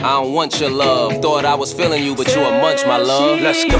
[0.03, 1.21] I don't want your love.
[1.21, 3.39] Thought I was feeling you, but you a munch, my love.
[3.39, 3.77] Let's go.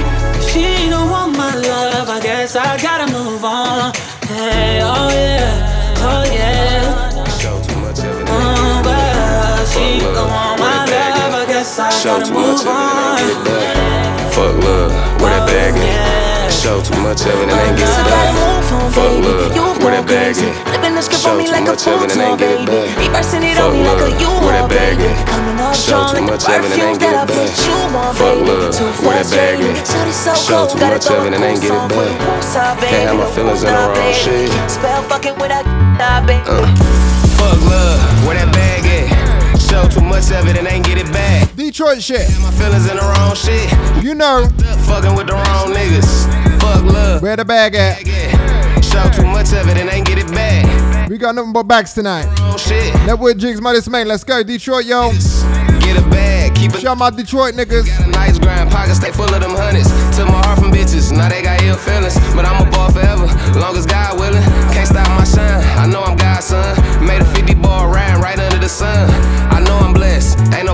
[0.50, 3.94] She don't want my love, I guess I gotta move on.
[4.28, 7.28] Hey, oh yeah, oh yeah.
[7.40, 8.28] Show too much of it.
[8.30, 10.53] Oh, but she don't want
[11.74, 14.30] Show too much of it and ain't get it back.
[14.30, 16.54] Fuck love, where that bag at?
[16.54, 18.30] Show too much of it and ain't get it back.
[18.94, 20.54] Fuck love, where that bag at?
[20.70, 22.94] Flipping the script Show too much of it and ain't get it back.
[22.94, 25.18] Fuck on me like a love, where that bag at?
[25.74, 27.41] Show too much of it and ain't get it back.
[27.41, 28.70] put you on, Fuck love,
[29.02, 29.82] where that bag at?
[30.38, 32.14] Show too much of it and ain't get it back.
[32.86, 34.54] Can't have my feelings in the wrong shit.
[34.70, 35.66] Spell fucking with that
[35.98, 36.22] nah.
[36.22, 37.98] Fuck love,
[38.30, 39.58] where that bag at?
[39.58, 41.53] Show too much of it and ain't get it back.
[41.64, 42.27] Detroit shit.
[42.41, 43.72] My feelings in the wrong shit.
[44.03, 44.44] You know.
[44.84, 46.27] Fucking with the wrong niggas.
[46.60, 47.22] Fuck love.
[47.22, 48.03] Where the bag at?
[48.84, 51.10] Show too much of it and ain't get it back.
[51.10, 52.27] We got nothing but bags tonight.
[52.40, 52.94] Oh shit.
[53.07, 54.10] Network Jigs, modest man.
[54.10, 55.11] Let's go, Detroit, yo.
[55.80, 56.81] Get a bag, keep it.
[56.81, 57.88] Shout my Detroit niggas.
[57.88, 59.88] Got a nice grind, pockets stay full of them hundreds.
[60.18, 62.15] Took my heart from bitches, now they got ill feelings.
[62.35, 63.27] But I'm a ball forever,
[63.57, 64.44] long as God willing.
[64.76, 66.76] Can't stop my shine, I know I'm God's son.
[67.06, 69.07] Made a 50 ball riding right under the sun.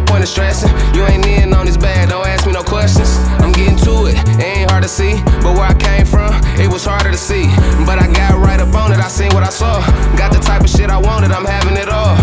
[0.10, 0.74] Point in stressing.
[0.98, 3.16] You ain't in on this bag, don't ask me no questions.
[3.40, 5.22] I'm getting to it, it ain't hard to see.
[5.46, 7.46] But where I came from, it was harder to see.
[7.86, 9.80] But I got right up on it, I seen what I saw.
[10.18, 12.18] Got the type of shit I wanted, I'm having it all.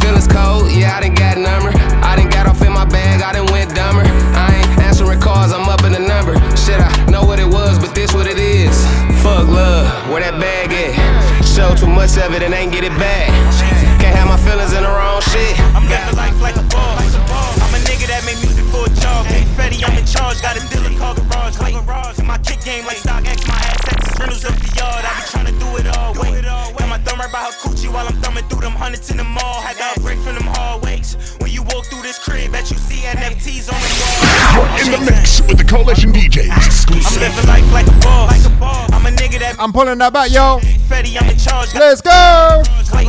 [0.00, 1.74] Feelings cold, yeah, I done got number.
[2.06, 4.06] I done got off in my bag, I done went dumber.
[4.38, 6.38] I ain't answering calls, I'm up in the number.
[6.56, 8.74] Shit, I know what it was, but this what it is.
[9.22, 10.92] Fuck love, where that bag at?
[11.42, 13.28] Show too much of it and ain't get it back.
[14.00, 15.58] Can't have my feelings in the wrong shit.
[15.74, 17.03] I'm living life like a boss.
[19.24, 19.32] For.
[19.32, 20.40] Hey, Fetty, I'm in charge.
[20.42, 21.58] Got a dealer called Garage.
[21.60, 23.46] Wait, and my kick game like StockX.
[23.48, 25.04] My assets is rentals up the yard.
[25.04, 26.14] I be trying to do it all.
[26.14, 29.16] Wait, got my thumb right by her coochie while I'm thumbing through them hundreds in
[29.16, 29.60] the mall.
[29.60, 31.16] Had to break from them hallways.
[31.40, 34.24] When you walk through this crib, bet you see NFTs on the wall.
[34.80, 36.54] In the mix with the Coalition DJs.
[36.56, 37.22] Exclusive.
[37.22, 38.44] I'm living life like a boss.
[38.92, 40.58] I'm a nigga that I'm pulling that back, yo.
[40.88, 41.74] Fetty, I'm in charge.
[41.74, 42.62] Let's go.
[42.92, 43.08] Like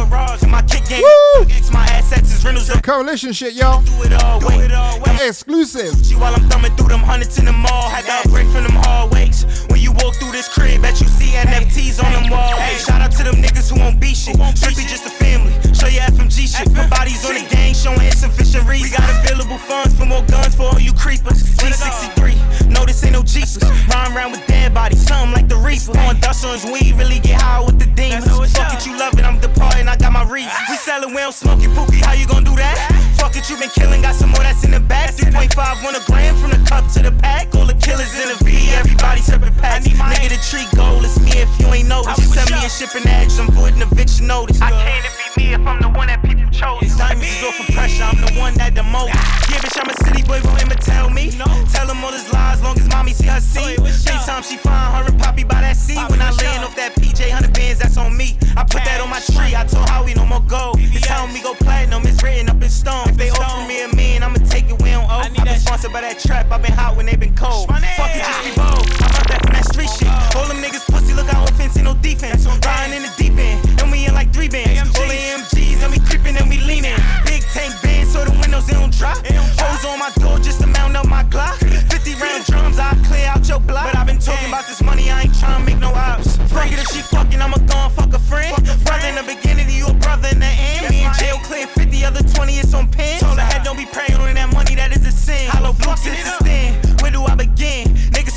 [0.49, 1.01] my kick game.
[1.01, 1.45] Woo!
[1.71, 3.81] My assets is rentals up Coalition shit, yo.
[3.85, 4.39] do it all.
[4.41, 5.27] Wait, wait.
[5.27, 5.93] Exclusive.
[6.09, 7.89] You while I'm thumbing through them hundreds in the mall.
[7.89, 9.45] Had to break from them hallways.
[9.69, 12.57] When you walk through this crib, bet you see NFTs on them walls.
[12.59, 14.35] Hey, shout out to them niggas who won't be shit.
[14.57, 15.53] Strictly just a family.
[15.85, 16.73] Show your FMG shit.
[16.73, 18.89] Put bodies on the gang, showing insufficient reason.
[18.89, 21.43] We got available funds for more guns for all you creepers.
[21.61, 22.73] G63.
[22.73, 23.61] No, this ain't no Jesus.
[23.93, 25.97] Rhyme around with dead bodies, something like the Reaper.
[26.09, 28.25] On dust on his weed, really get high with the demons.
[28.57, 30.57] Fuck it, you love it, I'm departing, I got my reasons.
[30.69, 32.77] We sellin', we don't smoke it, Pookie, how you gon' do that?
[33.17, 35.13] Fuck it, you been killing, got some more that's in the back.
[35.13, 37.53] 3.5 on a gram from the cup to the pack.
[37.53, 39.87] All the killers in the V, everybody separate packs.
[39.87, 42.33] Nigga, the tree goal, it's me if you ain't noticed.
[42.33, 44.61] Send me a shipping address, I'm voiding a eviction notice.
[44.61, 46.95] I can't it be me if I'm the one that people chose.
[46.95, 49.13] Diamonds is off of pressure, I'm the one that the most.
[49.49, 51.31] Yeah, bitch, I'm a city boy, what Emma tell me?
[51.37, 51.45] No.
[51.71, 53.75] Tell him all his lies, long as mommy see her see.
[53.75, 55.99] Anytime she find her and Poppy by that sea.
[56.09, 58.37] When I laying off that PJ 100 bands, that's on me.
[58.55, 60.77] I put that on my tree, I told Howie no more gold.
[60.79, 63.09] It's telling me go platinum, it's written up in stone.
[63.09, 65.25] If they offer me a million, I'ma take it, we don't owe.
[65.25, 67.67] I've been sponsored by that trap, i been hot when they been cold.
[67.67, 68.87] Fuck it, just be bold.
[69.01, 70.11] I brought that from that street shit.
[70.35, 72.45] All them niggas pussy, look out offense, ain't no defense.
[72.45, 74.87] Riding in the deep end, and we in like three bands.
[74.95, 76.97] All the And we creeping and we leaning.
[77.25, 79.21] Big tank bands, so the windows they don't drop.
[79.21, 81.61] Hoes on my door just to mount up my Glock.
[81.61, 83.93] 50 round drums, I clear out your block.
[83.93, 86.37] But I've been talking about this money, I ain't trying to make no ops.
[86.49, 88.57] Fuck it if she fucking, I'ma go and fuck a friend.
[88.83, 90.89] Brother in the beginning, you a brother in the end.
[90.89, 93.19] Me and jail clear 50, other 20 it's on pen.
[93.19, 95.47] Told her head, don't be praying on that money, that is a sin.
[95.51, 96.84] Hollow blue since the stand.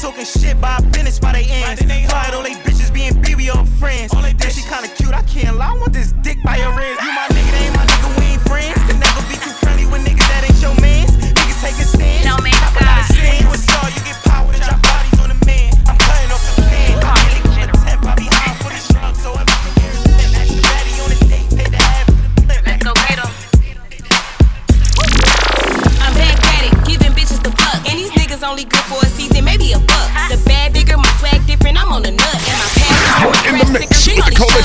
[0.08, 1.82] Talking shit, but I business by they ends.
[1.84, 4.10] Quiet all they bitches being BBO friends.
[4.12, 5.72] Then she kinda cute, I can't lie.
[5.72, 7.02] I want this dick by your ribs.
[7.04, 8.78] You my nigga, they ain't my nigga, we ain't friends.
[8.88, 11.12] Can never be too friendly with niggas that ain't your mans.
[11.12, 12.24] Niggas taking stands.
[12.24, 13.36] No man, Talk about a sin.
[13.42, 15.68] You a star, you get power to drop bodies on the man.
[15.84, 17.04] I'm cutting off the pen.
[17.04, 20.08] I really go to temp, I be high for the shrug, so every can get
[29.00, 29.07] Ask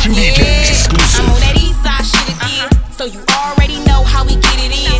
[0.08, 1.24] with the Coalition DJs exclusive.
[1.24, 2.92] I'm on that east side shit again, uh-huh.
[2.92, 5.00] so you already know how we get it in.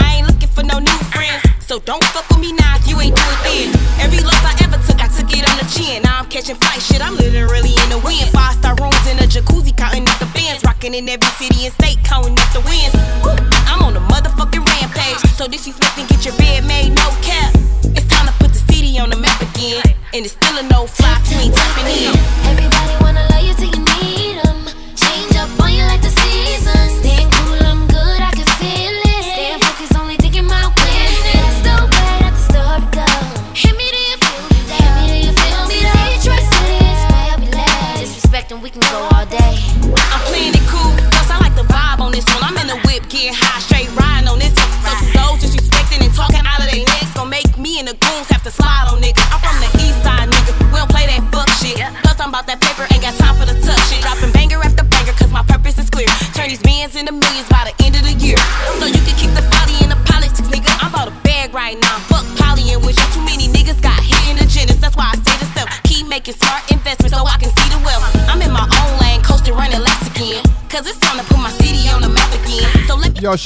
[0.00, 3.00] I ain't looking for no new friends, so don't fuck with me now if you
[3.00, 3.68] ain't do it then.
[4.00, 6.02] Every loss I ever took, I took it on the chin.
[6.02, 8.28] Now I'm catching flight, shit, I'm literally in the wind.
[8.32, 10.64] Five star rooms in a jacuzzi, counting up the bands.
[10.64, 11.85] Rocking in every city and state,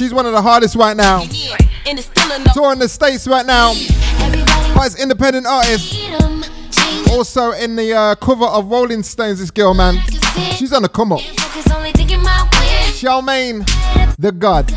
[0.01, 1.21] she's one of the hardest right now.
[1.21, 1.29] and
[1.99, 2.45] it's still a no.
[2.55, 3.73] Touring the States right now.
[4.81, 5.95] As independent artist.
[7.11, 9.99] Also in the uh, cover of Rolling Stones, this girl, man.
[10.55, 11.21] She's on the come up.
[11.21, 12.93] Focus, only thinking my win.
[12.93, 14.71] Charmaine, the God.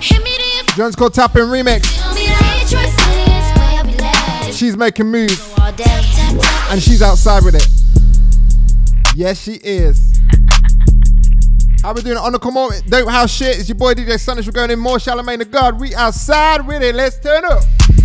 [0.00, 1.84] Hit me, do you Jones called Tapping Remix.
[1.84, 2.26] feel me?
[2.60, 4.54] Detroit City is where I be led.
[4.54, 5.52] She's making moves.
[5.58, 5.84] All day.
[5.84, 6.72] Tap, tap.
[6.72, 7.68] And she's outside with it.
[9.14, 10.11] Yes, she is.
[11.82, 12.70] How we doing on the come on?
[12.86, 13.58] Dope house shit.
[13.58, 14.46] It's your boy DJ Sonic.
[14.46, 15.80] We're going in more Charlemagne the God.
[15.80, 16.94] We outside with it.
[16.94, 17.64] Let's turn up.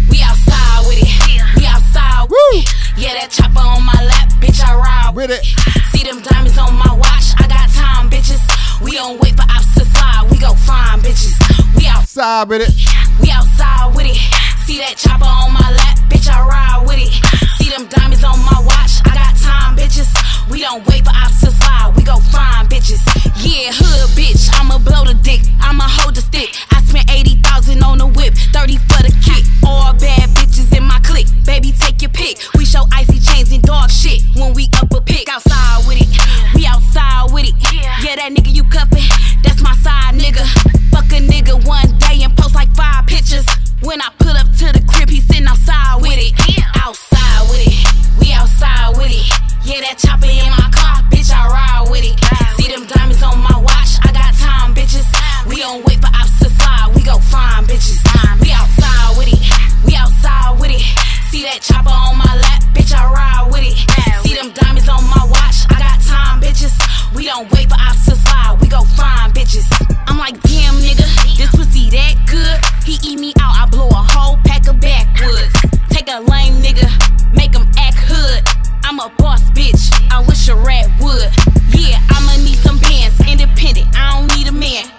[0.10, 1.56] We outside with it.
[1.56, 2.58] We outside with Woo!
[2.58, 2.74] it.
[2.98, 5.46] Yeah, that chopper on my lap, bitch, I ride With it.
[5.94, 8.42] See them diamonds on my watch, I got time, bitches.
[8.82, 11.38] We don't wait for ops to slide, we go find bitches.
[11.78, 12.74] We outside Outside with it.
[13.22, 14.18] we outside with it.
[14.66, 17.14] See that chopper on my lap, bitch, I ride with it.
[17.62, 20.10] See them diamonds on my watch, I got time, bitches.
[20.50, 23.04] We don't wait for ops to slide, we go find bitches.
[23.44, 26.56] Yeah, hood bitch, I'ma blow the dick, I'ma hold the stick.
[26.72, 29.44] I spent 80,000 on the whip, 30 for the kick.
[29.64, 32.40] All bad bitches in my clique, baby, take your pick.
[32.56, 35.28] We show icy chains and dog shit when we up a pick.
[35.30, 36.10] Outside with it,
[36.56, 37.56] we outside with it.
[37.74, 39.04] Yeah, that nigga you cuffin',
[39.44, 40.48] that's my side nigga.
[40.92, 43.46] Fuck a nigga one day and post like five pictures.
[43.84, 46.34] When I pull up to the crib, he sitting outside with it.
[46.82, 49.47] Outside with it, we outside with it.
[49.68, 52.16] Yeah, that chopper in my car, bitch, I ride with it.
[52.56, 55.04] See them diamonds on my watch, I got time, bitches.
[55.44, 58.00] We don't wait for ops to fly, we go find bitches.
[58.40, 59.44] We outside with it,
[59.84, 60.80] we outside with it.
[61.28, 63.76] See that chopper on my lap, bitch, I ride with it.
[64.24, 66.72] See them diamonds on my watch, I got time, bitches.
[67.12, 69.68] We don't wait for ops to fly, we go find bitches.
[70.08, 71.04] I'm like, damn, nigga,
[71.36, 72.56] this pussy that good.
[72.88, 75.52] He eat me out, I blow a whole pack of backwoods.
[75.92, 76.88] Take a lame nigga,
[77.36, 78.57] make him act hood.
[78.88, 79.92] I'm a boss bitch.
[80.10, 81.30] I wish a rat would.
[81.78, 83.20] Yeah, I'ma need some pants.
[83.28, 84.97] Independent, I don't need a man.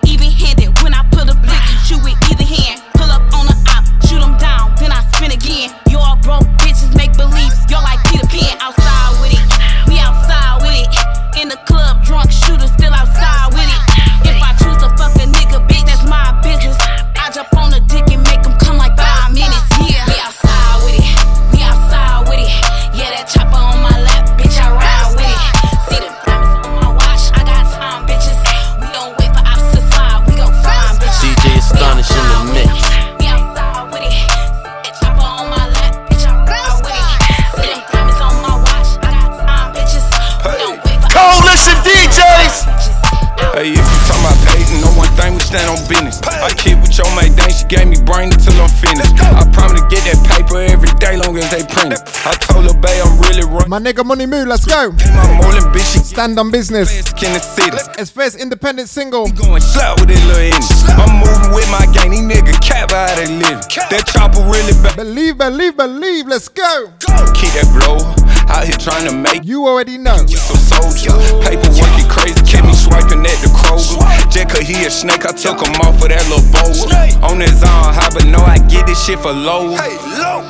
[53.79, 54.91] My nigga Money Moo, let's go.
[54.91, 56.91] My morning bitch, she Stand on business.
[57.23, 57.77] in the city.
[57.97, 59.29] It's first independent single.
[59.31, 60.99] Going slap with that little.
[60.99, 63.63] I'm moving with my gang, these niggas cap how they live.
[63.91, 64.97] That chopper really bad.
[64.97, 66.27] Believe, believe, believe.
[66.27, 66.91] Let's go.
[67.39, 68.03] Keep that blow.
[68.49, 70.16] Out here trying to make You already know.
[70.29, 71.12] You some soldier.
[71.43, 74.49] Paper working crazy, kept me swiping at the Kroger.
[74.49, 77.31] Cause he a snake, I took him off of that little bowl.
[77.31, 79.73] On his arm, high, but know I get this shit for low.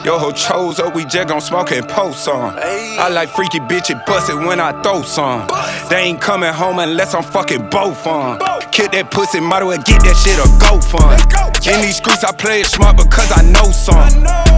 [0.05, 2.55] Yo, ho chose up, we just gon' smoke and post on.
[2.59, 5.49] I like freaky bitches, bust it when I throw some.
[5.89, 8.39] They ain't coming home unless I'm fucking both on.
[8.73, 11.19] Kill that pussy, might as well get that shit a go fund.
[11.66, 13.99] In these streets, I play it smart because I know some.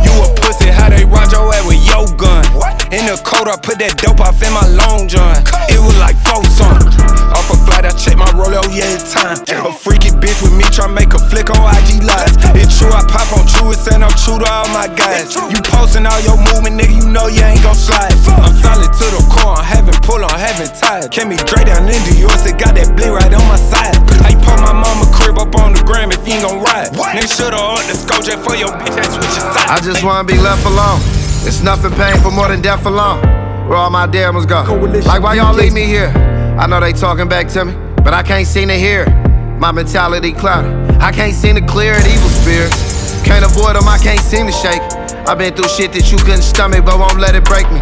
[0.04, 2.44] You a pussy, how they ride your ass with your gun.
[2.92, 5.40] In the coat, I put that dope off in my long john.
[5.72, 6.90] It was like four something.
[7.32, 9.38] Off a flight, I check my roll, oh yeah, it's time.
[9.62, 12.34] A freaky bitch with me, try make a flick on IG live.
[12.58, 15.32] It's true, I pop on true, it's and I'm true to all my guys.
[15.38, 18.12] You posting all your movement, nigga, you know you ain't gon' slide.
[18.42, 21.14] I'm solid to the core, I'm having pull, I'm having tired.
[21.14, 23.99] Can me Dre down in the US, they got that bleed right on my side.
[24.24, 26.90] I put my mama crib up on the gram if you ain't gon' ride.
[26.92, 29.68] Nigga shoulda up the scope just for your bitch, that's switch your side.
[29.68, 31.00] I just wanna be left alone.
[31.46, 33.20] It's nothing painful more than death alone.
[33.68, 34.62] Where all my demons go.
[35.06, 36.12] Like why y'all leave me here?
[36.58, 37.72] I know they talking back to me,
[38.02, 39.58] but I can't seem to hear it.
[39.58, 40.72] My mentality clouded.
[41.00, 42.06] I can't seem to clear it.
[42.06, 43.22] Evil spirits.
[43.24, 44.82] Can't avoid them, I can't seem to shake.
[45.28, 47.80] I've been through shit that you couldn't stomach, but won't let it break me.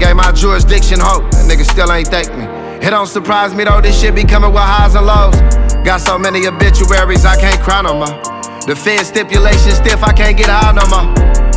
[0.00, 2.57] Gave my jurisdiction hope, and niggas still ain't thank me.
[2.80, 5.34] It don't surprise me though, this shit be coming with highs and lows.
[5.84, 8.22] Got so many obituaries, I can't cry no more.
[8.66, 11.10] The Fed stipulation stiff, I can't get high no more.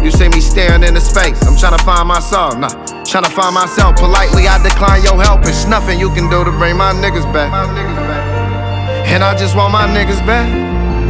[0.03, 2.69] You see me staring into space, I'm trying to find my soul, nah.
[3.05, 5.41] Trying to find myself politely, I decline your help.
[5.45, 7.51] It's nothing you can do to bring my niggas back.
[9.05, 10.47] And I just want my niggas back.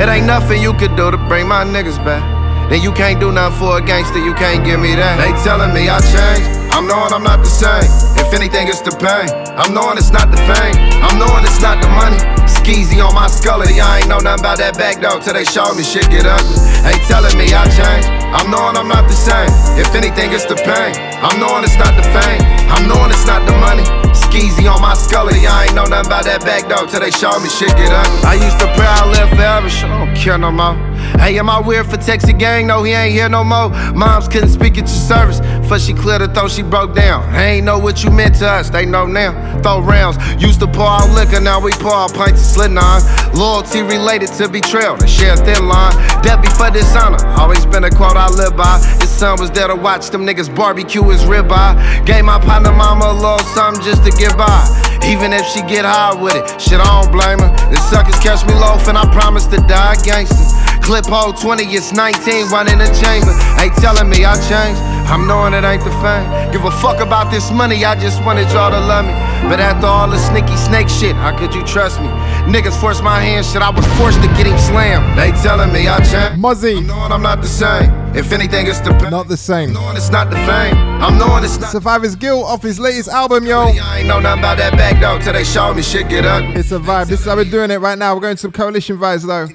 [0.01, 2.40] It ain't nothing you could do to bring my niggas back.
[2.71, 5.19] Then you can't do nothing for a gangster, you can't give me that.
[5.19, 7.83] They telling me I changed, I'm knowing I'm not the same.
[8.15, 9.27] If anything, it's the pain.
[9.59, 10.79] I'm knowing it's not the fame.
[11.03, 12.15] I'm knowing it's not the money.
[12.47, 15.75] Skeezy on my scully, I ain't know nothing about that back though till they showed
[15.75, 16.55] me shit get ugly.
[16.87, 19.51] They telling me I changed, I'm knowing I'm not the same.
[19.75, 20.95] If anything, it's the pain.
[21.19, 22.39] I'm knowing it's not the fame.
[22.71, 23.83] I'm knowing it's not the money.
[24.15, 27.43] Skeezy on my scully, I ain't know nothing about that back though till they showed
[27.43, 28.23] me shit get ugly.
[28.23, 30.90] I used to pray I live forever, shit, I don't care no more.
[31.19, 32.67] Hey, am I weird for Texas gang?
[32.67, 33.69] No, he ain't here no more.
[33.93, 35.39] Moms couldn't speak at your service.
[35.67, 37.31] First she cleared her throat, she broke down.
[37.33, 39.31] They ain't know what you meant to us, they know now.
[39.61, 43.01] Throw rounds, used to pour out liquor, now we pour out pints of slit on.
[43.33, 45.93] Loyalty related to betrayal, they share a thin line.
[46.21, 48.79] Debt before dishonor, always been a quote I live by.
[48.99, 52.05] His son was there to watch them niggas barbecue his ribeye.
[52.05, 54.59] Gave my partner mama a little something just to get by.
[55.05, 57.49] Even if she get high with it, shit, I don't blame her.
[57.69, 60.45] The suckers catch me loafing, I promise to die gangster.
[60.81, 63.33] Clip hole 20, it's 19, one in the chamber.
[63.61, 64.81] Ain't telling me I changed.
[65.11, 66.51] I'm knowing it ain't the fame.
[66.51, 69.13] Give a fuck about this money, I just wanted y'all to love me.
[69.49, 72.07] But after all the sneaky snake shit, how could you trust me?
[72.47, 75.17] Niggas forced my hand, shit, I was forced to get him slammed.
[75.17, 76.39] They telling me I changed.
[76.39, 76.77] Muzzy.
[76.77, 78.00] I'm knowing I'm not the same.
[78.13, 79.71] If anything, it's the Not the same.
[79.71, 80.75] knowing it's not the fame.
[81.01, 81.71] I'm knowing it's not.
[81.71, 83.61] Survivor's Guilt off his latest album, yo.
[83.61, 86.55] I ain't know nothing about that back though till they showed me shit get ugly.
[86.59, 87.07] It's a vibe.
[87.07, 88.13] This is how we're doing it right now.
[88.13, 89.47] We're going to some coalition vibes though.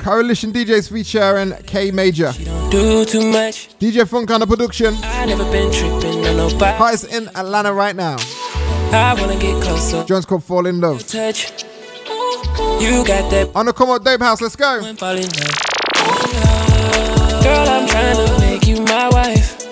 [0.00, 2.32] Coalition DJs featuring K Major.
[2.70, 3.70] Do too much.
[3.78, 4.94] DJ Funk on the production.
[5.02, 6.76] I never been tripping on nobody.
[6.76, 8.16] Hottest in Atlanta right now.
[8.92, 10.04] I wanna get closer.
[10.04, 11.06] Jones called Fall in Love.
[11.06, 11.64] Touch.
[12.78, 14.82] You got that On the come out Dope House, let's go.
[17.86, 19.62] I'm trying to make you my wife.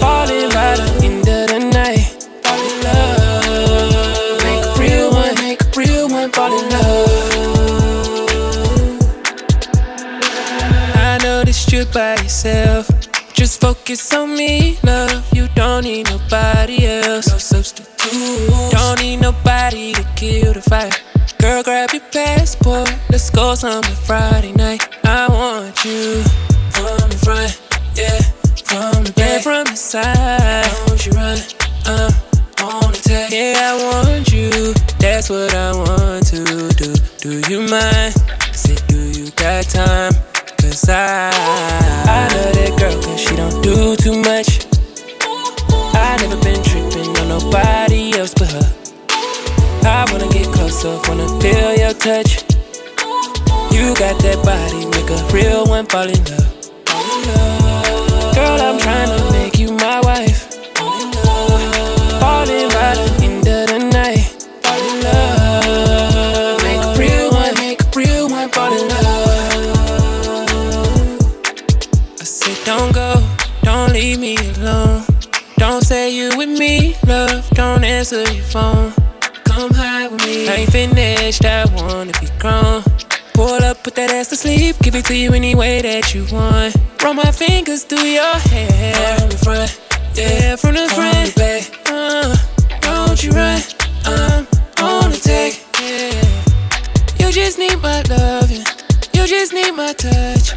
[0.00, 2.26] Falling the end of the night.
[2.42, 4.42] Fall in love.
[4.42, 7.10] Make a real one, make a real one fall in love.
[10.96, 12.88] I know this you're by yourself.
[13.34, 15.32] Just focus on me, love.
[15.32, 17.28] You don't need nobody else.
[17.30, 18.72] No substitute.
[18.72, 20.90] Don't need nobody to kill the fire.
[21.38, 22.92] Girl, grab your passport.
[23.10, 24.88] Let's go somewhere Friday night.
[25.04, 26.22] I want you
[26.74, 27.60] from the front,
[27.94, 28.18] yeah,
[28.66, 30.64] from the back, from the side.
[30.86, 31.38] Don't you run,
[31.86, 32.10] uh,
[32.62, 33.30] on attack.
[33.30, 34.50] Yeah, I want you.
[34.98, 36.44] That's what I want to
[36.74, 36.94] do.
[37.18, 38.14] Do you mind?
[38.52, 40.12] Say, do you got time?
[40.60, 44.66] Cause I, I love that girl cause she don't do too much.
[45.94, 48.77] I never been tripping on nobody else but her.
[49.84, 52.44] I wanna get close up, wanna feel your touch.
[53.72, 56.46] You got that body, make a real one fall in love.
[58.34, 60.54] Girl, I'm trying to make you my wife.
[60.76, 64.24] Fall in love, Fall in by the end of the night.
[64.62, 66.62] Fall in love.
[66.62, 69.08] Make a real one, make a real one fall in love.
[72.20, 73.22] I said, don't go,
[73.62, 75.02] don't leave me alone.
[75.56, 77.48] Don't say you with me, love.
[77.50, 78.92] Don't answer your phone.
[80.48, 82.82] I ain't finished, I wanna be grown.
[83.34, 84.76] Pull up, put that ass to sleep.
[84.82, 86.74] Give it to you any way that you want.
[87.02, 89.18] Run my fingers through your hair.
[89.18, 89.80] From the front,
[90.14, 91.34] yeah, from the front.
[91.36, 91.62] Back.
[91.86, 92.34] Uh,
[92.80, 93.62] don't you run,
[94.06, 94.46] I'm
[94.82, 95.62] on the take.
[95.80, 97.26] Yeah.
[97.26, 98.64] You just need my loving,
[99.12, 100.56] you just need my touch.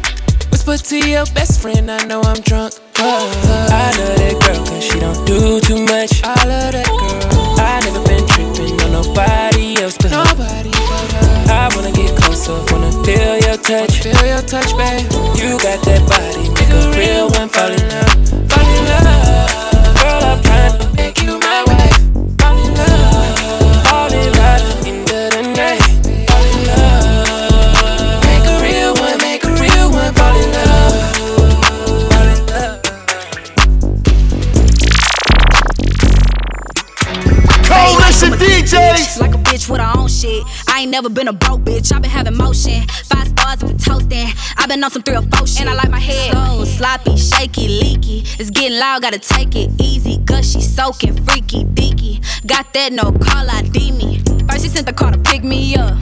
[0.50, 2.72] Whisper to your best friend, I know I'm drunk.
[2.98, 3.28] Oh,
[3.70, 6.22] I love that girl, cause she don't do too much.
[6.24, 7.60] I love that girl.
[7.60, 8.11] I never been tripping on
[9.02, 11.52] nobody else but nobody but her.
[11.52, 15.06] I wanna get closer, wanna feel your touch, feel your touch, babe.
[15.38, 18.14] You got that body, make a real one fall in love,
[18.50, 19.94] fall in love.
[19.98, 21.41] Girl, I'm trying to make you
[38.72, 40.42] Like a bitch with her own shit.
[40.66, 41.92] I ain't never been a broke bitch.
[41.92, 42.86] I been having motion.
[43.04, 44.28] Five stars if we toasting.
[44.56, 45.60] I been on some three or four shit.
[45.60, 48.22] And I like my head so sloppy, shaky, leaky.
[48.38, 50.16] It's getting loud, gotta take it easy.
[50.24, 52.24] Gushy, soaking, freaky, deaky.
[52.46, 54.31] Got that no call ID me.
[54.52, 55.98] First he sent the car to pick me up.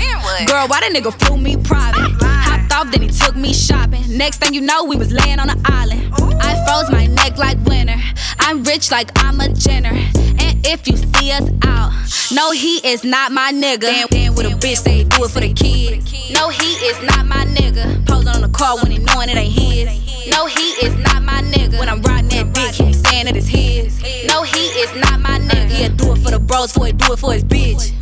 [0.49, 2.01] Girl, why the nigga flew me private?
[2.21, 2.59] Ah.
[2.59, 4.03] Hopped off, then he took me shopping.
[4.09, 6.13] Next thing you know, we was laying on the island.
[6.43, 7.95] I froze my neck like winter.
[8.41, 9.91] I'm rich like I'm a Jenner.
[9.93, 11.93] And if you see us out,
[12.35, 13.83] no, he is not my nigga.
[13.83, 16.03] Damn, damn with a bitch, say do it for the kid.
[16.35, 18.05] No, he is not my nigga.
[18.05, 20.29] Posing on the car when he knowing it ain't his.
[20.29, 21.79] No, he is not my nigga.
[21.79, 24.03] When I'm riding that dick, he saying that it's his.
[24.27, 25.71] No, he is not my nigga.
[25.71, 27.95] He'll do it for the bros, for he do it for his bitch.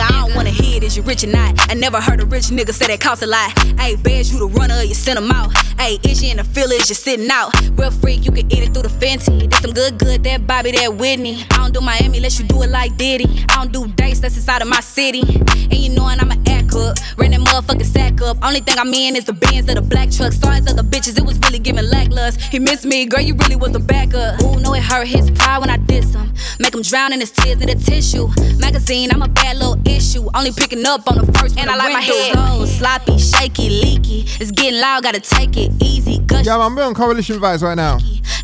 [0.00, 1.70] Nigga, I don't wanna hear it, is you rich or not?
[1.70, 3.50] I never heard a rich nigga say that costs a lot.
[3.78, 5.52] Hey, bears you the runner, you send him out.
[5.78, 7.52] Hey, is you in the field, is you sitting out?
[7.72, 9.50] Real freak, you can eat it through the Fenty.
[9.50, 11.44] This some good, good, that Bobby, that Whitney.
[11.50, 13.44] I don't do Miami unless you do it like Diddy.
[13.50, 15.20] I don't do dates, that's inside of my city.
[15.20, 18.38] And you knowin' I'm an act up, ran that motherfucking sack up.
[18.42, 20.32] Only thing I'm in is the Benz of the black truck.
[20.32, 22.40] Stars of the bitches, it was really giving lacklust.
[22.40, 24.40] He missed me, girl, you really was the backup.
[24.42, 26.32] Ooh, know it hurt his pride when I diss him.
[26.58, 28.28] Make him drown in his tears in the tissue.
[28.58, 30.28] Magazine, I'm a bad little issue.
[30.34, 34.24] Only picking up on the first And I like my head so sloppy, shaky, leaky.
[34.40, 36.18] It's getting loud, gotta take it easy.
[36.18, 36.46] Gush.
[36.46, 37.98] Yeah, man, we're on coalition vibes right now.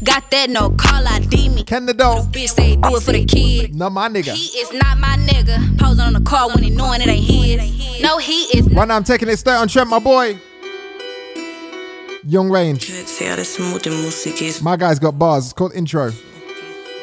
[0.04, 1.64] Got that no call ID me.
[1.64, 2.30] Ken the dog.
[2.32, 3.74] Bitch say do it for the kid.
[3.74, 4.34] Not my nigga.
[4.34, 5.78] He is not my nigga.
[5.78, 8.02] Posing on the car when he knowing it ain't his.
[8.02, 10.38] No, he is Right now I'm taking it straight on Trent, my boy.
[12.24, 12.90] Young Range.
[14.62, 15.44] My guy's got bars.
[15.44, 16.12] It's called intro.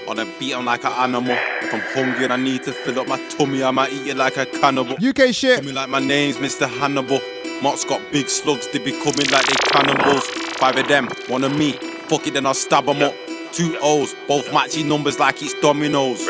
[0.10, 1.38] On a beat, I'm like an animal.
[1.62, 4.18] If I'm hungry and I need to fill up my tummy, I might eat it
[4.18, 4.96] like a cannibal.
[4.96, 5.60] UK shit.
[5.60, 6.68] Tell me like my name's Mr.
[6.68, 7.22] Hannibal.
[7.62, 10.26] Mott's got big slugs, they be coming like they cannibals.
[10.58, 11.72] Five of them, one of me.
[12.10, 13.14] Fuck it, then I'll stab them up.
[13.54, 16.28] Two O's, both matching numbers like it's dominoes.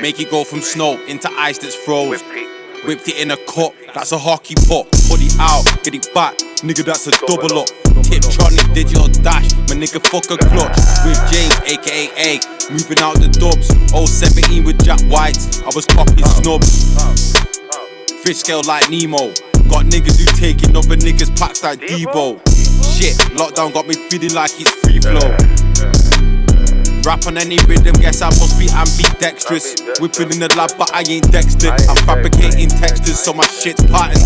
[0.00, 2.22] Make it go from snow into ice that's froze.
[2.84, 4.54] Whipped it in a cup, that's a hockey.
[4.56, 4.90] Put
[5.22, 6.34] it out, get it back,
[6.66, 7.68] nigga, that's a double up.
[8.02, 10.74] Tiptronic, digital dash, my nigga fuck a clutch.
[11.06, 12.40] With James, aka A,
[12.74, 13.70] moving out the dubs.
[13.94, 16.90] 017 with Jack White, I was popping snubs.
[18.24, 19.30] Fish scale like Nemo.
[19.70, 22.42] Got niggas who taking other niggas packs like Debo.
[22.98, 25.71] Shit, lockdown got me feeling like it's free flow.
[27.04, 29.74] Rap on any rhythm, guess I must be ambidextrous.
[29.98, 31.74] Whipping in the lab, but I ain't Dexter.
[31.74, 34.22] I'm fabricating textures, so my shit's patterned.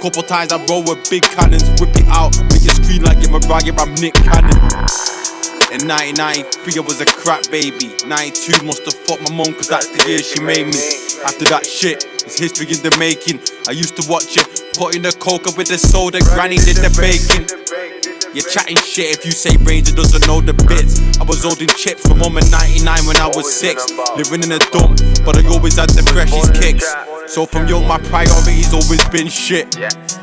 [0.00, 3.34] Couple times I roll with big cannons, whip it out, make it scream like you're
[3.36, 4.56] Mariah, I'm Nick Cannon.
[5.74, 7.92] In 1993, I was a crap baby.
[8.06, 10.80] 92 must have fucked my mum, cause that's the year she made me.
[11.26, 13.42] After that shit, it's history in the making.
[13.68, 14.46] I used to watch it,
[14.78, 18.09] putting the coca with the soda, granny did the baking.
[18.32, 21.02] You're chatting shit if you say Ranger doesn't know the bits.
[21.18, 23.90] I was holding chips from in 99 when I was six.
[24.14, 26.86] Living in a dump, but I always had the freshest kicks.
[27.26, 29.74] So from young, my priorities always been shit.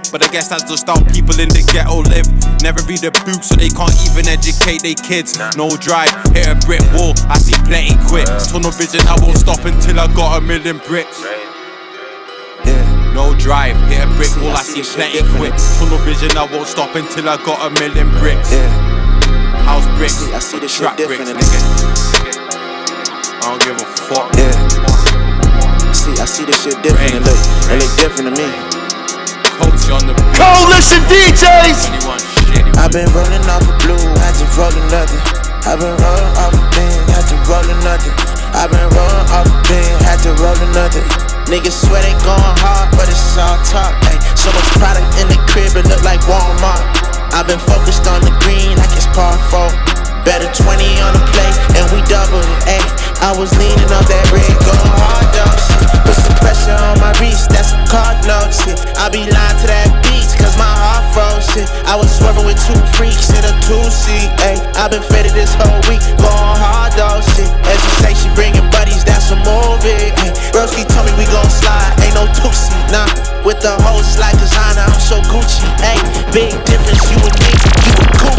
[0.07, 2.31] But I guess that's just how people in the ghetto live.
[2.63, 5.35] Never read a book, so they can't even educate their kids.
[5.59, 8.31] No drive, hit a brick wall, I see plenty quit.
[8.47, 11.19] Tunnel vision, I won't stop until I got a million bricks.
[13.17, 15.49] No drive, hit a brick wall, I see plenty quick.
[15.81, 18.53] Tunnel vision, I won't stop until I got a million bricks.
[18.53, 18.69] Yeah.
[19.65, 21.41] House bricks, I see this shit trap bricks, nigga.
[23.41, 24.29] I don't give a fuck.
[24.37, 24.53] Yeah.
[24.53, 27.09] I see, I see this shit different.
[27.09, 27.41] It look,
[27.73, 28.45] it look different to me.
[29.57, 30.37] Coach on the beat.
[30.37, 31.89] Coalition DJs.
[32.77, 35.25] I've been rolling off a blue, had to roll nothing.
[35.65, 38.13] I've been rolling off a bean, had to roll nothing.
[38.53, 41.36] I've been rolling off a bean, had to roll nothing.
[41.47, 43.95] Niggas swear they going hard, but it's all talk.
[44.03, 46.83] Ay, so much product in the crib, it look like Walmart.
[47.31, 49.96] I've been focused on the green like it's par four.
[50.27, 52.59] Better 20 on the plate, and we doubled it.
[52.67, 52.83] Ayy,
[53.23, 55.55] I was leaning on that red, going hard though.
[55.55, 55.87] Shit.
[56.03, 58.51] Put some pressure on my wrist, that's a card note.
[58.51, 58.75] Shit.
[58.99, 61.47] I be lying to that beat, cause my heart froze.
[61.55, 61.71] Shit.
[61.87, 64.27] I was swerving with two freaks in a two seat.
[64.43, 67.23] Ayy, i been faded this whole week, going hard though.
[67.31, 67.47] Shit.
[67.63, 70.11] As you say, she bringing buddies, that's a movie.
[70.11, 73.07] Ayy, Broski told me we gon' slide, ain't no two seat, nah.
[73.47, 75.63] With the host like designer, I'm so Gucci.
[75.87, 76.03] Ayy,
[76.35, 77.51] big difference, you and me,
[77.87, 78.36] you a goofy,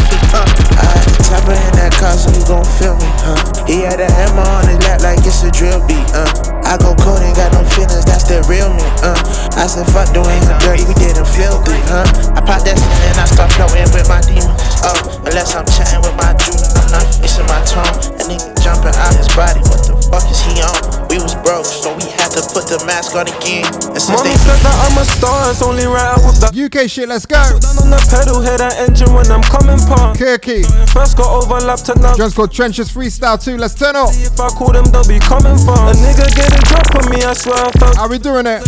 [15.58, 17.82] I'm chatting with my dude, I'm not fixing my tone.
[18.14, 21.10] That nigga jumping out his body, what the fuck is he on?
[21.10, 23.66] We was broke, so we had to put the mask on again.
[23.90, 26.54] And since Mommy they said that I'm a star, it's only right I whip that
[26.54, 27.42] UK shit, let's go.
[27.42, 30.14] Foot down on the pedal, hear that engine when I'm coming past.
[30.14, 30.62] Kirky.
[30.94, 32.14] First got overlapped and now.
[32.14, 34.14] Jones called Trenches Freestyle 2, let's turn up.
[34.14, 35.90] If I call them, they'll be coming fast.
[35.90, 37.98] A nigga getting drop on me, I swear I felt.
[37.98, 38.62] How we doing it?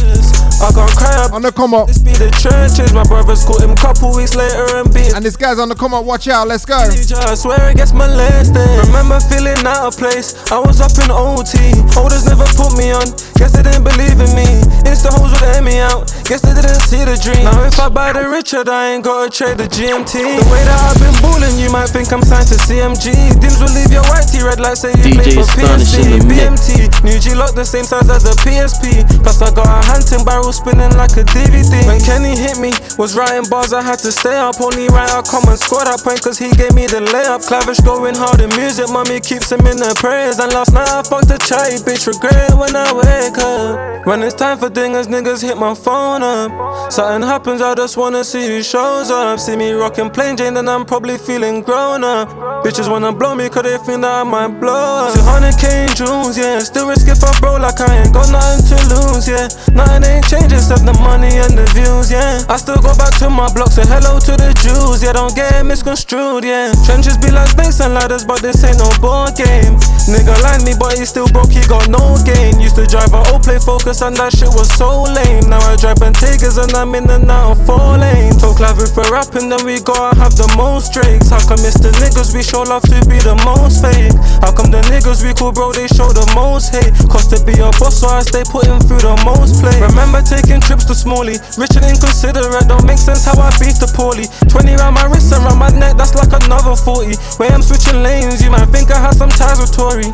[0.60, 1.32] I can't cry up.
[1.32, 1.88] On the come up.
[1.88, 2.92] This be the trenches.
[2.92, 5.14] My brothers caught him couple weeks later and beat.
[5.16, 6.76] And this guy's on the come up, watch out, let's go.
[6.76, 8.60] I swear it gets molested.
[8.84, 10.36] Remember feeling out of place.
[10.52, 11.56] I was up in OT.
[11.96, 13.08] Holders never put me on.
[13.40, 14.48] Guess they didn't believe in me.
[14.84, 16.12] Insta hoes would air me out.
[16.28, 17.48] Guess they didn't see the dream.
[17.48, 20.12] Now if I buy the Richard, I ain't gotta trade the GMT.
[20.12, 23.32] The way that I've been balling, you might think I'm signed to CMG.
[23.40, 26.28] Dims will leave your white tee red like say you DJ play for Astonishing the
[26.28, 26.68] mix.
[26.68, 27.00] BMT.
[27.00, 29.08] New G lock the same size as a PSP.
[29.24, 31.86] Plus I got a hunting barrel spinning like a DVD.
[31.86, 34.60] When Kenny hit me, was writing bars, I had to stay up.
[34.60, 37.47] Only right, I come and score that point cause he gave me the layup.
[37.47, 40.39] Clavish going hard in music, mommy keeps him in the prayers.
[40.39, 44.06] And last night I fucked a chatty bitch, regret when I wake up.
[44.06, 46.93] When it's time for dingers, niggas hit my phone up.
[46.93, 49.39] Something happens, I just wanna see who shows up.
[49.39, 52.28] See me rocking plain Jane, then I'm probably feeling grown up.
[52.64, 55.14] Bitches wanna blow me cause they think that I might blow up.
[55.14, 56.59] 200k in Junes, yeah.
[56.60, 59.48] Still risk if I bro like I ain't got nothing to lose, yeah.
[59.72, 62.40] Nothing ain't changed except the money and the views, yeah.
[62.48, 65.12] I still go back to my block, say hello to the Jews, yeah.
[65.12, 66.72] Don't get misconstrued, yeah.
[66.86, 69.76] Trenches be like snakes and ladders, but this ain't no board game.
[70.08, 72.60] Nigga like me, but he still broke, he got no gain.
[72.60, 75.50] Used to drive a old play focus, and that shit was so lame.
[75.50, 78.40] Now I drive Bentaygas and I'm in and out of four lanes.
[78.40, 81.28] Talk live if we're rapping, then we gotta have the most drakes.
[81.28, 84.14] How come it's the niggas we show love to be the most fake?
[84.40, 86.94] How come the niggas we cool, bro, they show the most hate?
[87.10, 89.74] Cost to be a boss, so I stay putting through the most play.
[89.82, 93.90] Remember taking trips to Smalley, rich and inconsiderate, don't make sense how I beat the
[93.98, 94.31] poorly.
[94.47, 97.16] 20 round my wrist and round my neck, that's like another 40.
[97.43, 100.07] Where I'm switching lanes, you might think I had some ties with Tory.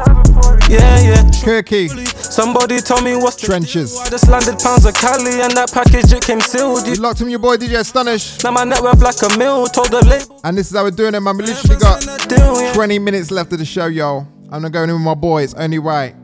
[0.73, 1.23] Yeah, yeah.
[1.45, 1.91] Kirky.
[2.17, 3.93] Somebody tell me what's the Trenches.
[3.93, 4.01] deal?
[4.01, 6.87] I just landed pounds of Cali and that package it came sealed.
[6.87, 8.43] You You locked him, your boy DJ Astonish.
[8.43, 9.67] now my net worth like a mill.
[9.67, 11.37] Told the label And this is how we're doing it, man.
[11.37, 12.61] We literally got deal.
[12.61, 12.73] Yeah.
[12.75, 14.27] 20 minutes left of the show, yo.
[14.51, 16.15] I'm not going in with my boy, it's only right.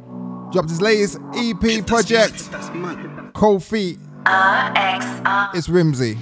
[0.52, 2.48] Dropped his latest EP project,
[3.32, 3.98] Cold Feet.
[5.54, 6.14] It's Rimsey.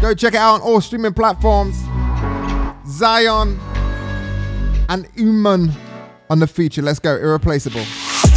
[0.00, 1.76] Go check it out on all streaming platforms.
[2.86, 3.58] Zion
[4.88, 5.70] and Uman
[6.30, 6.82] on the feature.
[6.82, 7.84] Let's go, irreplaceable.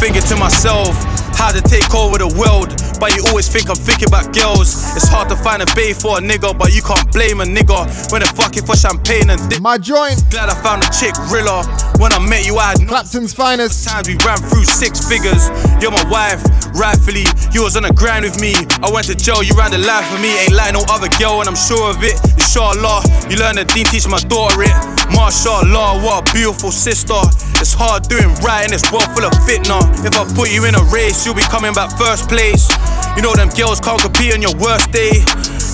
[0.00, 0.88] Thinking to myself,
[1.36, 2.74] how to take over the world.
[2.98, 4.74] But you always think I'm thinking about girls.
[4.96, 7.86] It's hard to find a bay for a nigga, but you can't blame a nigga
[8.10, 9.60] when they're fucking for champagne and dick.
[9.60, 11.62] My joint, Glad I found a chick, Rilla.
[11.98, 13.82] When I met you, I had no Clapton's finest.
[13.82, 15.50] times we ran through six figures.
[15.82, 16.38] You're my wife,
[16.78, 17.26] rightfully.
[17.50, 18.54] You was on the grind with me.
[18.78, 20.30] I went to jail, you ran the life for me.
[20.46, 22.14] Ain't like no other girl, and I'm sure of it.
[22.38, 24.76] Inshallah, you learn the deen, teach my daughter it.
[25.10, 27.18] Mashallah, what a beautiful sister.
[27.58, 29.82] It's hard doing right in this world full of fitna.
[30.06, 32.70] If I put you in a race, you'll be coming back first place.
[33.18, 35.18] You know them girls can't compete on your worst day.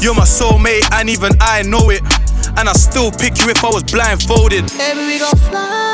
[0.01, 2.01] You're my soulmate, and even I know it.
[2.57, 4.73] And I still pick you if I was blindfolded.
[4.81, 5.94] Baby, we gon' fly.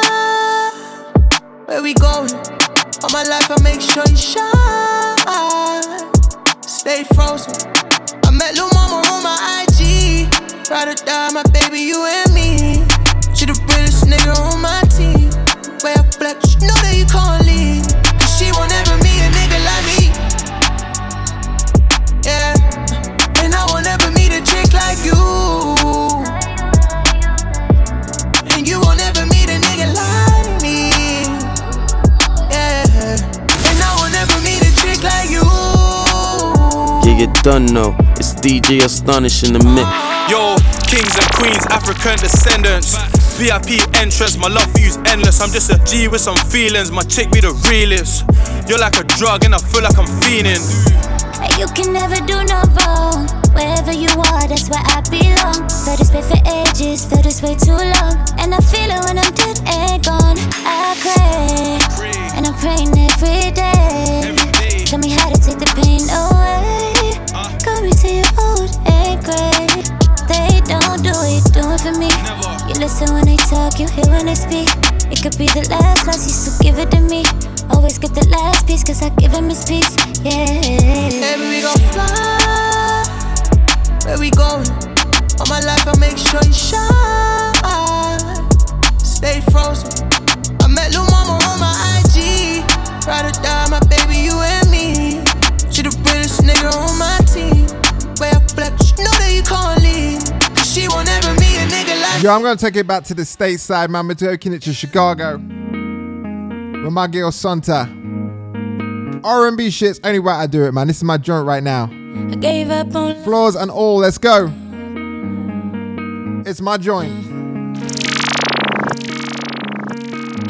[1.70, 2.34] Where we going?
[2.34, 6.10] All my life, I make sure you shine.
[6.66, 7.54] Stay frozen.
[8.26, 10.26] I met Lil Mama on my IG.
[10.68, 12.82] Ride or die, my baby, you and me.
[13.36, 15.30] She the realest nigga on my team.
[15.84, 16.49] Way I flex,
[37.42, 37.96] done know.
[38.16, 39.88] It's DJ Astonish in the mix.
[40.30, 42.94] Yo, kings and queens, African descendants.
[43.36, 45.40] VIP entrance, my love for you's endless.
[45.40, 48.24] I'm just a G with some feelings, my chick be the realest.
[48.68, 50.60] You're like a drug and I feel like I'm fiending.
[51.58, 53.28] You can never do no wrong.
[53.52, 55.68] Wherever you are, that's where I belong.
[55.84, 58.16] Felt this way for ages, felt this way too long.
[58.38, 60.38] And I feel it when I'm dead and gone.
[60.64, 64.84] I pray, and I'm praying every day.
[64.86, 66.79] Tell me how to take the pain away.
[67.80, 69.66] Me to your old and gray.
[70.28, 72.12] They don't do it, do it for me.
[72.68, 74.68] You listen when they talk, you hear when they speak.
[75.10, 77.24] It could be the last class, you still give it to me.
[77.70, 79.96] Always get the last piece, cause I give him his piece.
[80.20, 80.60] Yeah.
[81.24, 83.04] Baby, we gon' fly.
[84.04, 84.68] Where we going?
[85.40, 86.84] All my life, I make sure you shine.
[88.98, 89.88] Stay frozen.
[90.60, 91.72] I met Lil Mama on my
[92.04, 92.60] IG.
[93.06, 95.24] Ride or die, my baby, you and me.
[95.70, 97.19] She the realest nigga on my
[102.22, 104.06] Yo, I'm gonna take it back to the stateside, man.
[104.06, 105.38] We're taking it to Chicago.
[105.38, 107.88] With my girl Santa.
[109.24, 110.88] R&B shit's only right I do it, man.
[110.88, 111.84] This is my joint right now.
[112.30, 114.52] I gave up on Floors and all, let's go.
[116.44, 117.10] It's my joint.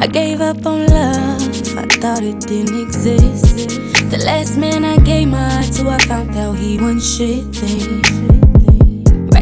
[0.00, 1.40] I gave up on love.
[1.78, 3.70] I thought it didn't exist.
[4.10, 7.44] The last man I gave my heart to, I found out he wasn't shit.
[7.54, 8.19] Thing.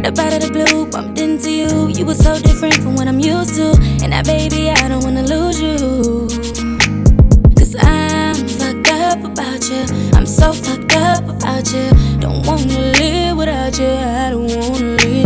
[0.09, 1.89] Up out of the blue, bumped into you.
[1.89, 3.73] You were so different from what I'm used to.
[4.01, 5.77] And now, baby, I don't wanna lose you.
[7.55, 9.85] Cause I'm fucked up about you.
[10.17, 11.91] I'm so fucked up about you.
[12.21, 13.85] Don't wanna live without you.
[13.87, 15.18] I don't wanna live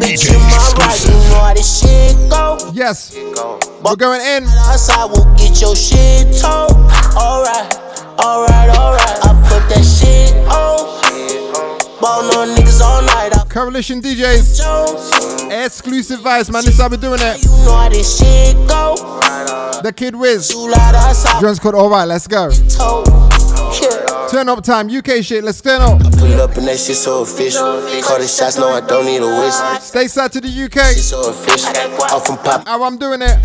[0.00, 2.58] this shit go.
[2.72, 3.14] Yes.
[3.14, 4.44] We're going in.
[4.44, 6.72] Outside, we'll get your shit told.
[7.16, 7.76] Alright,
[8.18, 9.18] alright, alright.
[9.22, 10.82] I put that shit on.
[12.00, 15.64] Ballin' on niggas all night, I Coalition DJs.
[15.64, 16.64] Exclusive vibes, man.
[16.64, 17.44] This is how we're doing it.
[17.44, 18.96] know how this shit go.
[19.82, 20.54] The Kid Wiz.
[20.54, 21.60] loud outside.
[21.60, 22.50] Called Alright, let's go.
[24.32, 24.34] Told.
[24.34, 24.42] Yeah.
[24.42, 26.00] Turn up time, UK shit, let's turn up.
[26.18, 27.82] Pull up and that shit so official.
[28.02, 29.76] Call the shots, no, I don't need a whistle.
[29.80, 30.96] Stay side to the UK.
[30.96, 31.70] So official.
[32.14, 33.36] Off from pop, How I'm doing it.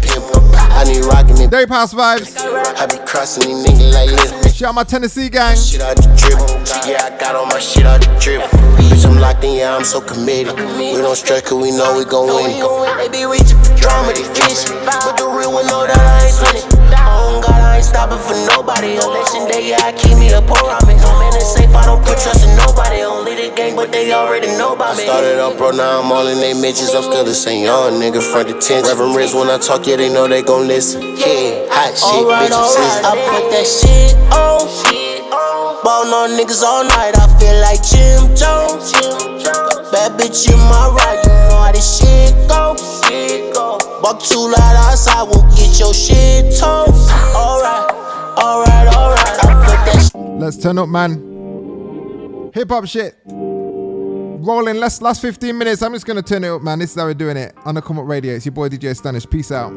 [0.77, 1.51] I need rockin' it.
[1.51, 2.37] Day pass vibes.
[2.37, 4.55] I be crossing these niggas like this.
[4.55, 5.57] Shout out my Tennessee gang.
[5.57, 6.39] Shit out the drip.
[6.85, 8.41] Yeah, I got all my shit out the drip.
[8.77, 10.55] Bitch, I'm locked in, yeah, I'm so committed.
[10.55, 12.61] We don't stress cause we know we gon' win.
[12.97, 14.65] They be reaching for drama, they fish.
[14.85, 16.76] But the real one know that I ain't sweating.
[16.95, 18.95] Oh God, I ain't stopping for nobody.
[18.95, 20.95] Election day, yeah, I keep me a poor ramen.
[21.01, 23.01] No man is safe, I don't put trust in nobody.
[23.03, 25.03] Only the gang, but they already know about me.
[25.03, 26.93] Started up, bro, now I'm all in they mentions.
[26.93, 28.87] I'm still the same young nigga, front the tent.
[28.87, 31.01] Reverend Riz, when I talk, yeah, they know they gon' listen.
[31.01, 34.57] Yeah, hot shit, Alright, bitch, I'm I put that shit on.
[35.83, 38.91] Ballin' on niggas all night, I feel like Jim Jones.
[39.91, 42.75] Bad bitch in my right, you know how this shit go.
[44.01, 46.89] Walk too loud outside, we'll get your shit told.
[47.35, 47.91] Alright,
[48.37, 52.51] alright, alright, I put that Let's turn up, man.
[52.53, 53.15] Hip hop shit.
[53.25, 55.81] Rolling last last 15 minutes.
[55.81, 56.79] I'm just gonna turn it up, man.
[56.79, 57.55] This is how we're doing it.
[57.65, 58.35] On the Come Up Radio.
[58.35, 59.29] It's your boy DJ Astonish.
[59.29, 59.73] Peace out.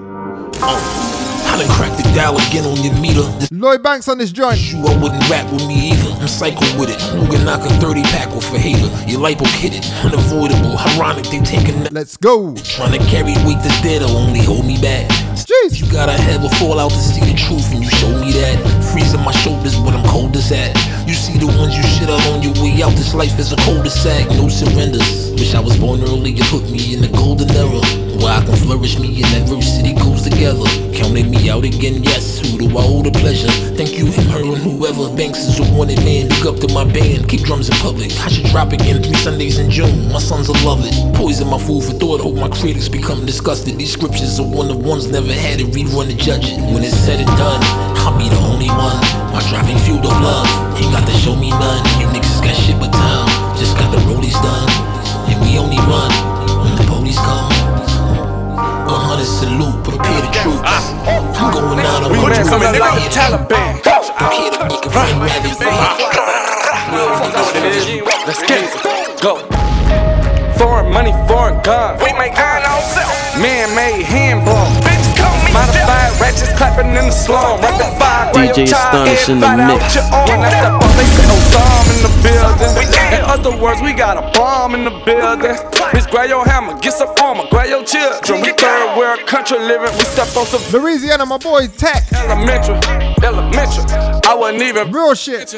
[0.63, 3.25] I done cracked the dial again on your meter.
[3.53, 4.59] Lloyd Banks on this joint.
[4.59, 6.11] You, I wouldn't rap with me either.
[6.21, 7.01] I'm psycho with it.
[7.15, 8.89] Who can knock a 30 pack off a hater?
[9.11, 9.85] Your lipo hit it.
[10.05, 10.79] Unavoidable.
[10.97, 11.93] Ironic, they taking that.
[11.93, 12.55] Let's go.
[12.57, 15.09] Trying to carry weight that's dead will only hold me back.
[15.37, 15.81] Jeez.
[15.81, 18.57] You gotta have a fallout to see the truth, and you show me that.
[18.93, 20.77] Freezing my shoulders, but I'm coldest at.
[21.09, 22.95] You see the ones you shit on your way out.
[22.95, 25.33] This life is a cul-de-sac, no surrenders.
[25.33, 27.81] Wish I was born early, you put me in the golden era.
[28.21, 30.69] Where I can flourish, me and adversity goes together.
[30.93, 32.39] Counting me out again, yes.
[32.39, 33.51] Who do I owe the pleasure?
[33.77, 35.09] Thank you, him, her, and whoever.
[35.17, 36.29] Banks is a wanted man.
[36.29, 37.29] Look up to my band.
[37.29, 38.13] Keep drums in public.
[38.21, 40.13] I should drop again three Sundays in June.
[40.13, 40.95] My sons will love it.
[41.17, 42.21] Poison my food for thought.
[42.21, 43.79] Hope my critics become disgusted.
[43.79, 46.59] These scriptures are one of ones never had to rerun to judge it.
[46.73, 47.61] When it's said and done,
[48.01, 48.99] I'll be the only one.
[49.33, 50.47] My driving fueled of love.
[50.77, 51.83] Ain't got to show me none.
[52.01, 53.29] You niggas got shit but time.
[53.57, 54.69] Just got the rollies done.
[55.31, 56.11] And we only run
[56.65, 57.60] when the police come.
[59.21, 60.65] A hundred salute, prepare the troops.
[60.65, 62.49] I'm going out on We my man troops.
[62.49, 63.85] coming like the Taliban.
[64.17, 65.51] I'm here to make a friend rather
[68.27, 69.21] Let's get it.
[69.21, 69.37] Go.
[70.57, 72.01] Foreign money, foreign guns.
[72.03, 73.37] We make iron ourselves.
[73.37, 75.00] Man-made hand blown.
[75.53, 77.61] Modified ratchets clapping in the slum.
[77.61, 79.95] Rapid fire, grab DJ your child, Astonish in the everybody out mix.
[79.95, 80.29] your arm.
[80.31, 83.19] When I step up, they say, bomb in the building.
[83.19, 85.57] In other words, we got a bomb in the building.
[85.91, 88.41] Bitch, grab your hammer, get some armor, grab your children.
[88.43, 89.91] We third world country living.
[89.99, 92.05] We step on some Louisiana, my boy Tech.
[92.15, 92.79] elementary,
[93.27, 93.85] elementary.
[94.31, 95.53] I wasn't even real shit.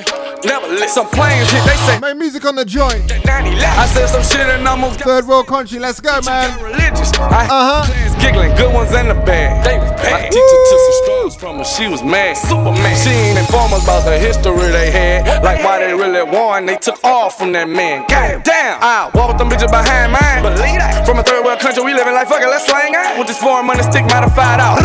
[0.45, 1.63] Never lit some planes hit.
[1.69, 3.13] They say make music on the joint.
[3.13, 6.49] I said some shit and almost got Third world country, let's go, man.
[6.63, 7.13] religious.
[7.21, 7.83] I Uh-huh.
[7.85, 8.19] huh.
[8.21, 9.63] Giggling, good ones in the bag.
[9.65, 11.65] They My teacher took some strolls from her.
[11.65, 12.37] She was mad.
[12.37, 12.97] Superman.
[12.99, 15.43] She ain't inform us about the history they had.
[15.43, 16.67] Like why they really won.
[16.67, 18.05] They took off from that man.
[18.09, 18.79] God damn.
[18.83, 20.43] I walk with them bitches behind mine.
[20.43, 21.07] Believe that.
[21.07, 22.49] From a third world country, we living like fuck it.
[22.49, 23.19] Let's slang out.
[23.19, 24.83] With this foreign money stick modified out.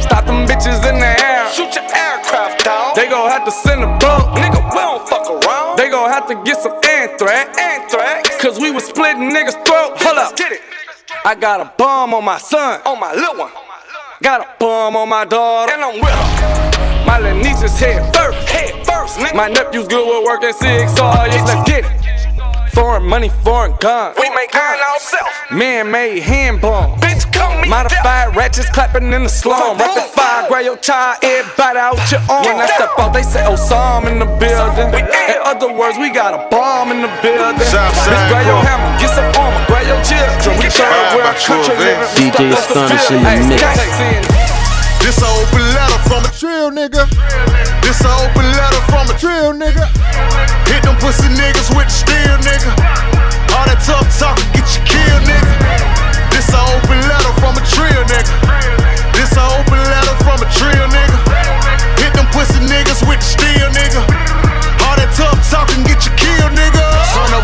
[0.00, 1.50] Stop them bitches in the air.
[1.52, 2.94] Shoot your aircraft down.
[2.94, 4.36] They gon' have to send a boat.
[4.38, 5.76] Nigga, we don't fuck around.
[5.76, 7.58] They gon' have to get some anthrax.
[7.58, 8.36] Anthrax.
[8.40, 9.98] Cause we was splitting niggas' throat.
[10.00, 10.36] Hold up.
[10.36, 10.60] Get it.
[11.24, 12.80] I got a bomb on my son.
[12.86, 13.52] On my little one.
[14.20, 15.72] Got a bomb on my daughter.
[15.72, 17.06] And I'm with her.
[17.06, 18.48] My little niece is head first.
[18.48, 19.20] Head first.
[19.34, 20.92] My nephew's good with work at six.
[20.98, 22.07] Yes, let's get it.
[22.72, 24.16] Foreign money, foreign guns.
[24.18, 25.34] We make iron ourselves.
[25.50, 26.98] Man-made hand blown.
[26.98, 29.78] Bitch, come me Modified ratchets clapping in the slum.
[29.78, 32.44] Rapid fire, grab your child, everybody out your arm.
[32.44, 34.88] When I step out, they say, oh, some in the building.
[34.94, 37.58] In other words, we got a bomb in the building.
[37.58, 40.58] Bitch, grab your hammer, get some armor, grab your children.
[40.58, 42.08] We third world country living.
[42.16, 44.38] DJ stuck on some Astonish in the mix.
[45.04, 47.67] This a open letter from a Trill nigga.
[47.82, 49.84] This a open letter from a Trill nigga.
[50.68, 52.70] Hit them pussy niggas with the steel nigga.
[53.56, 55.52] All that tough talk get you killed, nigga.
[56.30, 58.30] This a open letter from a trill nigga.
[59.16, 61.18] This a open letter from a trill nigga.
[61.98, 64.04] Hit them pussy niggas with the steel nigga.
[64.86, 66.67] All that tough talk get you killed, nigga.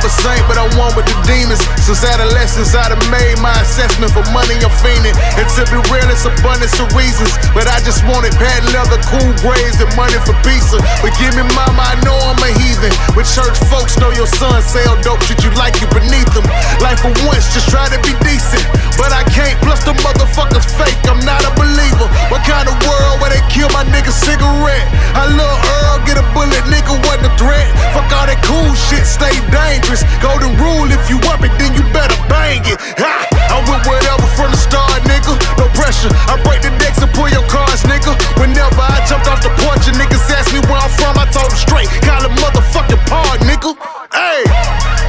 [0.05, 1.65] A saint, but I'm one with the demons.
[1.81, 5.17] Since adolescence, I done made my assessment for money I'm fiending.
[5.41, 7.33] And to be real, it's abundance of reasons.
[7.57, 10.77] But I just wanted patent leather, cool grades, and money for pizza.
[11.01, 12.93] Forgive me, mama, I know I'm a heathen.
[13.17, 16.45] But church folks know your son sell dope, treat you like you beneath them.
[16.85, 18.61] Life for once, just try to be decent.
[19.01, 22.13] But I can't, plus the motherfuckers fake, I'm not a believer.
[22.29, 24.85] What kind of world where they kill my nigga cigarette?
[25.17, 27.73] I love Earl, get a bullet, nigga wasn't a threat.
[27.97, 29.94] Fuck all that cool shit, stay dangerous.
[30.19, 32.81] Golden rule, if you up it, then you better bang it.
[32.99, 33.15] Ha!
[33.55, 35.39] I went whatever from the start, nigga.
[35.61, 36.11] No pressure.
[36.27, 38.17] I break the decks and pull your cards, nigga.
[38.41, 41.53] Whenever I jumped off the porch and niggas asked me where I'm from, I told
[41.53, 41.87] them straight.
[42.03, 43.79] Call a motherfucking pod, nigga.
[44.11, 44.43] Hey,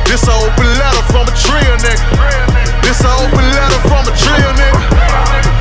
[0.05, 2.05] this a open letter from a trio, nigga.
[2.85, 4.81] This a open letter from a trio, nigga.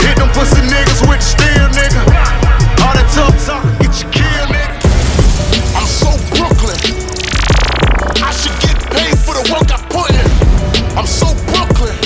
[0.04, 2.02] Hit them pussy niggas with steel, nigga.
[2.84, 3.64] All that tough talk,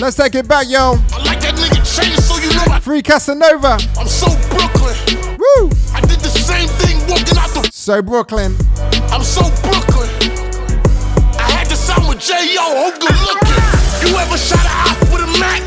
[0.09, 0.97] Let's take it back, yo.
[1.12, 2.80] I like that nigga chain, so you know I.
[2.80, 3.76] Free Casanova.
[4.01, 4.97] I'm so Brooklyn.
[5.36, 5.68] Woo!
[5.93, 7.68] I did the same thing walking out the.
[7.70, 8.56] So Brooklyn.
[9.12, 10.09] I'm so Brooklyn.
[11.36, 12.89] I had to sign with J.O.
[12.89, 13.60] Who good looking?
[14.09, 15.60] You ever shot a op with a Mac?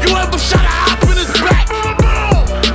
[0.00, 1.68] You ever shot a op in his back?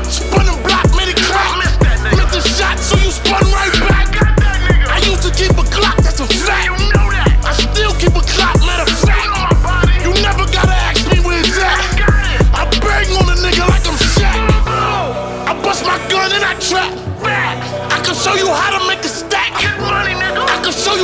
[0.05, 1.57] Spun him block, made it crack.
[1.57, 3.76] Missed the shot, so you spun right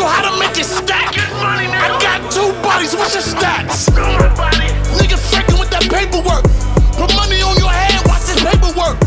[0.03, 1.15] you how to make it stack.
[1.15, 3.88] I got two bodies, what's your stats?
[4.99, 6.43] Nigga faking with that paperwork.
[6.99, 8.99] Put money on your head, watch this paperwork.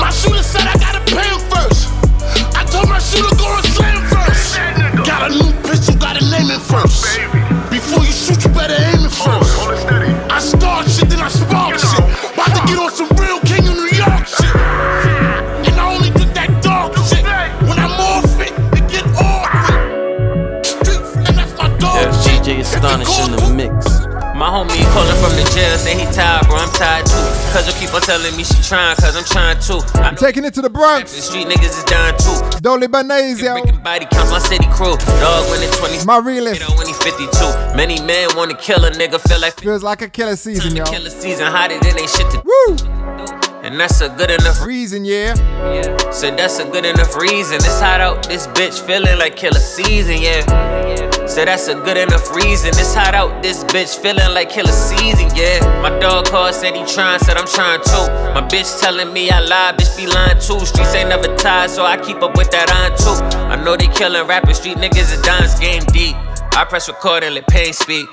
[0.00, 1.92] My shooter said I gotta pay him first.
[2.56, 4.56] I told my shooter go and slam first.
[5.04, 7.20] Got a new bitch, you gotta name it first.
[7.68, 9.52] Before you shoot, you better aim it first.
[10.32, 12.04] I start shit, then I spark shit.
[12.32, 13.40] About to get on some real
[22.88, 23.08] shit.
[23.08, 24.06] Astonish in the mix.
[24.36, 26.56] My homie calling from the jail, say he tired, bro.
[26.56, 27.16] I'm tired too.
[27.56, 29.80] Cause you keep on telling me she trying, cause I'm trying too.
[29.98, 31.16] I I'm taking it to the Bronx.
[31.16, 32.60] the street niggas is dying too.
[32.60, 33.64] Dolly Banese, yo.
[33.80, 34.92] Body counts my city crew.
[35.24, 36.04] Dog when it's 20.
[36.04, 36.60] My realist.
[36.76, 37.32] When he 52.
[37.74, 40.84] Many men wanna kill a nigga, feel like Feels like a killer season, yo.
[40.84, 41.46] killer season.
[41.46, 42.76] Hotter than ain't shit to Woo!
[43.62, 45.34] And that's a good enough reason, yeah.
[45.72, 46.10] Yeah.
[46.10, 47.56] So that's a good enough reason.
[47.56, 50.44] It's hot out, this bitch feeling like killer season, yeah.
[51.36, 52.70] So that's a good enough reason.
[52.70, 55.60] It's hot out, this bitch feeling like killer season, yeah.
[55.82, 58.08] My dog called, said he trying, said I'm trying too.
[58.32, 60.64] My bitch telling me I lie, bitch be lying too.
[60.64, 63.36] Streets ain't never tied, so I keep up with that on too.
[63.52, 66.16] I know they killing rappers, street niggas is dance game deep.
[66.56, 68.08] I press record and let pain speak.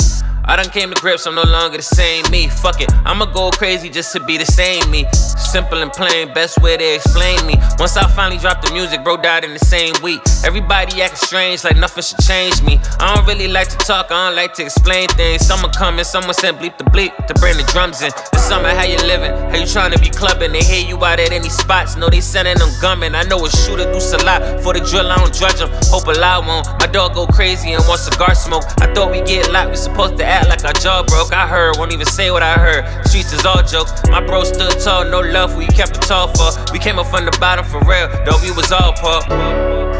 [0.45, 2.49] I done came to grips, I'm no longer the same me.
[2.49, 5.06] Fuck it, I'ma go crazy just to be the same me.
[5.14, 7.56] Simple and plain, best way to explain me.
[7.80, 10.20] Once I finally dropped the music, bro died in the same week.
[10.44, 12.80] Everybody acting strange, like nothing should change me.
[12.99, 15.45] I don't really like to talk, I don't like to explain things.
[15.45, 18.11] Someone coming, someone said bleep the bleep to bring the drums in.
[18.34, 19.32] This summer, how you living?
[19.32, 20.52] How you trying to be clubbing?
[20.52, 23.15] They hear you out at any spots, know they sending them gumming.
[23.15, 25.70] I know a shooter do a lot for the drill, I don't judge them.
[25.88, 26.68] Hope a lot won't.
[26.80, 28.65] My dog go crazy and want cigar smoke.
[28.82, 31.31] I thought we get locked, we supposed to act like our jaw broke.
[31.31, 32.84] I heard, won't even say what I heard.
[33.07, 33.91] Streets is all jokes.
[34.10, 36.49] My bro stood tall, no love, we kept it tall for.
[36.73, 39.22] We came up from the bottom for real, though we was all poor.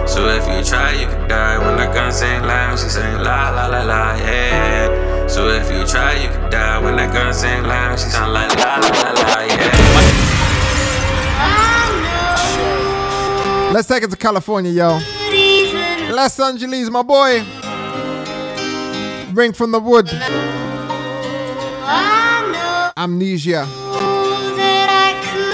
[0.08, 1.58] So if you try, you can die.
[1.64, 5.28] When the guns ain't loud, she saying la la la la, yeah.
[5.28, 6.80] So if you try, you can die.
[6.84, 9.72] When the guns ain't loud, she sound like la la la la, yeah.
[13.72, 15.00] Let's take it to California, yo.
[16.14, 17.63] Los Angeles, my boy.
[19.34, 20.08] Ring from the wood.
[22.96, 23.66] Amnesia.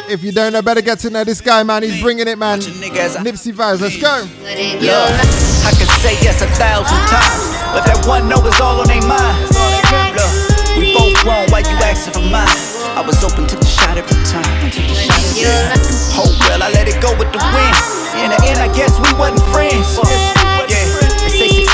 [0.10, 1.84] If you don't know, better get to know this guy, man.
[1.84, 2.60] He's bringing it, man.
[2.60, 4.26] Nipsey vibes, let's go.
[4.26, 5.11] Look,
[5.64, 9.01] I could say yes a thousand times, but that one no is all on their
[9.06, 9.38] mind.
[10.18, 10.34] Look,
[10.76, 12.49] we both wrong, why you asking for mine?
[12.97, 14.43] I was open to the shot every time.
[16.18, 17.77] Oh well, I let it go with the wind.
[18.19, 20.39] In the end, I guess we wasn't friends.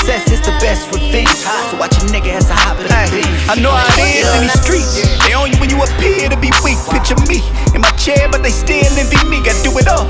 [0.06, 1.28] Yeah, they say success is the best revenge.
[1.70, 4.42] So watch a nigga has to hop in the I know how it is in
[4.42, 5.02] these streets.
[5.26, 6.78] They own you when you appear to be weak.
[6.90, 7.42] Picture me
[7.74, 9.42] in my chair, but they still envy me.
[9.42, 10.06] Gotta do it all.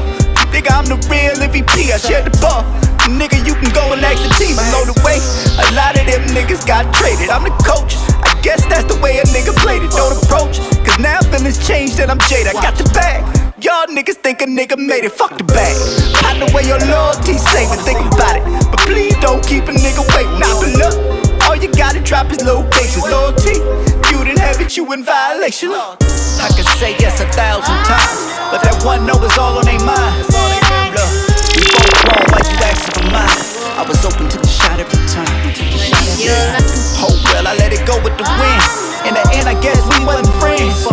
[0.52, 1.93] Nigga, I'm the real MVP.
[1.93, 2.85] I share the ball.
[3.07, 5.23] Nigga, you can go and ask the team below the way.
[5.62, 7.31] A lot of them niggas got traded.
[7.31, 7.95] I'm the coach.
[8.27, 9.95] I guess that's the way a nigga played it.
[9.95, 10.59] Don't approach.
[10.83, 12.51] Cause now feelings changed and I'm jaded.
[12.51, 13.23] I got the bag.
[13.62, 15.12] Y'all niggas think a nigga made it.
[15.12, 15.74] Fuck the bag.
[16.27, 18.45] I know where your loyalty safe and think about it.
[18.74, 20.43] But please don't keep a nigga waiting.
[20.43, 20.95] Nah, but look.
[21.47, 23.07] All you gotta drop is locations.
[23.07, 23.62] Loyalty.
[24.11, 25.70] You didn't have it, you in violation.
[25.70, 28.19] I could say yes a thousand times.
[28.51, 30.65] But that one no is all on their mind.
[33.16, 33.32] Mine?
[33.80, 35.28] I was open to the shot every time.
[36.20, 36.60] Yeah.
[37.01, 38.62] Oh well, I let it go with the wind.
[39.09, 40.84] In the end, I guess we wasn't friends.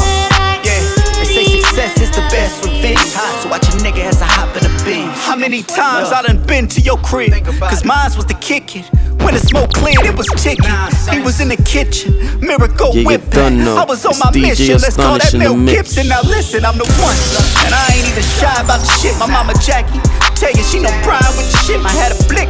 [0.64, 0.80] Yeah,
[1.20, 3.42] they say success is the best revenge.
[3.42, 5.08] So watch a nigga has to hop in a bin.
[5.10, 7.32] How many times I done been to your crib?
[7.60, 8.86] Cause mine was the kick it.
[9.24, 10.68] When the smoke cleared, it was ticking.
[11.12, 12.12] He was in the kitchen,
[12.42, 13.30] miracle Yeah, you whipping.
[13.30, 13.78] done know.
[13.78, 14.78] I was on It's my DJ mission.
[14.84, 15.66] Let's call that Astonish Mel.
[15.66, 16.08] Gibson.
[16.10, 17.16] Now listen, I'm the one.
[17.64, 19.16] And I ain't even shy about the shit.
[19.18, 20.00] My mama Jackie,
[20.36, 21.80] tell you she no pride with the shit.
[21.80, 22.50] I had a blick.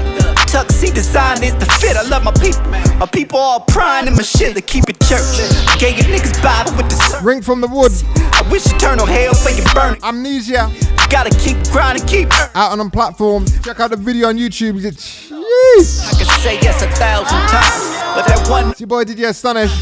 [0.53, 1.97] Tuxie design is the fit.
[1.97, 2.61] I love my people.
[2.99, 5.41] My people all prying in my shit to keep it church.
[5.79, 7.91] Gave you niggas Bible with the Ring from the wood.
[8.37, 9.97] I wish eternal hell for you burn.
[10.03, 10.69] Amnesia.
[11.09, 13.59] Gotta keep grinding, keep out on them platforms.
[13.61, 14.77] Check out the video on YouTube.
[14.77, 16.13] Jeez.
[16.13, 18.69] I could say yes a thousand times, but that one.
[18.69, 19.73] It's your boy DJ Astonish.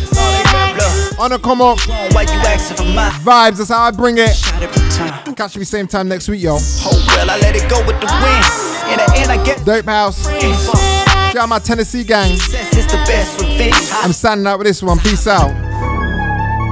[1.19, 1.79] On a come up.
[2.13, 3.57] Why you asking for my vibes?
[3.57, 4.35] That's how I bring it.
[5.35, 6.55] Catch me same time next week, yo.
[6.59, 8.80] Oh well, I let it go with the wind.
[8.91, 10.27] In the end, I get Dope House.
[10.27, 12.35] Shout out my Tennessee gang.
[12.37, 13.73] success the best revenge.
[14.03, 14.99] I'm standing out with this one.
[14.99, 15.53] Peace out.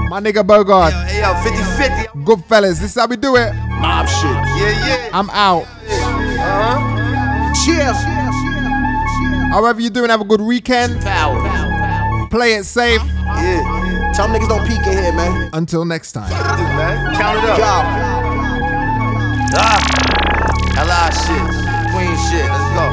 [0.09, 0.91] My nigga Bogart.
[0.91, 2.25] Hey yo, 50 50.
[2.25, 2.79] Good fellas.
[2.79, 3.53] This is how we do it.
[3.53, 4.23] Mob shit.
[4.23, 5.09] Yeah, yeah.
[5.13, 5.63] I'm out.
[5.63, 7.53] Uh-huh.
[7.63, 7.95] Cheers.
[9.53, 10.99] However you doing, have a good weekend.
[12.29, 13.01] Play it safe.
[13.03, 14.11] Yeah.
[14.13, 15.49] Tell them niggas don't peek in here, man.
[15.53, 16.29] Until next time.
[16.29, 17.85] Count it up.
[19.55, 19.99] Ah.
[20.79, 21.68] LI shit.
[21.91, 22.45] Queen shit.
[22.45, 22.85] Let's go.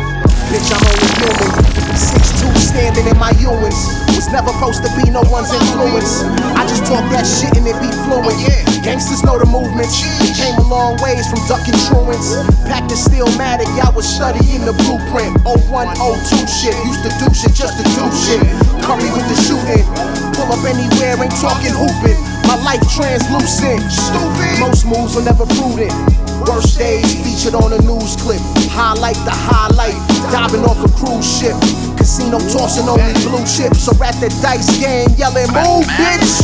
[0.48, 1.96] Bitch, I'm only human.
[1.96, 4.05] Six two standing in my Ewins.
[4.16, 6.24] Was never supposed to be no one's influence.
[6.56, 8.32] I just talk that shit and it be fluent.
[8.32, 9.92] Oh, Gangsters know the movement.
[10.24, 12.32] We came a long ways from ducking truants.
[12.64, 15.36] Packed the stillmatic, y'all was studying the blueprint.
[15.44, 15.68] 01,
[16.00, 16.72] 02 shit.
[16.88, 18.40] Used to do shit just to do shit.
[18.88, 19.84] Curry with the shooting.
[20.32, 22.16] Pull up anywhere, ain't talking hooping.
[22.48, 23.84] My life translucent.
[23.92, 24.64] Stupid.
[24.64, 25.92] Most moves are never prudent.
[26.40, 28.40] Worst days featured on a news clip.
[28.72, 30.00] Highlight the highlight.
[30.32, 31.85] Diving off a cruise ship.
[32.06, 33.82] Casino tossing only blue chips.
[33.82, 36.38] So at the dice game, yelling, move, bitch.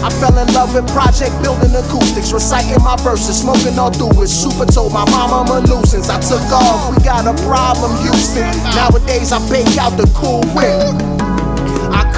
[0.00, 2.32] I fell in love with project building acoustics.
[2.32, 4.28] Reciting my verses, smoking all through it.
[4.28, 6.08] Super told my mama I'm a nuisance.
[6.08, 8.48] I took off, we got a problem, Houston.
[8.72, 11.29] Nowadays I bake out the cool whip.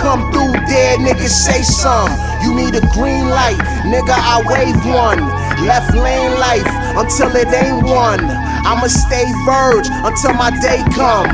[0.02, 2.10] I come through dead niggas say some.
[2.42, 3.54] You need a green light,
[3.86, 4.10] nigga.
[4.10, 5.22] I wave one.
[5.64, 6.66] Left lane life
[6.98, 8.18] until it ain't one.
[8.66, 11.30] I'ma stay verge until my day come.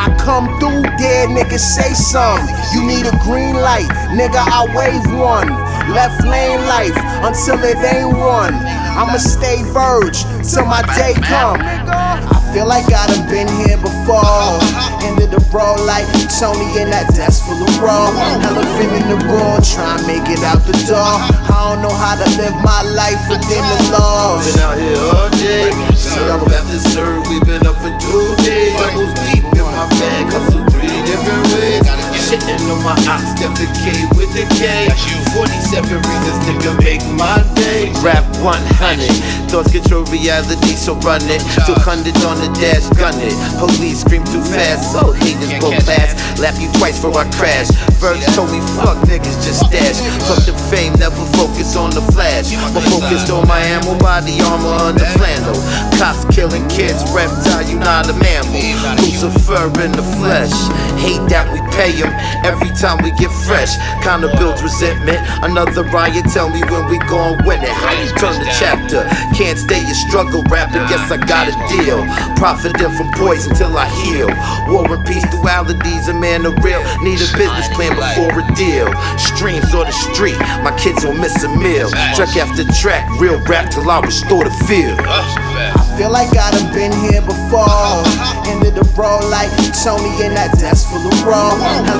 [0.00, 2.48] I come through dead niggas say some.
[2.72, 4.40] You need a green light, nigga.
[4.40, 5.52] I wave one.
[5.92, 6.96] Left lane life
[7.28, 8.54] until it ain't one.
[8.96, 12.37] I'ma stay verge till my day come.
[12.52, 14.56] Feel like I done been here before.
[15.04, 16.08] Ended the road like
[16.40, 18.08] Tony in that desk full of raw.
[18.40, 20.96] Elephant in the room, try and make it out the door.
[20.96, 24.48] I don't know how to live my life within the laws.
[24.48, 25.70] Been out here all day.
[25.92, 28.72] Serve after serve, we been up for two days.
[28.80, 32.07] Almost deep in my bag, hustle three different ways.
[32.28, 34.92] Shitting on my ops, K with the K.
[35.32, 37.88] 47 reasons, nigga, make my day.
[38.04, 41.40] Rap 100, thoughts control reality, so run it.
[41.64, 43.32] 200 on the dash, gun it.
[43.56, 46.20] Police scream too fast, so haters go fast.
[46.36, 47.72] Lap you twice for I crash.
[47.96, 49.96] Verge told me, fuck niggas, just stash.
[50.28, 52.52] Fuck the fame, never focus on the flash.
[52.76, 55.56] But focused on my ammo, body armor under flannel.
[55.96, 58.60] Cops killing kids, reptile, you not a mammal.
[59.00, 60.52] Lucifer in the flesh.
[61.00, 63.76] Hate that we pay him every time we get fresh.
[64.02, 65.20] Kinda builds resentment.
[65.42, 67.68] Another riot, tell me when we gon' win it.
[67.68, 69.04] How you turn the chapter?
[69.34, 72.04] Can't stay a struggle, rapping, guess I got a deal.
[72.36, 74.28] Profiting from poison till I heal.
[74.72, 76.82] War and peace, dualities, a man of real.
[77.02, 78.88] Need a business plan before a deal.
[79.18, 81.90] Streams or the street, my kids will miss a meal.
[82.14, 84.98] Track after track, real rap till I restore the field.
[85.00, 88.02] I feel like I done been here before.
[88.46, 89.50] Ended the road like
[89.82, 91.54] Tony in that desk full of raw.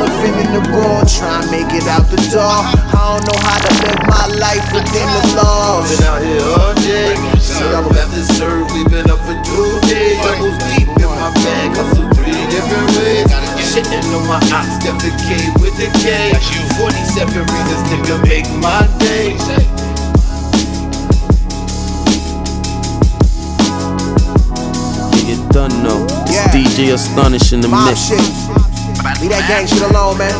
[0.08, 2.64] Elephant in the room, try and make it out the door.
[2.64, 5.84] I don't know how to live my life within the laws.
[5.84, 7.12] Been out here all day.
[7.36, 10.16] Serve after serve, we been up for two days.
[10.24, 13.28] Almost deep in my bag, hustle three different ways.
[13.60, 16.32] Shitting on my ops, defecate with the K.
[16.80, 19.36] 47 reasons, nigga, make my day.
[25.28, 26.06] You done know.
[26.24, 28.67] It's DJ Astonish in the Mob mix.
[29.16, 30.30] Leave that gang shit alone, man.